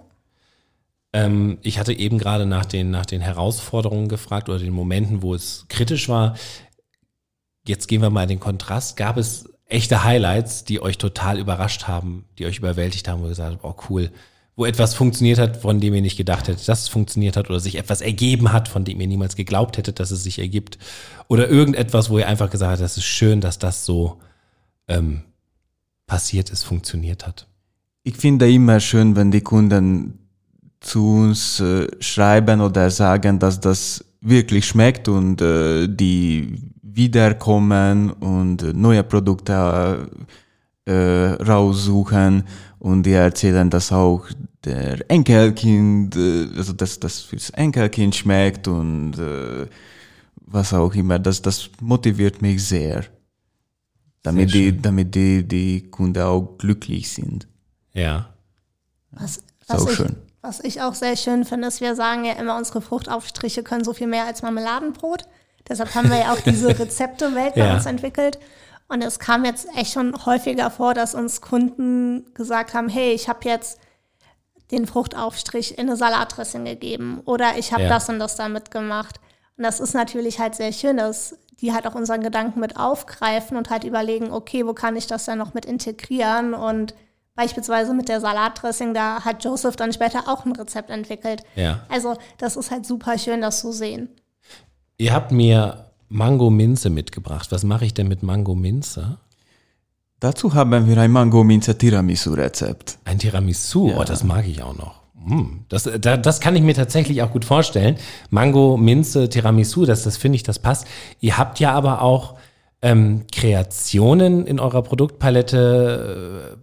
Ähm, 1.13 1.59
ich 1.63 1.79
hatte 1.79 1.93
eben 1.93 2.19
gerade 2.19 2.47
nach 2.47 2.65
den, 2.65 2.91
nach 2.91 3.07
den 3.07 3.21
Herausforderungen 3.21 4.09
gefragt 4.09 4.49
oder 4.49 4.59
den 4.59 4.73
Momenten, 4.73 5.23
wo 5.23 5.35
es 5.35 5.67
kritisch 5.69 6.09
war. 6.09 6.37
Jetzt 7.67 7.89
gehen 7.89 8.03
wir 8.03 8.11
mal 8.11 8.23
in 8.23 8.29
den 8.29 8.41
Kontrast. 8.41 8.97
Gab 8.97 9.17
es 9.17 9.49
echte 9.67 10.05
Highlights, 10.05 10.65
die 10.65 10.83
euch 10.83 10.99
total 10.99 11.39
überrascht 11.39 11.87
haben, 11.87 12.27
die 12.39 12.47
euch 12.47 12.59
überwältigt 12.59 13.09
haben, 13.09 13.21
wo 13.21 13.27
ihr 13.27 13.31
gesagt 13.31 13.63
habt, 13.63 13.65
oh 13.65 13.75
cool, 13.89 14.11
wo 14.57 14.67
etwas 14.67 14.95
funktioniert 14.95 15.39
hat, 15.39 15.57
von 15.57 15.81
dem 15.81 15.95
ihr 15.95 16.03
nicht 16.03 16.17
gedacht 16.17 16.49
hättet, 16.49 16.69
dass 16.69 16.83
es 16.83 16.89
funktioniert 16.89 17.37
hat 17.37 17.49
oder 17.49 17.61
sich 17.61 17.77
etwas 17.77 18.01
ergeben 18.01 18.53
hat, 18.53 18.69
von 18.69 18.85
dem 18.85 19.01
ihr 19.01 19.07
niemals 19.07 19.37
geglaubt 19.37 19.79
hättet, 19.79 20.01
dass 20.01 20.11
es 20.11 20.25
sich 20.25 20.39
ergibt 20.39 20.79
oder 21.29 21.49
irgendetwas, 21.49 22.11
wo 22.11 22.19
ihr 22.19 22.29
einfach 22.29 22.51
gesagt 22.51 22.73
habt, 22.73 22.83
das 22.83 22.97
ist 22.97 23.05
schön, 23.05 23.41
dass 23.41 23.59
das 23.59 23.87
so 23.87 24.19
ähm, 24.89 25.23
passiert 26.07 26.51
ist, 26.51 26.65
funktioniert 26.65 27.27
hat. 27.27 27.47
Ich 28.03 28.17
finde 28.17 28.53
immer 28.53 28.81
schön, 28.81 29.15
wenn 29.17 29.31
die 29.31 29.43
Kunden 29.43 30.20
zu 30.81 31.07
uns 31.07 31.61
äh, 31.61 31.87
schreiben 32.01 32.61
oder 32.61 32.91
sagen, 32.91 33.39
dass 33.39 33.61
das 33.61 34.05
wirklich 34.21 34.67
schmeckt 34.67 35.09
und 35.09 35.41
äh, 35.41 35.87
die 35.89 36.59
wiederkommen 36.83 38.11
und 38.11 38.63
äh, 38.63 38.73
neue 38.73 39.03
Produkte 39.05 40.09
äh, 40.87 40.93
raussuchen 40.93 42.45
und 42.79 43.05
die 43.05 43.13
erzählen, 43.13 43.69
dass 43.71 43.93
auch 43.93 44.27
der 44.65 45.09
Enkelkind, 45.11 46.17
äh, 46.17 46.49
also 46.57 46.73
dass 46.73 46.99
das 46.99 47.21
fürs 47.21 47.51
Enkelkind 47.51 48.15
schmeckt 48.15 48.69
und 48.69 49.19
äh, 49.19 49.67
was 50.47 50.75
auch 50.75 50.95
immer. 50.95 51.19
Das, 51.19 51.41
das 51.41 51.71
motiviert 51.81 52.43
mich 52.43 52.65
sehr, 52.65 53.05
damit, 54.23 54.51
Sehr 54.51 54.73
die, 54.73 54.83
damit 54.83 55.15
die, 55.15 55.47
die 55.47 55.91
Kunden 55.91 56.23
auch 56.23 56.59
glücklich 56.59 57.11
sind. 57.11 57.47
Ja. 57.93 58.35
Was, 59.13 59.39
auch 59.69 59.85
was, 59.87 59.91
ich, 59.91 59.97
schön. 59.97 60.17
Was 60.43 60.61
ich 60.61 60.81
auch 60.83 60.95
sehr 60.95 61.17
schön 61.17 61.45
finde, 61.45 61.69
ist, 61.69 61.81
wir 61.81 61.95
sagen 61.95 62.25
ja 62.25 62.33
immer, 62.35 62.57
unsere 62.57 62.81
Fruchtaufstriche 62.81 63.63
können 63.63 63.85
so 63.85 63.93
viel 63.93 64.07
mehr 64.07 64.25
als 64.25 64.43
Marmeladenbrot. 64.43 65.25
Deshalb 65.69 65.95
haben 65.95 66.11
wir 66.11 66.19
ja 66.19 66.33
auch 66.33 66.41
diese 66.41 66.69
Rezeptewelt 66.79 67.55
bei 67.55 67.67
Ja. 67.67 67.75
uns 67.75 67.87
entwickelt. 67.87 68.39
Und 68.89 69.03
es 69.03 69.19
kam 69.19 69.45
jetzt 69.45 69.69
echt 69.77 69.93
schon 69.93 70.27
häufiger 70.27 70.71
vor, 70.71 70.95
dass 70.95 71.15
uns 71.15 71.41
Kunden 71.41 72.33
gesagt 72.35 72.75
haben, 72.75 72.89
hey, 72.89 73.13
ich 73.13 73.29
habe 73.29 73.41
jetzt 73.49 73.79
den 74.73 74.87
Fruchtaufstrich 74.87 75.79
in 75.79 75.89
eine 75.89 75.97
Salatdressing 75.97 76.65
gegeben 76.65 77.21
oder 77.25 77.57
ich 77.59 77.73
habe 77.73 77.85
Ja. 77.85 77.89
das 77.89 78.09
und 78.09 78.19
das 78.19 78.37
damit 78.37 78.71
gemacht. 78.71 79.21
Und 79.57 79.65
das 79.65 79.79
ist 79.81 79.95
natürlich 79.95 80.39
halt 80.41 80.55
sehr 80.55 80.73
schön, 80.73 80.97
dass 80.97 81.37
die 81.61 81.73
halt 81.75 81.87
auch 81.87 81.95
unseren 81.95 82.23
Gedanken 82.23 82.61
mit 82.61 82.77
aufgreifen 82.79 83.57
und 83.57 83.69
halt 83.69 83.85
überlegen, 83.85 84.33
okay, 84.33 84.67
wo 84.67 84.73
kann 84.73 84.97
ich 84.97 85.07
das 85.07 85.27
dann 85.27 85.39
noch 85.39 85.55
mit 85.55 85.67
integrieren 85.67 86.55
und 86.55 86.95
beispielsweise 87.35 87.95
mit 87.95 88.09
der 88.09 88.21
Salatdressing, 88.21 88.95
da 88.95 89.25
hat 89.25 89.45
Joseph 89.45 89.77
dann 89.77 89.93
später 89.93 90.29
auch 90.29 90.45
ein 90.45 90.53
Rezept 90.53 90.91
entwickelt. 90.91 91.43
Ja. 91.57 91.81
Also 91.89 92.17
das 92.39 92.57
ist 92.57 92.71
halt 92.71 92.87
super 92.87 93.19
schön, 93.19 93.41
das 93.41 93.61
zu 93.61 93.73
sehen. 93.73 94.09
Ihr 94.99 95.13
habt 95.13 95.33
mir 95.33 95.91
Mango-Minze 96.09 96.91
mitgebracht. 96.91 97.53
Was 97.53 97.65
mache 97.65 97.87
ich 97.87 97.95
denn 97.95 98.09
mit 98.09 98.23
Mango-Minze? 98.23 99.19
Dazu 100.21 100.53
haben 100.53 100.87
wir 100.87 100.99
ein 100.99 101.11
Mango 101.11 101.43
Minze 101.43 101.79
Tiramisu 101.79 102.35
Rezept. 102.35 102.99
Ein 103.07 103.19
Tiramisu, 103.19 103.95
oh, 103.97 104.05
das 104.05 104.23
mag 104.23 104.47
ich 104.47 104.63
auch 104.63 104.77
noch. 104.77 105.01
Hm, 105.27 105.65
Das, 105.71 105.89
da, 105.99 106.19
das 106.19 106.41
kann 106.41 106.55
ich 106.57 106.63
mir 106.63 106.75
tatsächlich 106.75 107.23
auch 107.23 107.31
gut 107.31 107.47
vorstellen. 107.47 107.97
Mango, 108.29 108.77
Minze, 108.77 109.31
Tiramisu, 109.31 109.87
das, 109.87 110.03
das 110.03 110.19
finde 110.19 110.37
ich, 110.37 110.43
das 110.43 110.59
passt. 110.59 110.87
Ihr 111.21 111.39
habt 111.39 111.59
ja 111.59 111.73
aber 111.73 112.03
auch 112.03 112.35
ähm, 112.83 113.25
Kreationen 113.33 114.47
in 114.47 114.61
eurer 114.61 114.83
Produktpalette. 114.83 116.59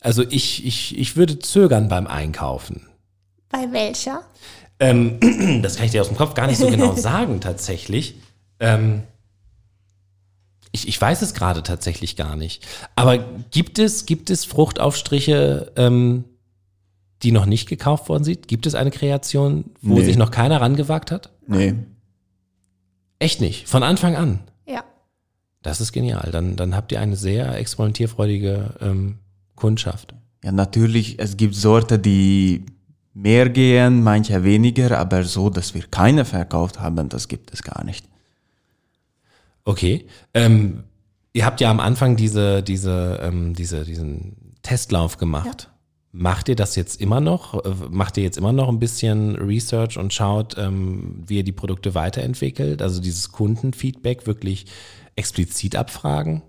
Also 0.00 0.22
ich, 0.28 0.64
ich, 0.64 0.96
ich 0.98 1.16
würde 1.16 1.38
zögern 1.38 1.88
beim 1.88 2.06
Einkaufen. 2.06 2.86
Bei 3.48 3.70
welcher? 3.72 4.22
Ähm, 4.80 5.18
das 5.62 5.76
kann 5.76 5.86
ich 5.86 5.92
dir 5.92 6.00
aus 6.00 6.08
dem 6.08 6.16
Kopf 6.16 6.34
gar 6.34 6.46
nicht 6.46 6.58
so 6.58 6.68
genau 6.68 6.92
sagen, 6.96 7.40
tatsächlich. 7.40 8.14
Ähm, 8.60 9.02
ich, 10.70 10.86
ich 10.86 11.00
weiß 11.00 11.22
es 11.22 11.34
gerade 11.34 11.62
tatsächlich 11.62 12.14
gar 12.16 12.36
nicht. 12.36 12.66
Aber 12.94 13.18
gibt 13.50 13.78
es, 13.78 14.06
gibt 14.06 14.30
es 14.30 14.44
Fruchtaufstriche, 14.44 15.72
ähm, 15.76 16.24
die 17.22 17.32
noch 17.32 17.46
nicht 17.46 17.68
gekauft 17.68 18.08
worden 18.08 18.22
sind? 18.24 18.46
Gibt 18.46 18.66
es 18.66 18.74
eine 18.74 18.90
Kreation, 18.90 19.64
wo 19.80 19.94
Nee. 19.94 20.04
sich 20.04 20.16
noch 20.16 20.30
keiner 20.30 20.60
rangewagt 20.60 21.10
hat? 21.10 21.30
Nee. 21.46 21.74
Echt 23.18 23.40
nicht. 23.40 23.66
Von 23.66 23.82
Anfang 23.82 24.14
an. 24.14 24.40
Ja. 24.66 24.84
Das 25.62 25.80
ist 25.80 25.92
genial. 25.92 26.28
Dann, 26.30 26.54
dann 26.54 26.76
habt 26.76 26.92
ihr 26.92 27.00
eine 27.00 27.16
sehr 27.16 27.56
experimentierfreudige 27.56 28.74
ähm, 28.80 29.18
Kundschaft. 29.58 30.14
Ja, 30.44 30.52
natürlich, 30.52 31.18
es 31.18 31.36
gibt 31.36 31.54
Sorten, 31.54 32.00
die 32.00 32.64
mehr 33.14 33.48
gehen, 33.48 34.02
manche 34.02 34.44
weniger, 34.44 34.98
aber 34.98 35.24
so, 35.24 35.50
dass 35.50 35.74
wir 35.74 35.82
keine 35.90 36.24
verkauft 36.24 36.80
haben, 36.80 37.08
das 37.08 37.28
gibt 37.28 37.52
es 37.52 37.62
gar 37.62 37.84
nicht. 37.84 38.06
Okay. 39.64 40.06
Ähm, 40.34 40.84
ihr 41.32 41.44
habt 41.44 41.60
ja 41.60 41.70
am 41.70 41.80
Anfang 41.80 42.16
diese, 42.16 42.62
diese, 42.62 43.20
ähm, 43.22 43.54
diese, 43.54 43.84
diesen 43.84 44.54
Testlauf 44.62 45.18
gemacht. 45.18 45.70
Macht 46.12 46.48
ihr 46.48 46.56
das 46.56 46.74
jetzt 46.74 47.00
immer 47.00 47.20
noch? 47.20 47.64
Äh, 47.64 47.74
Macht 47.90 48.16
ihr 48.16 48.22
jetzt 48.22 48.38
immer 48.38 48.52
noch 48.52 48.68
ein 48.68 48.78
bisschen 48.78 49.36
Research 49.36 49.98
und 49.98 50.14
schaut, 50.14 50.56
ähm, 50.56 51.22
wie 51.26 51.38
ihr 51.38 51.44
die 51.44 51.52
Produkte 51.52 51.94
weiterentwickelt? 51.94 52.80
Also 52.80 53.00
dieses 53.00 53.30
Kundenfeedback 53.30 54.26
wirklich 54.26 54.66
explizit 55.16 55.76
abfragen? 55.76 56.42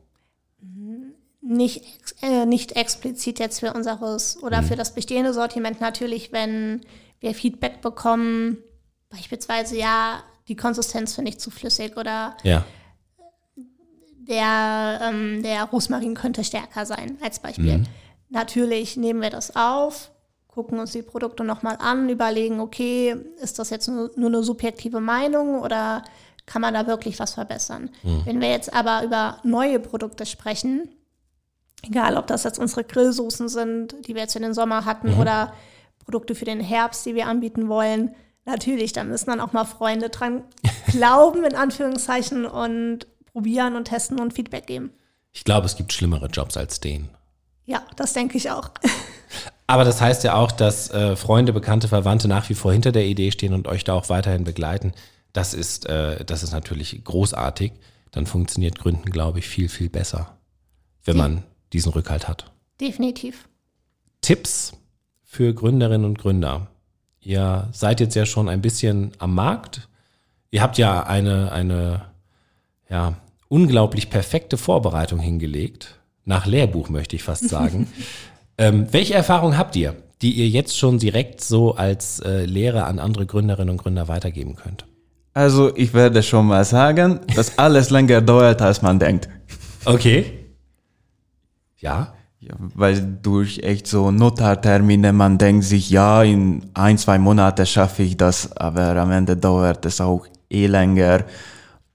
Nicht, 1.51 1.83
äh, 2.21 2.45
nicht 2.45 2.73
explizit 2.73 3.39
jetzt 3.39 3.59
für 3.59 3.73
unseres 3.73 4.37
oder 4.43 4.61
für 4.61 4.75
das 4.75 4.93
bestehende 4.93 5.33
Sortiment 5.33 5.81
natürlich, 5.81 6.31
wenn 6.31 6.81
wir 7.19 7.33
Feedback 7.33 7.81
bekommen, 7.81 8.57
beispielsweise 9.09 9.75
ja, 9.75 10.21
die 10.47 10.55
Konsistenz 10.55 11.15
finde 11.15 11.29
ich 11.31 11.39
zu 11.39 11.49
flüssig 11.49 11.97
oder 11.97 12.37
Ja. 12.43 12.63
der, 14.27 14.99
ähm, 15.01 15.41
der 15.41 15.63
Rosmarin 15.63 16.13
könnte 16.13 16.43
stärker 16.43 16.85
sein, 16.85 17.17
als 17.21 17.39
Beispiel. 17.39 17.83
Natürlich 18.29 18.95
nehmen 18.95 19.21
wir 19.21 19.31
das 19.31 19.55
auf, 19.55 20.11
gucken 20.47 20.77
uns 20.77 20.91
die 20.91 21.01
Produkte 21.01 21.43
nochmal 21.43 21.77
an, 21.79 22.09
überlegen, 22.09 22.59
okay, 22.59 23.15
ist 23.41 23.57
das 23.57 23.71
jetzt 23.71 23.87
nur, 23.87 24.11
nur 24.15 24.29
eine 24.29 24.43
subjektive 24.43 24.99
Meinung 24.99 25.61
oder 25.61 26.03
kann 26.45 26.61
man 26.61 26.73
da 26.75 26.85
wirklich 26.85 27.19
was 27.19 27.33
verbessern? 27.33 27.89
Wenn 28.25 28.39
wir 28.39 28.51
jetzt 28.51 28.71
aber 28.73 29.03
über 29.03 29.39
neue 29.43 29.79
Produkte 29.79 30.27
sprechen, 30.27 30.89
egal 31.83 32.17
ob 32.17 32.27
das 32.27 32.43
jetzt 32.43 32.59
unsere 32.59 32.83
Grillsoßen 32.83 33.49
sind, 33.49 33.95
die 34.07 34.15
wir 34.15 34.21
jetzt 34.21 34.33
für 34.33 34.39
den 34.39 34.53
Sommer 34.53 34.85
hatten 34.85 35.13
oder 35.13 35.53
Produkte 36.03 36.35
für 36.35 36.45
den 36.45 36.59
Herbst, 36.59 37.05
die 37.05 37.15
wir 37.15 37.27
anbieten 37.27 37.69
wollen, 37.69 38.15
natürlich, 38.45 38.93
da 38.93 39.03
müssen 39.03 39.29
dann 39.29 39.41
auch 39.41 39.53
mal 39.53 39.65
Freunde 39.65 40.09
dran 40.09 40.43
glauben, 40.87 41.43
in 41.43 41.55
Anführungszeichen, 41.55 42.45
und 42.45 43.07
probieren 43.31 43.75
und 43.75 43.85
testen 43.85 44.19
und 44.19 44.33
Feedback 44.33 44.67
geben. 44.67 44.91
Ich 45.31 45.43
glaube, 45.43 45.67
es 45.67 45.77
gibt 45.77 45.93
schlimmere 45.93 46.27
Jobs 46.27 46.57
als 46.57 46.79
den. 46.79 47.09
Ja, 47.65 47.83
das 47.95 48.13
denke 48.13 48.37
ich 48.37 48.49
auch. 48.49 48.71
Aber 49.67 49.83
das 49.83 50.01
heißt 50.01 50.23
ja 50.23 50.33
auch, 50.33 50.51
dass 50.51 50.89
äh, 50.89 51.15
Freunde, 51.15 51.53
Bekannte, 51.53 51.87
Verwandte 51.87 52.27
nach 52.27 52.49
wie 52.49 52.55
vor 52.55 52.73
hinter 52.73 52.91
der 52.91 53.05
Idee 53.05 53.29
stehen 53.29 53.53
und 53.53 53.67
euch 53.67 53.83
da 53.83 53.93
auch 53.93 54.09
weiterhin 54.09 54.43
begleiten. 54.43 54.93
Das 55.31 55.53
ist, 55.53 55.85
äh, 55.85 56.25
das 56.25 56.41
ist 56.41 56.51
natürlich 56.51 57.03
großartig. 57.03 57.73
Dann 58.09 58.25
funktioniert 58.25 58.79
Gründen, 58.79 59.11
glaube 59.11 59.37
ich, 59.37 59.47
viel, 59.47 59.69
viel 59.69 59.89
besser, 59.89 60.39
wenn 61.03 61.17
man 61.17 61.43
diesen 61.73 61.91
Rückhalt 61.91 62.27
hat. 62.27 62.51
Definitiv. 62.79 63.47
Tipps 64.21 64.73
für 65.23 65.53
Gründerinnen 65.53 66.05
und 66.05 66.17
Gründer. 66.17 66.67
Ihr 67.21 67.69
seid 67.71 67.99
jetzt 67.99 68.15
ja 68.15 68.25
schon 68.25 68.49
ein 68.49 68.61
bisschen 68.61 69.11
am 69.19 69.35
Markt. 69.35 69.87
Ihr 70.51 70.61
habt 70.61 70.77
ja 70.77 71.03
eine, 71.03 71.51
eine 71.51 72.05
ja, 72.89 73.15
unglaublich 73.47 74.09
perfekte 74.09 74.57
Vorbereitung 74.57 75.19
hingelegt. 75.19 75.99
Nach 76.25 76.45
Lehrbuch 76.45 76.89
möchte 76.89 77.15
ich 77.15 77.23
fast 77.23 77.49
sagen. 77.49 77.87
ähm, 78.57 78.87
welche 78.91 79.13
Erfahrung 79.13 79.57
habt 79.57 79.75
ihr, 79.75 79.95
die 80.21 80.33
ihr 80.33 80.47
jetzt 80.47 80.77
schon 80.77 80.97
direkt 80.97 81.41
so 81.41 81.75
als 81.75 82.19
äh, 82.19 82.45
Lehre 82.45 82.85
an 82.85 82.99
andere 82.99 83.25
Gründerinnen 83.25 83.71
und 83.71 83.77
Gründer 83.77 84.07
weitergeben 84.07 84.55
könnt? 84.55 84.85
Also 85.33 85.75
ich 85.75 85.93
werde 85.93 86.23
schon 86.23 86.47
mal 86.47 86.65
sagen, 86.65 87.19
dass 87.35 87.57
alles 87.57 87.89
länger 87.89 88.21
dauert, 88.21 88.61
als 88.61 88.81
man 88.81 88.99
denkt. 88.99 89.29
Okay. 89.85 90.38
Ja. 91.79 92.13
Ja, 92.41 92.53
weil 92.57 93.01
durch 93.21 93.59
echt 93.63 93.85
so 93.85 94.11
Notartermine, 94.11 95.11
man 95.11 95.37
denkt 95.37 95.65
sich, 95.65 95.89
ja, 95.89 96.23
in 96.23 96.65
ein, 96.73 96.97
zwei 96.97 97.17
Monate 97.19 97.65
schaffe 97.65 98.03
ich 98.03 98.15
das, 98.15 98.55
aber 98.55 98.95
am 98.95 99.11
Ende 99.11 99.35
dauert 99.35 99.85
es 99.85 99.99
auch 99.99 100.25
eh 100.49 100.67
länger. 100.67 101.25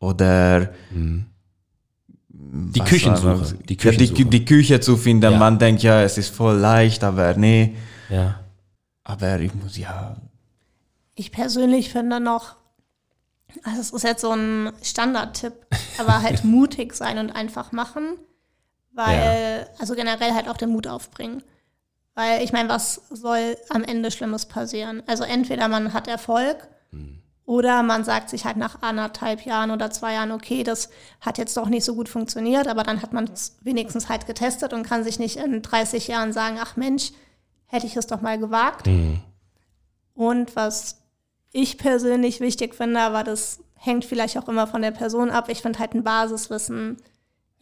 Oder 0.01 0.69
Die 2.29 2.81
was 2.81 2.89
Küchensuche. 2.89 3.55
Die 3.69 3.73
ja, 3.75 3.79
Küchensuche. 3.81 4.15
die, 4.17 4.25
die 4.31 4.45
Küche 4.45 4.81
zu 4.81 4.99
finden, 4.99 5.33
Ja. 5.33 5.39
man 5.39 5.59
denkt, 5.59 5.83
ja, 5.83 6.03
es 6.03 6.19
ist 6.19 6.29
voll 6.35 6.57
leicht, 6.57 7.03
aber 7.05 7.35
nee. 7.39 7.75
ja. 8.11 8.39
Aber 9.03 9.41
ich 9.41 9.55
muss 9.55 9.77
ja, 9.79 10.17
Ich 11.15 11.33
persönlich 11.33 11.91
finde 11.91 12.21
noch, 12.21 12.57
also 13.63 13.81
es 13.81 13.91
ist 13.93 14.03
jetzt 14.05 14.21
so 14.21 14.33
ein 14.33 14.73
Standardtipp, 14.83 15.55
aber 15.99 16.21
halt 16.23 16.45
mutig 16.45 16.93
sein 16.95 17.19
und 17.19 17.31
einfach 17.31 17.73
machen, 17.73 18.17
weil, 18.95 19.69
also 19.79 19.95
generell 19.95 20.33
halt 20.35 20.49
auch 20.49 20.57
den 20.57 20.71
Mut 20.71 20.87
aufbringen. 20.87 21.43
Weil 22.15 22.43
ich 22.43 22.53
meine, 22.53 22.69
was 22.69 23.03
soll 23.11 23.57
am 23.71 23.83
Ende 23.83 24.11
Schlimmes 24.11 24.47
passieren? 24.47 25.03
Also 25.07 25.25
entweder 25.25 25.69
man 25.69 25.93
hat 25.93 26.07
Erfolg 26.07 26.69
oder 27.45 27.83
man 27.83 28.05
sagt 28.05 28.31
sich 28.31 28.45
halt 28.45 28.57
nach 28.57 28.83
anderthalb 28.83 29.45
Jahren 29.45 29.71
oder 29.71 29.91
zwei 29.91 30.15
Jahren, 30.15 30.31
okay, 30.31 30.63
das 30.63 30.91
hat 31.21 31.39
jetzt 31.39 31.57
doch 31.57 31.69
nicht 31.69 31.85
so 31.85 31.95
gut 31.95 32.09
funktioniert, 32.09 32.69
aber 32.69 32.85
dann 32.85 33.03
hat 33.03 33.13
man 33.13 33.25
es 33.25 33.57
wenigstens 33.63 34.09
halt 34.09 34.27
getestet 34.27 34.73
und 34.73 34.85
kann 34.85 35.05
sich 35.05 35.19
nicht 35.19 35.37
in 35.37 35.61
30 35.61 36.07
Jahren 36.09 36.33
sagen, 36.33 36.59
ach 36.61 36.77
Mensch, 36.77 37.11
hätte 37.67 37.87
ich 37.87 37.97
es 37.97 38.07
doch 38.07 38.21
mal 38.21 38.39
gewagt. 38.39 38.87
Und 40.15 40.55
was 40.57 41.03
ich 41.53 41.79
persönlich 41.79 42.41
wichtig 42.41 42.75
finde, 42.75 43.01
aber 43.01 43.25
das 43.25 43.59
hängt 43.75 44.05
vielleicht 44.05 44.39
auch 44.39 44.49
immer 44.49 44.67
von 44.67 44.83
der 44.83 44.93
Person 44.93 45.31
ab. 45.31 45.49
Ich 45.49 45.63
finde 45.63 45.81
halt 45.81 45.95
ein 45.95 46.05
Basiswissen 46.05 46.97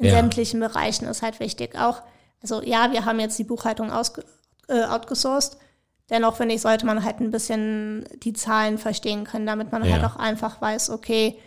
in 0.02 0.08
Ja. 0.08 0.16
sämtlichen 0.16 0.60
Bereichen 0.60 1.06
ist 1.06 1.22
halt 1.22 1.40
wichtig. 1.40 1.76
Auch, 1.78 2.02
also 2.42 2.62
ja, 2.62 2.92
wir 2.92 3.04
haben 3.04 3.20
jetzt 3.20 3.38
die 3.38 3.44
Buchhaltung 3.44 3.90
ausge, 3.90 4.24
äh, 4.68 4.84
outgesourced. 4.84 5.56
Dennoch 6.10 6.36
finde 6.36 6.54
ich, 6.54 6.60
sollte 6.60 6.84
man 6.84 7.04
halt 7.04 7.20
ein 7.20 7.30
bisschen 7.30 8.04
die 8.22 8.32
Zahlen 8.32 8.76
verstehen 8.78 9.24
können, 9.24 9.46
damit 9.46 9.72
man 9.72 9.84
Ja. 9.84 9.92
halt 9.92 10.04
auch 10.04 10.16
einfach 10.16 10.60
weiß, 10.60 10.90
okay, 10.90 11.38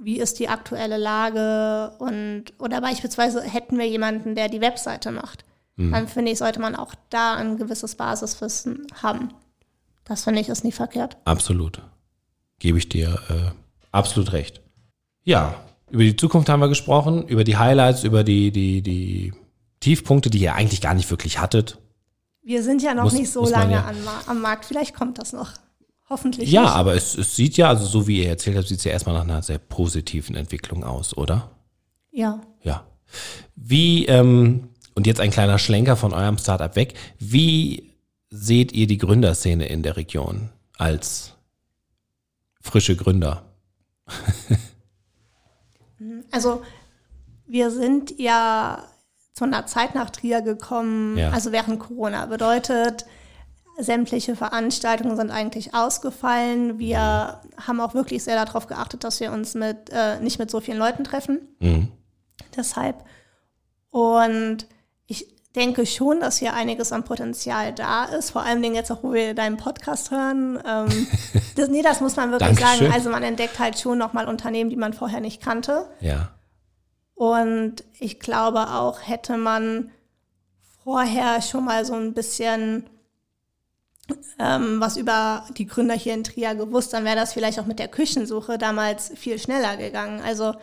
wie 0.00 0.20
ist 0.20 0.38
die 0.38 0.48
aktuelle 0.48 0.96
Lage 0.96 1.92
und 1.98 2.44
oder 2.60 2.80
beispielsweise 2.80 3.42
hätten 3.42 3.78
wir 3.78 3.88
jemanden, 3.88 4.36
der 4.36 4.48
die 4.48 4.60
Webseite 4.60 5.10
macht. 5.10 5.44
Dann 5.80 6.08
finde 6.08 6.32
ich, 6.32 6.38
sollte 6.38 6.60
man 6.60 6.74
auch 6.74 6.92
da 7.08 7.34
ein 7.36 7.56
gewisses 7.56 7.94
Basiswissen 7.94 8.88
haben. 9.00 9.28
Das 10.04 10.24
finde 10.24 10.40
ich 10.40 10.48
ist 10.48 10.64
nie 10.64 10.72
verkehrt. 10.72 11.16
Absolut. 11.24 11.80
Gebe 12.58 12.78
ich 12.78 12.88
dir 12.88 13.16
äh, 13.30 13.50
absolut 13.92 14.32
recht. 14.32 14.60
Ja, 15.22 15.54
über 15.90 16.02
die 16.02 16.16
Zukunft 16.16 16.48
haben 16.48 16.60
wir 16.60 16.68
gesprochen, 16.68 17.26
über 17.28 17.44
die 17.44 17.56
Highlights, 17.56 18.04
über 18.04 18.24
die, 18.24 18.50
die, 18.50 18.82
die 18.82 19.32
Tiefpunkte, 19.80 20.30
die 20.30 20.38
ihr 20.38 20.54
eigentlich 20.54 20.80
gar 20.80 20.94
nicht 20.94 21.10
wirklich 21.10 21.40
hattet. 21.40 21.78
Wir 22.42 22.62
sind 22.62 22.82
ja 22.82 22.94
noch 22.94 23.04
Muss- 23.04 23.12
nicht 23.14 23.30
so 23.30 23.48
lange 23.48 23.72
ja- 23.74 23.92
am 24.26 24.40
Markt. 24.40 24.64
Vielleicht 24.64 24.94
kommt 24.94 25.18
das 25.18 25.32
noch. 25.32 25.52
Hoffentlich 26.10 26.50
Ja, 26.50 26.62
nicht. 26.62 26.70
aber 26.72 26.94
es, 26.94 27.16
es 27.18 27.36
sieht 27.36 27.58
ja, 27.58 27.68
also 27.68 27.84
so 27.84 28.06
wie 28.08 28.22
ihr 28.22 28.28
erzählt 28.30 28.56
habt, 28.56 28.66
sieht 28.68 28.78
es 28.78 28.84
ja 28.84 28.92
erstmal 28.92 29.14
nach 29.14 29.24
einer 29.24 29.42
sehr 29.42 29.58
positiven 29.58 30.34
Entwicklung 30.36 30.82
aus, 30.82 31.14
oder? 31.16 31.50
Ja. 32.10 32.40
Ja. 32.62 32.86
Wie, 33.56 34.06
ähm, 34.06 34.68
und 34.94 35.06
jetzt 35.06 35.20
ein 35.20 35.30
kleiner 35.30 35.58
Schlenker 35.58 35.96
von 35.96 36.14
eurem 36.14 36.38
Startup 36.38 36.74
weg, 36.76 36.94
wie 37.18 37.92
seht 38.30 38.72
ihr 38.72 38.86
die 38.86 38.96
Gründerszene 38.98 39.66
in 39.66 39.82
der 39.82 39.96
Region 39.98 40.48
als 40.78 41.34
frische 42.62 42.96
Gründer? 42.96 43.42
Also 46.30 46.62
wir 47.46 47.70
sind 47.70 48.18
ja 48.18 48.84
zu 49.34 49.44
einer 49.44 49.66
Zeit 49.66 49.94
nach 49.94 50.10
Trier 50.10 50.42
gekommen, 50.42 51.16
Ja. 51.16 51.30
also 51.30 51.52
während 51.52 51.78
Corona. 51.80 52.26
Bedeutet, 52.26 53.06
sämtliche 53.78 54.34
Veranstaltungen 54.34 55.16
sind 55.16 55.30
eigentlich 55.30 55.72
ausgefallen. 55.74 56.78
Wir 56.80 57.40
haben 57.64 57.80
auch 57.80 57.94
wirklich 57.94 58.24
sehr 58.24 58.44
darauf 58.44 58.66
geachtet, 58.66 59.04
dass 59.04 59.20
wir 59.20 59.30
uns 59.32 59.54
mit, 59.54 59.90
äh, 59.90 60.18
nicht 60.20 60.38
mit 60.40 60.50
so 60.50 60.60
vielen 60.60 60.78
Leuten 60.78 61.04
treffen. 61.04 61.40
Mhm. 61.60 61.92
Deshalb. 62.56 63.04
Und 63.90 64.66
ich 65.06 65.26
denke 65.58 65.84
schon, 65.86 66.20
dass 66.20 66.38
hier 66.38 66.54
einiges 66.54 66.92
an 66.92 67.04
Potenzial 67.04 67.74
da 67.74 68.04
ist. 68.04 68.30
Vor 68.30 68.42
allen 68.42 68.62
Dingen 68.62 68.74
jetzt 68.74 68.90
auch, 68.90 69.02
wo 69.02 69.12
wir 69.12 69.34
deinen 69.34 69.56
Podcast 69.56 70.10
hören. 70.10 70.62
Ähm, 70.66 71.06
das, 71.56 71.68
nee, 71.68 71.82
das 71.82 72.00
muss 72.00 72.16
man 72.16 72.30
wirklich 72.30 72.58
sagen. 72.58 72.90
Also 72.92 73.10
man 73.10 73.22
entdeckt 73.22 73.58
halt 73.58 73.78
schon 73.78 73.98
nochmal 73.98 74.28
Unternehmen, 74.28 74.70
die 74.70 74.76
man 74.76 74.92
vorher 74.92 75.20
nicht 75.20 75.42
kannte. 75.42 75.88
Ja. 76.00 76.30
Und 77.14 77.84
ich 77.98 78.20
glaube 78.20 78.68
auch, 78.70 79.00
hätte 79.06 79.36
man 79.36 79.90
vorher 80.84 81.42
schon 81.42 81.64
mal 81.64 81.84
so 81.84 81.94
ein 81.94 82.14
bisschen 82.14 82.88
ähm, 84.38 84.80
was 84.80 84.96
über 84.96 85.44
die 85.56 85.66
Gründer 85.66 85.94
hier 85.94 86.14
in 86.14 86.24
Trier 86.24 86.54
gewusst, 86.54 86.92
dann 86.92 87.04
wäre 87.04 87.16
das 87.16 87.32
vielleicht 87.32 87.58
auch 87.60 87.66
mit 87.66 87.78
der 87.78 87.88
Küchensuche 87.88 88.56
damals 88.56 89.12
viel 89.16 89.38
schneller 89.38 89.76
gegangen. 89.76 90.22
Also 90.24 90.54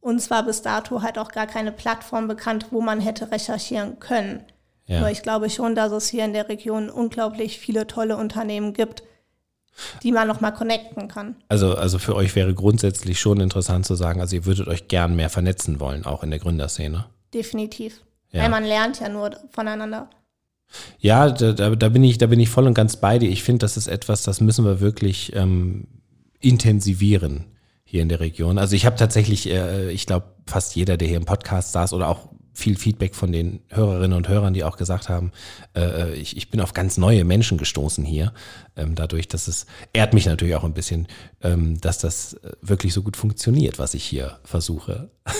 uns 0.00 0.30
war 0.30 0.44
bis 0.44 0.62
dato 0.62 1.02
halt 1.02 1.18
auch 1.18 1.30
gar 1.30 1.46
keine 1.46 1.72
Plattform 1.72 2.26
bekannt, 2.26 2.66
wo 2.70 2.80
man 2.80 3.00
hätte 3.00 3.30
recherchieren 3.30 4.00
können. 4.00 4.42
Ja. 4.86 4.98
Aber 4.98 5.10
ich 5.10 5.22
glaube 5.22 5.50
schon, 5.50 5.74
dass 5.74 5.92
es 5.92 6.08
hier 6.08 6.24
in 6.24 6.32
der 6.32 6.48
Region 6.48 6.90
unglaublich 6.90 7.58
viele 7.58 7.86
tolle 7.86 8.16
Unternehmen 8.16 8.72
gibt, 8.72 9.04
die 10.02 10.10
man 10.10 10.26
nochmal 10.26 10.52
connecten 10.52 11.06
kann. 11.06 11.36
Also, 11.48 11.76
also 11.76 11.98
für 11.98 12.16
euch 12.16 12.34
wäre 12.34 12.54
grundsätzlich 12.54 13.20
schon 13.20 13.40
interessant 13.40 13.86
zu 13.86 13.94
sagen, 13.94 14.20
also 14.20 14.34
ihr 14.34 14.46
würdet 14.46 14.66
euch 14.66 14.88
gern 14.88 15.14
mehr 15.14 15.30
vernetzen 15.30 15.78
wollen, 15.80 16.04
auch 16.06 16.24
in 16.24 16.30
der 16.30 16.40
Gründerszene. 16.40 17.06
Definitiv. 17.32 18.00
Ja. 18.32 18.42
Weil 18.42 18.50
man 18.50 18.64
lernt 18.64 19.00
ja 19.00 19.08
nur 19.08 19.30
voneinander. 19.50 20.08
Ja, 20.98 21.30
da, 21.30 21.52
da, 21.52 21.74
da 21.74 21.88
bin 21.88 22.04
ich, 22.04 22.18
da 22.18 22.26
bin 22.26 22.40
ich 22.40 22.48
voll 22.48 22.66
und 22.66 22.74
ganz 22.74 22.96
bei 22.96 23.18
dir. 23.18 23.28
Ich 23.28 23.42
finde, 23.42 23.60
das 23.60 23.76
ist 23.76 23.86
etwas, 23.86 24.22
das 24.22 24.40
müssen 24.40 24.64
wir 24.64 24.80
wirklich 24.80 25.34
ähm, 25.34 25.86
intensivieren 26.40 27.44
hier 27.90 28.02
in 28.02 28.08
der 28.08 28.20
Region. 28.20 28.56
Also 28.56 28.76
ich 28.76 28.86
habe 28.86 28.94
tatsächlich, 28.94 29.50
äh, 29.50 29.90
ich 29.90 30.06
glaube, 30.06 30.26
fast 30.46 30.76
jeder, 30.76 30.96
der 30.96 31.08
hier 31.08 31.16
im 31.16 31.24
Podcast 31.24 31.72
saß 31.72 31.92
oder 31.92 32.06
auch 32.06 32.28
viel 32.52 32.76
Feedback 32.76 33.16
von 33.16 33.32
den 33.32 33.60
Hörerinnen 33.68 34.16
und 34.16 34.28
Hörern, 34.28 34.54
die 34.54 34.62
auch 34.62 34.76
gesagt 34.76 35.08
haben, 35.08 35.32
äh, 35.76 36.14
ich, 36.14 36.36
ich 36.36 36.50
bin 36.50 36.60
auf 36.60 36.72
ganz 36.72 36.98
neue 36.98 37.24
Menschen 37.24 37.58
gestoßen 37.58 38.04
hier. 38.04 38.32
Ähm, 38.76 38.94
dadurch, 38.94 39.26
dass 39.26 39.48
es 39.48 39.66
ehrt 39.92 40.14
mich 40.14 40.26
natürlich 40.26 40.54
auch 40.54 40.62
ein 40.62 40.72
bisschen, 40.72 41.08
ähm, 41.40 41.80
dass 41.80 41.98
das 41.98 42.34
äh, 42.34 42.52
wirklich 42.62 42.92
so 42.92 43.02
gut 43.02 43.16
funktioniert, 43.16 43.80
was 43.80 43.94
ich 43.94 44.04
hier 44.04 44.38
versuche. 44.44 45.10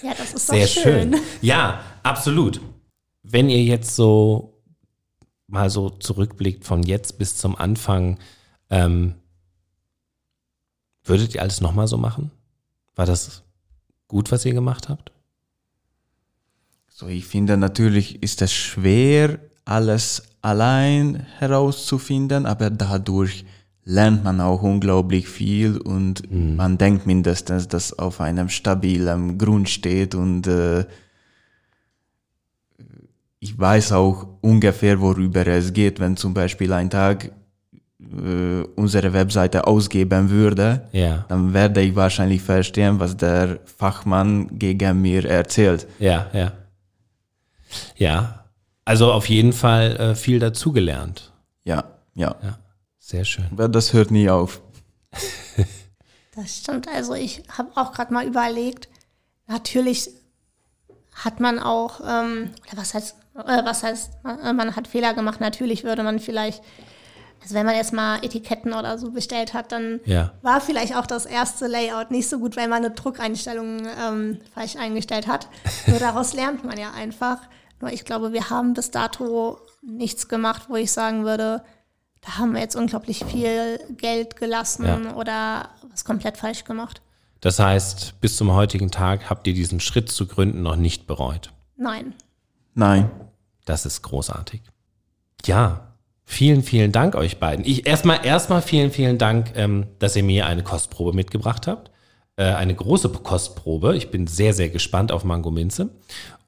Ja, 0.00 0.12
das 0.16 0.32
ist 0.32 0.46
Sehr 0.46 0.68
schön. 0.68 1.12
schön. 1.14 1.16
Ja, 1.42 1.80
absolut. 2.04 2.60
Wenn 3.24 3.48
ihr 3.48 3.64
jetzt 3.64 3.96
so 3.96 4.62
mal 5.48 5.70
so 5.70 5.90
zurückblickt 5.90 6.64
von 6.64 6.84
jetzt 6.84 7.18
bis 7.18 7.36
zum 7.36 7.56
Anfang, 7.56 8.20
ähm, 8.70 9.14
würdet 11.08 11.34
ihr 11.34 11.42
alles 11.42 11.60
nochmal 11.60 11.86
so 11.86 11.96
machen? 11.96 12.30
War 12.94 13.06
das 13.06 13.42
gut, 14.08 14.30
was 14.32 14.44
ihr 14.44 14.54
gemacht 14.54 14.88
habt? 14.88 15.12
So, 16.88 17.06
ich 17.06 17.26
finde 17.26 17.56
natürlich 17.56 18.22
ist 18.22 18.42
es 18.42 18.52
schwer, 18.52 19.38
alles 19.64 20.22
allein 20.42 21.26
herauszufinden, 21.38 22.46
aber 22.46 22.70
dadurch 22.70 23.44
lernt 23.84 24.24
man 24.24 24.40
auch 24.40 24.62
unglaublich 24.62 25.28
viel 25.28 25.78
und 25.78 26.30
man 26.30 26.76
denkt 26.76 27.06
mindestens, 27.06 27.68
dass 27.68 27.98
auf 27.98 28.20
einem 28.20 28.48
stabilen 28.48 29.38
Grund 29.38 29.68
steht 29.68 30.14
und 30.14 30.46
äh, 30.46 30.84
ich 33.40 33.58
weiß 33.58 33.92
auch 33.92 34.26
ungefähr, 34.40 35.00
worüber 35.00 35.46
es 35.46 35.72
geht, 35.72 36.00
wenn 36.00 36.16
zum 36.16 36.34
Beispiel 36.34 36.72
ein 36.72 36.90
Tag 36.90 37.32
äh, 38.12 38.62
unsere 38.76 39.12
Webseite 39.12 39.66
ausgeben 39.66 40.30
würde, 40.30 40.88
Ja, 40.92 41.24
dann 41.28 41.52
werde 41.54 41.80
ich 41.82 41.94
wahrscheinlich 41.94 42.42
verstehen, 42.42 42.98
was 43.00 43.16
der 43.16 43.58
Fachmann 43.64 44.58
gegen 44.58 45.00
mir 45.02 45.24
erzählt. 45.24 45.86
ja, 45.98 46.26
ja. 46.32 46.52
Ja, 47.96 48.44
also 48.86 49.12
auf 49.12 49.28
jeden 49.28 49.52
Fall 49.52 49.96
äh, 49.96 50.14
viel 50.14 50.38
dazugelernt. 50.38 51.32
Ja, 51.64 51.84
ja. 52.14 52.34
Ja, 52.42 52.58
sehr 52.98 53.24
schön. 53.26 53.44
Aber 53.52 53.68
das 53.68 53.92
hört 53.92 54.10
nie 54.10 54.28
auf. 54.30 54.60
Das 56.34 56.56
stimmt. 56.58 56.86
Also 56.86 57.14
ich 57.14 57.42
habe 57.56 57.70
auch 57.74 57.92
gerade 57.92 58.14
mal 58.14 58.24
überlegt, 58.24 58.88
natürlich 59.48 60.08
hat 61.12 61.40
man 61.40 61.58
auch, 61.58 62.00
ähm, 62.00 62.50
oder 62.64 62.76
was 62.80 62.94
heißt, 62.94 63.16
äh, 63.34 63.64
was 63.64 63.82
heißt, 63.82 64.12
äh, 64.44 64.52
man 64.52 64.76
hat 64.76 64.86
Fehler 64.86 65.14
gemacht. 65.14 65.40
Natürlich 65.40 65.82
würde 65.82 66.04
man 66.04 66.20
vielleicht, 66.20 66.62
also 67.42 67.54
wenn 67.54 67.64
man 67.66 67.74
jetzt 67.76 67.92
mal 67.92 68.18
Etiketten 68.24 68.72
oder 68.72 68.98
so 68.98 69.10
bestellt 69.10 69.54
hat, 69.54 69.72
dann 69.72 70.00
Ja. 70.04 70.32
war 70.42 70.60
vielleicht 70.60 70.94
auch 70.96 71.06
das 71.06 71.24
erste 71.26 71.66
Layout 71.66 72.10
nicht 72.10 72.28
so 72.28 72.38
gut, 72.38 72.56
weil 72.56 72.68
man 72.68 72.84
eine 72.84 72.94
Druckeinstellung 72.94 73.86
ähm, 74.00 74.38
falsch 74.54 74.76
eingestellt 74.76 75.26
hat. 75.26 75.48
Nur 75.86 75.98
daraus 75.98 76.32
lernt 76.34 76.64
man 76.64 76.78
ja 76.78 76.90
einfach. 76.92 77.38
Nur 77.80 77.92
ich 77.92 78.04
glaube, 78.04 78.32
wir 78.32 78.50
haben 78.50 78.74
bis 78.74 78.90
dato 78.90 79.58
nichts 79.82 80.28
gemacht, 80.28 80.64
wo 80.68 80.76
ich 80.76 80.90
sagen 80.92 81.24
würde, 81.24 81.62
da 82.22 82.38
haben 82.38 82.52
wir 82.52 82.60
jetzt 82.60 82.74
unglaublich 82.74 83.24
viel 83.24 83.78
Geld 83.96 84.36
gelassen 84.36 84.84
Ja. 84.84 85.14
oder 85.14 85.68
was 85.90 86.04
komplett 86.04 86.36
falsch 86.36 86.64
gemacht. 86.64 87.00
Das 87.40 87.60
heißt, 87.60 88.20
bis 88.20 88.36
zum 88.36 88.52
heutigen 88.52 88.90
Tag 88.90 89.30
habt 89.30 89.46
ihr 89.46 89.54
diesen 89.54 89.78
Schritt 89.78 90.10
zu 90.10 90.26
gründen 90.26 90.62
noch 90.62 90.74
nicht 90.74 91.06
bereut. 91.06 91.52
Nein. 91.76 92.14
Nein. 92.74 93.08
Das 93.64 93.86
ist 93.86 94.02
großartig. 94.02 94.60
Ja, 95.44 95.87
vielen, 96.28 96.62
vielen 96.62 96.92
Dank 96.92 97.14
euch 97.14 97.38
beiden. 97.38 97.64
Ich 97.64 97.86
erstmal, 97.86 98.24
erstmal 98.24 98.60
vielen, 98.60 98.90
vielen 98.90 99.16
Dank, 99.16 99.52
ähm, 99.56 99.86
dass 99.98 100.14
ihr 100.14 100.22
mir 100.22 100.46
eine 100.46 100.62
Kostprobe 100.62 101.14
mitgebracht 101.14 101.66
habt. 101.66 101.90
Äh, 102.36 102.44
eine 102.44 102.74
große 102.74 103.08
Kostprobe. 103.08 103.96
Ich 103.96 104.10
bin 104.10 104.26
sehr, 104.26 104.52
sehr 104.52 104.68
gespannt 104.68 105.10
auf 105.10 105.24
Mango 105.24 105.50
Minze. 105.50 105.88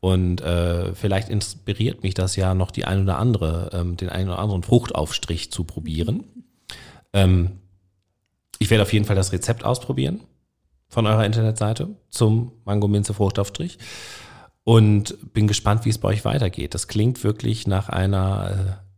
Und 0.01 0.43
äh, 0.43 0.95
vielleicht 0.95 1.31
inspiriert 1.31 2.03
mich 2.03 2.13
das 2.13 2.37
ja 2.37 2.55
noch 2.55 2.71
die 2.71 2.85
ein 2.85 3.03
oder 3.03 3.19
andere, 3.19 3.71
ähm, 3.73 3.97
den 3.97 4.11
einen 4.11 4.29
oder 4.29 4.39
anderen 4.39 4.63
Fruchtaufstrich 4.63 5.51
zu 5.51 5.65
probieren. 5.65 6.25
Ähm, 7.15 7.59
ich 8.59 8.69
werde 8.69 8.83
auf 8.83 8.93
jeden 8.93 9.07
Fall 9.07 9.17
das 9.17 9.33
Rezept 9.33 9.65
ausprobieren 9.65 10.21
von 10.89 11.07
eurer 11.07 11.25
Internetseite 11.25 11.89
zum 12.11 12.53
Mango 12.67 12.87
Minze 12.87 13.15
Fruchtaufstrich 13.15 13.79
und 14.65 15.33
bin 15.33 15.47
gespannt, 15.47 15.87
wie 15.87 15.91
es 15.91 15.99
bei 15.99 16.09
euch 16.09 16.25
weitergeht. 16.27 16.75
Das 16.75 16.87
klingt 16.87 17.25
wirklich 17.25 17.67
nach 17.67 17.89
einer 17.89 18.79
äh, 18.83 18.90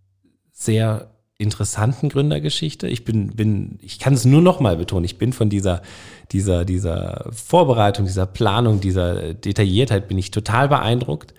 sehr 0.65 1.13
interessanten 1.39 2.09
Gründergeschichte. 2.09 2.87
Ich 2.89 3.05
bin, 3.05 3.35
bin, 3.35 3.79
ich 3.83 3.99
kann 3.99 4.15
es 4.15 4.25
nur 4.25 4.41
noch 4.41 4.61
mal 4.61 4.77
betonen. 4.77 5.05
Ich 5.05 5.19
bin 5.19 5.33
von 5.33 5.51
dieser, 5.51 5.83
dieser, 6.31 6.65
dieser 6.65 7.29
Vorbereitung, 7.33 8.07
dieser 8.07 8.27
Planung, 8.27 8.81
dieser 8.81 9.35
Detailliertheit 9.35 10.09
bin 10.09 10.19
ich 10.19 10.31
total 10.31 10.69
beeindruckt. 10.69 11.35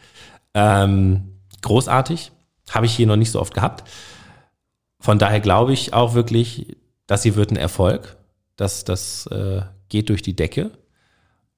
Ähm, 0.54 1.40
großartig. 1.62 2.32
Habe 2.70 2.86
ich 2.86 2.96
hier 2.96 3.08
noch 3.08 3.16
nicht 3.16 3.32
so 3.32 3.40
oft 3.40 3.54
gehabt. 3.54 3.90
Von 5.00 5.20
daher 5.20 5.40
glaube 5.40 5.74
ich 5.74 5.94
auch 5.94 6.14
wirklich, 6.14 6.78
das 7.08 7.24
hier 7.24 7.36
wird 7.36 7.52
ein 7.52 7.58
Erfolg. 7.58 8.18
Das, 8.56 8.84
das 8.84 9.28
äh, 9.28 9.62
geht 9.90 10.10
durch 10.10 10.22
die 10.22 10.36
Decke. 10.36 10.72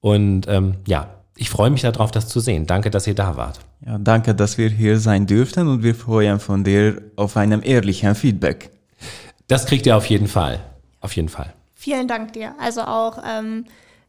Und 0.00 0.46
ähm, 0.48 0.76
ja, 0.86 1.16
ich 1.36 1.50
freue 1.50 1.70
mich 1.70 1.82
darauf, 1.82 2.10
das 2.10 2.28
zu 2.28 2.40
sehen. 2.40 2.66
Danke, 2.66 2.90
dass 2.90 3.06
ihr 3.06 3.14
da 3.14 3.36
wart. 3.36 3.60
Ja, 3.84 3.98
danke, 3.98 4.34
dass 4.34 4.58
wir 4.58 4.68
hier 4.70 4.98
sein 4.98 5.26
dürften 5.26 5.68
und 5.68 5.82
wir 5.82 5.94
freuen 5.94 6.40
von 6.40 6.64
dir 6.64 7.02
auf 7.16 7.36
einem 7.36 7.62
ehrlichen 7.62 8.14
Feedback. 8.14 8.70
Das 9.46 9.66
kriegt 9.66 9.86
ihr 9.86 9.96
auf 9.96 10.06
jeden 10.06 10.28
Fall. 10.28 10.60
Auf 11.00 11.14
jeden 11.14 11.28
Fall. 11.28 11.52
Vielen 11.74 12.08
Dank 12.08 12.32
dir. 12.32 12.54
Also 12.58 12.82
auch, 12.82 13.18
ähm, 13.24 13.66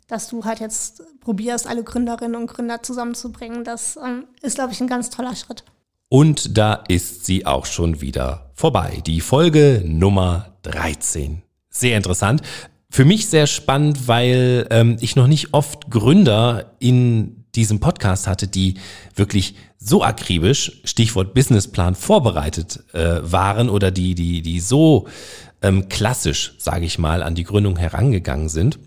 dass 0.07 0.29
du 0.29 0.45
halt 0.45 0.59
jetzt 0.59 1.03
probierst, 1.19 1.67
alle 1.67 1.83
Gründerinnen 1.83 2.35
und 2.35 2.47
Gründer 2.47 2.81
zusammenzubringen. 2.81 3.63
Das 3.63 3.99
ähm, 4.03 4.25
ist, 4.41 4.55
glaube 4.55 4.71
ich, 4.71 4.81
ein 4.81 4.87
ganz 4.87 5.09
toller 5.09 5.35
Schritt. 5.35 5.63
Und 6.09 6.57
da 6.57 6.75
ist 6.87 7.25
sie 7.25 7.45
auch 7.45 7.65
schon 7.65 7.99
wieder 7.99 8.51
vorbei. 8.55 9.03
Die 9.05 9.19
Folge 9.19 9.83
Nummer 9.85 10.53
13. 10.63 11.43
Sehr 11.69 11.97
interessant. 11.97 12.41
Für 12.89 13.05
mich 13.05 13.27
sehr 13.27 13.47
spannend, 13.47 14.07
weil 14.07 14.67
ähm, 14.69 14.97
ich 15.01 15.15
noch 15.15 15.27
nicht 15.27 15.53
oft 15.53 15.89
Gründer 15.89 16.75
in 16.79 17.45
diesem 17.55 17.79
Podcast 17.79 18.27
hatte, 18.27 18.47
die 18.47 18.75
wirklich 19.15 19.55
so 19.77 20.03
akribisch, 20.03 20.81
Stichwort 20.85 21.33
Businessplan, 21.33 21.95
vorbereitet 21.95 22.83
äh, 22.93 23.19
waren 23.21 23.69
oder 23.69 23.91
die, 23.91 24.15
die, 24.15 24.41
die 24.41 24.59
so 24.59 25.07
ähm, 25.61 25.89
klassisch, 25.89 26.53
sage 26.59 26.85
ich 26.85 26.97
mal, 26.97 27.23
an 27.23 27.35
die 27.35 27.43
Gründung 27.43 27.77
herangegangen 27.77 28.49
sind. 28.49 28.79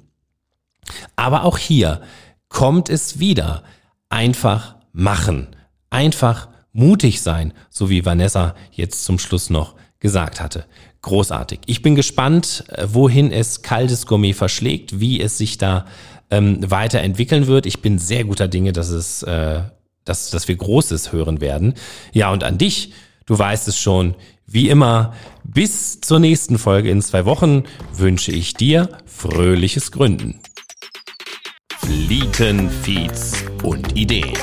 Aber 1.17 1.45
auch 1.45 1.59
hier 1.59 2.01
kommt 2.49 2.89
es 2.89 3.19
wieder. 3.19 3.63
Einfach 4.09 4.77
machen. 4.93 5.49
Einfach 5.91 6.49
mutig 6.73 7.21
sein, 7.21 7.53
so 7.69 7.91
wie 7.91 8.05
Vanessa 8.05 8.55
jetzt 8.73 9.05
zum 9.05 9.19
Schluss 9.19 9.51
noch 9.51 9.75
gesagt 9.99 10.41
hatte. 10.41 10.67
Großartig. 11.03 11.61
Ich 11.67 11.83
bin 11.83 11.95
gespannt, 11.95 12.65
äh, 12.69 12.87
wohin 12.91 13.33
es 13.33 13.63
kaltes 13.63 14.07
Gourmet 14.07 14.35
verschlägt, 14.35 15.01
wie 15.01 15.21
es 15.21 15.39
sich 15.39 15.57
da 15.57 15.87
ähm, 16.31 16.59
weiterentwickeln 16.71 17.47
wird. 17.47 17.67
Ich 17.67 17.81
bin 17.81 17.99
sehr 17.99 18.25
guter 18.25 18.49
Dinge, 18.49 18.73
dass 18.73 18.91
es, 18.91 19.23
äh, 19.23 19.63
dass, 20.05 20.31
dass 20.31 20.47
wir 20.47 20.57
Großes 20.57 21.13
hören 21.13 21.41
werden. 21.41 21.75
Ja, 22.13 22.31
und 22.31 22.45
an 22.45 22.59
dich, 22.59 22.93
du 23.27 23.39
weißt 23.39 23.69
es 23.69 23.79
schon, 23.79 24.15
wie 24.47 24.69
immer, 24.69 25.15
bis 25.45 26.01
zur 26.01 26.19
nächsten 26.19 26.59
Folge 26.59 26.91
in 26.91 27.01
zwei 27.03 27.25
Wochen 27.25 27.65
wünsche 27.95 28.33
ich 28.33 28.55
dir 28.55 28.89
fröhliches 29.07 29.93
Gründen. 29.93 30.41
Flieten, 31.79 32.69
Feeds 32.69 33.45
und 33.63 33.97
Ideen. 33.97 34.37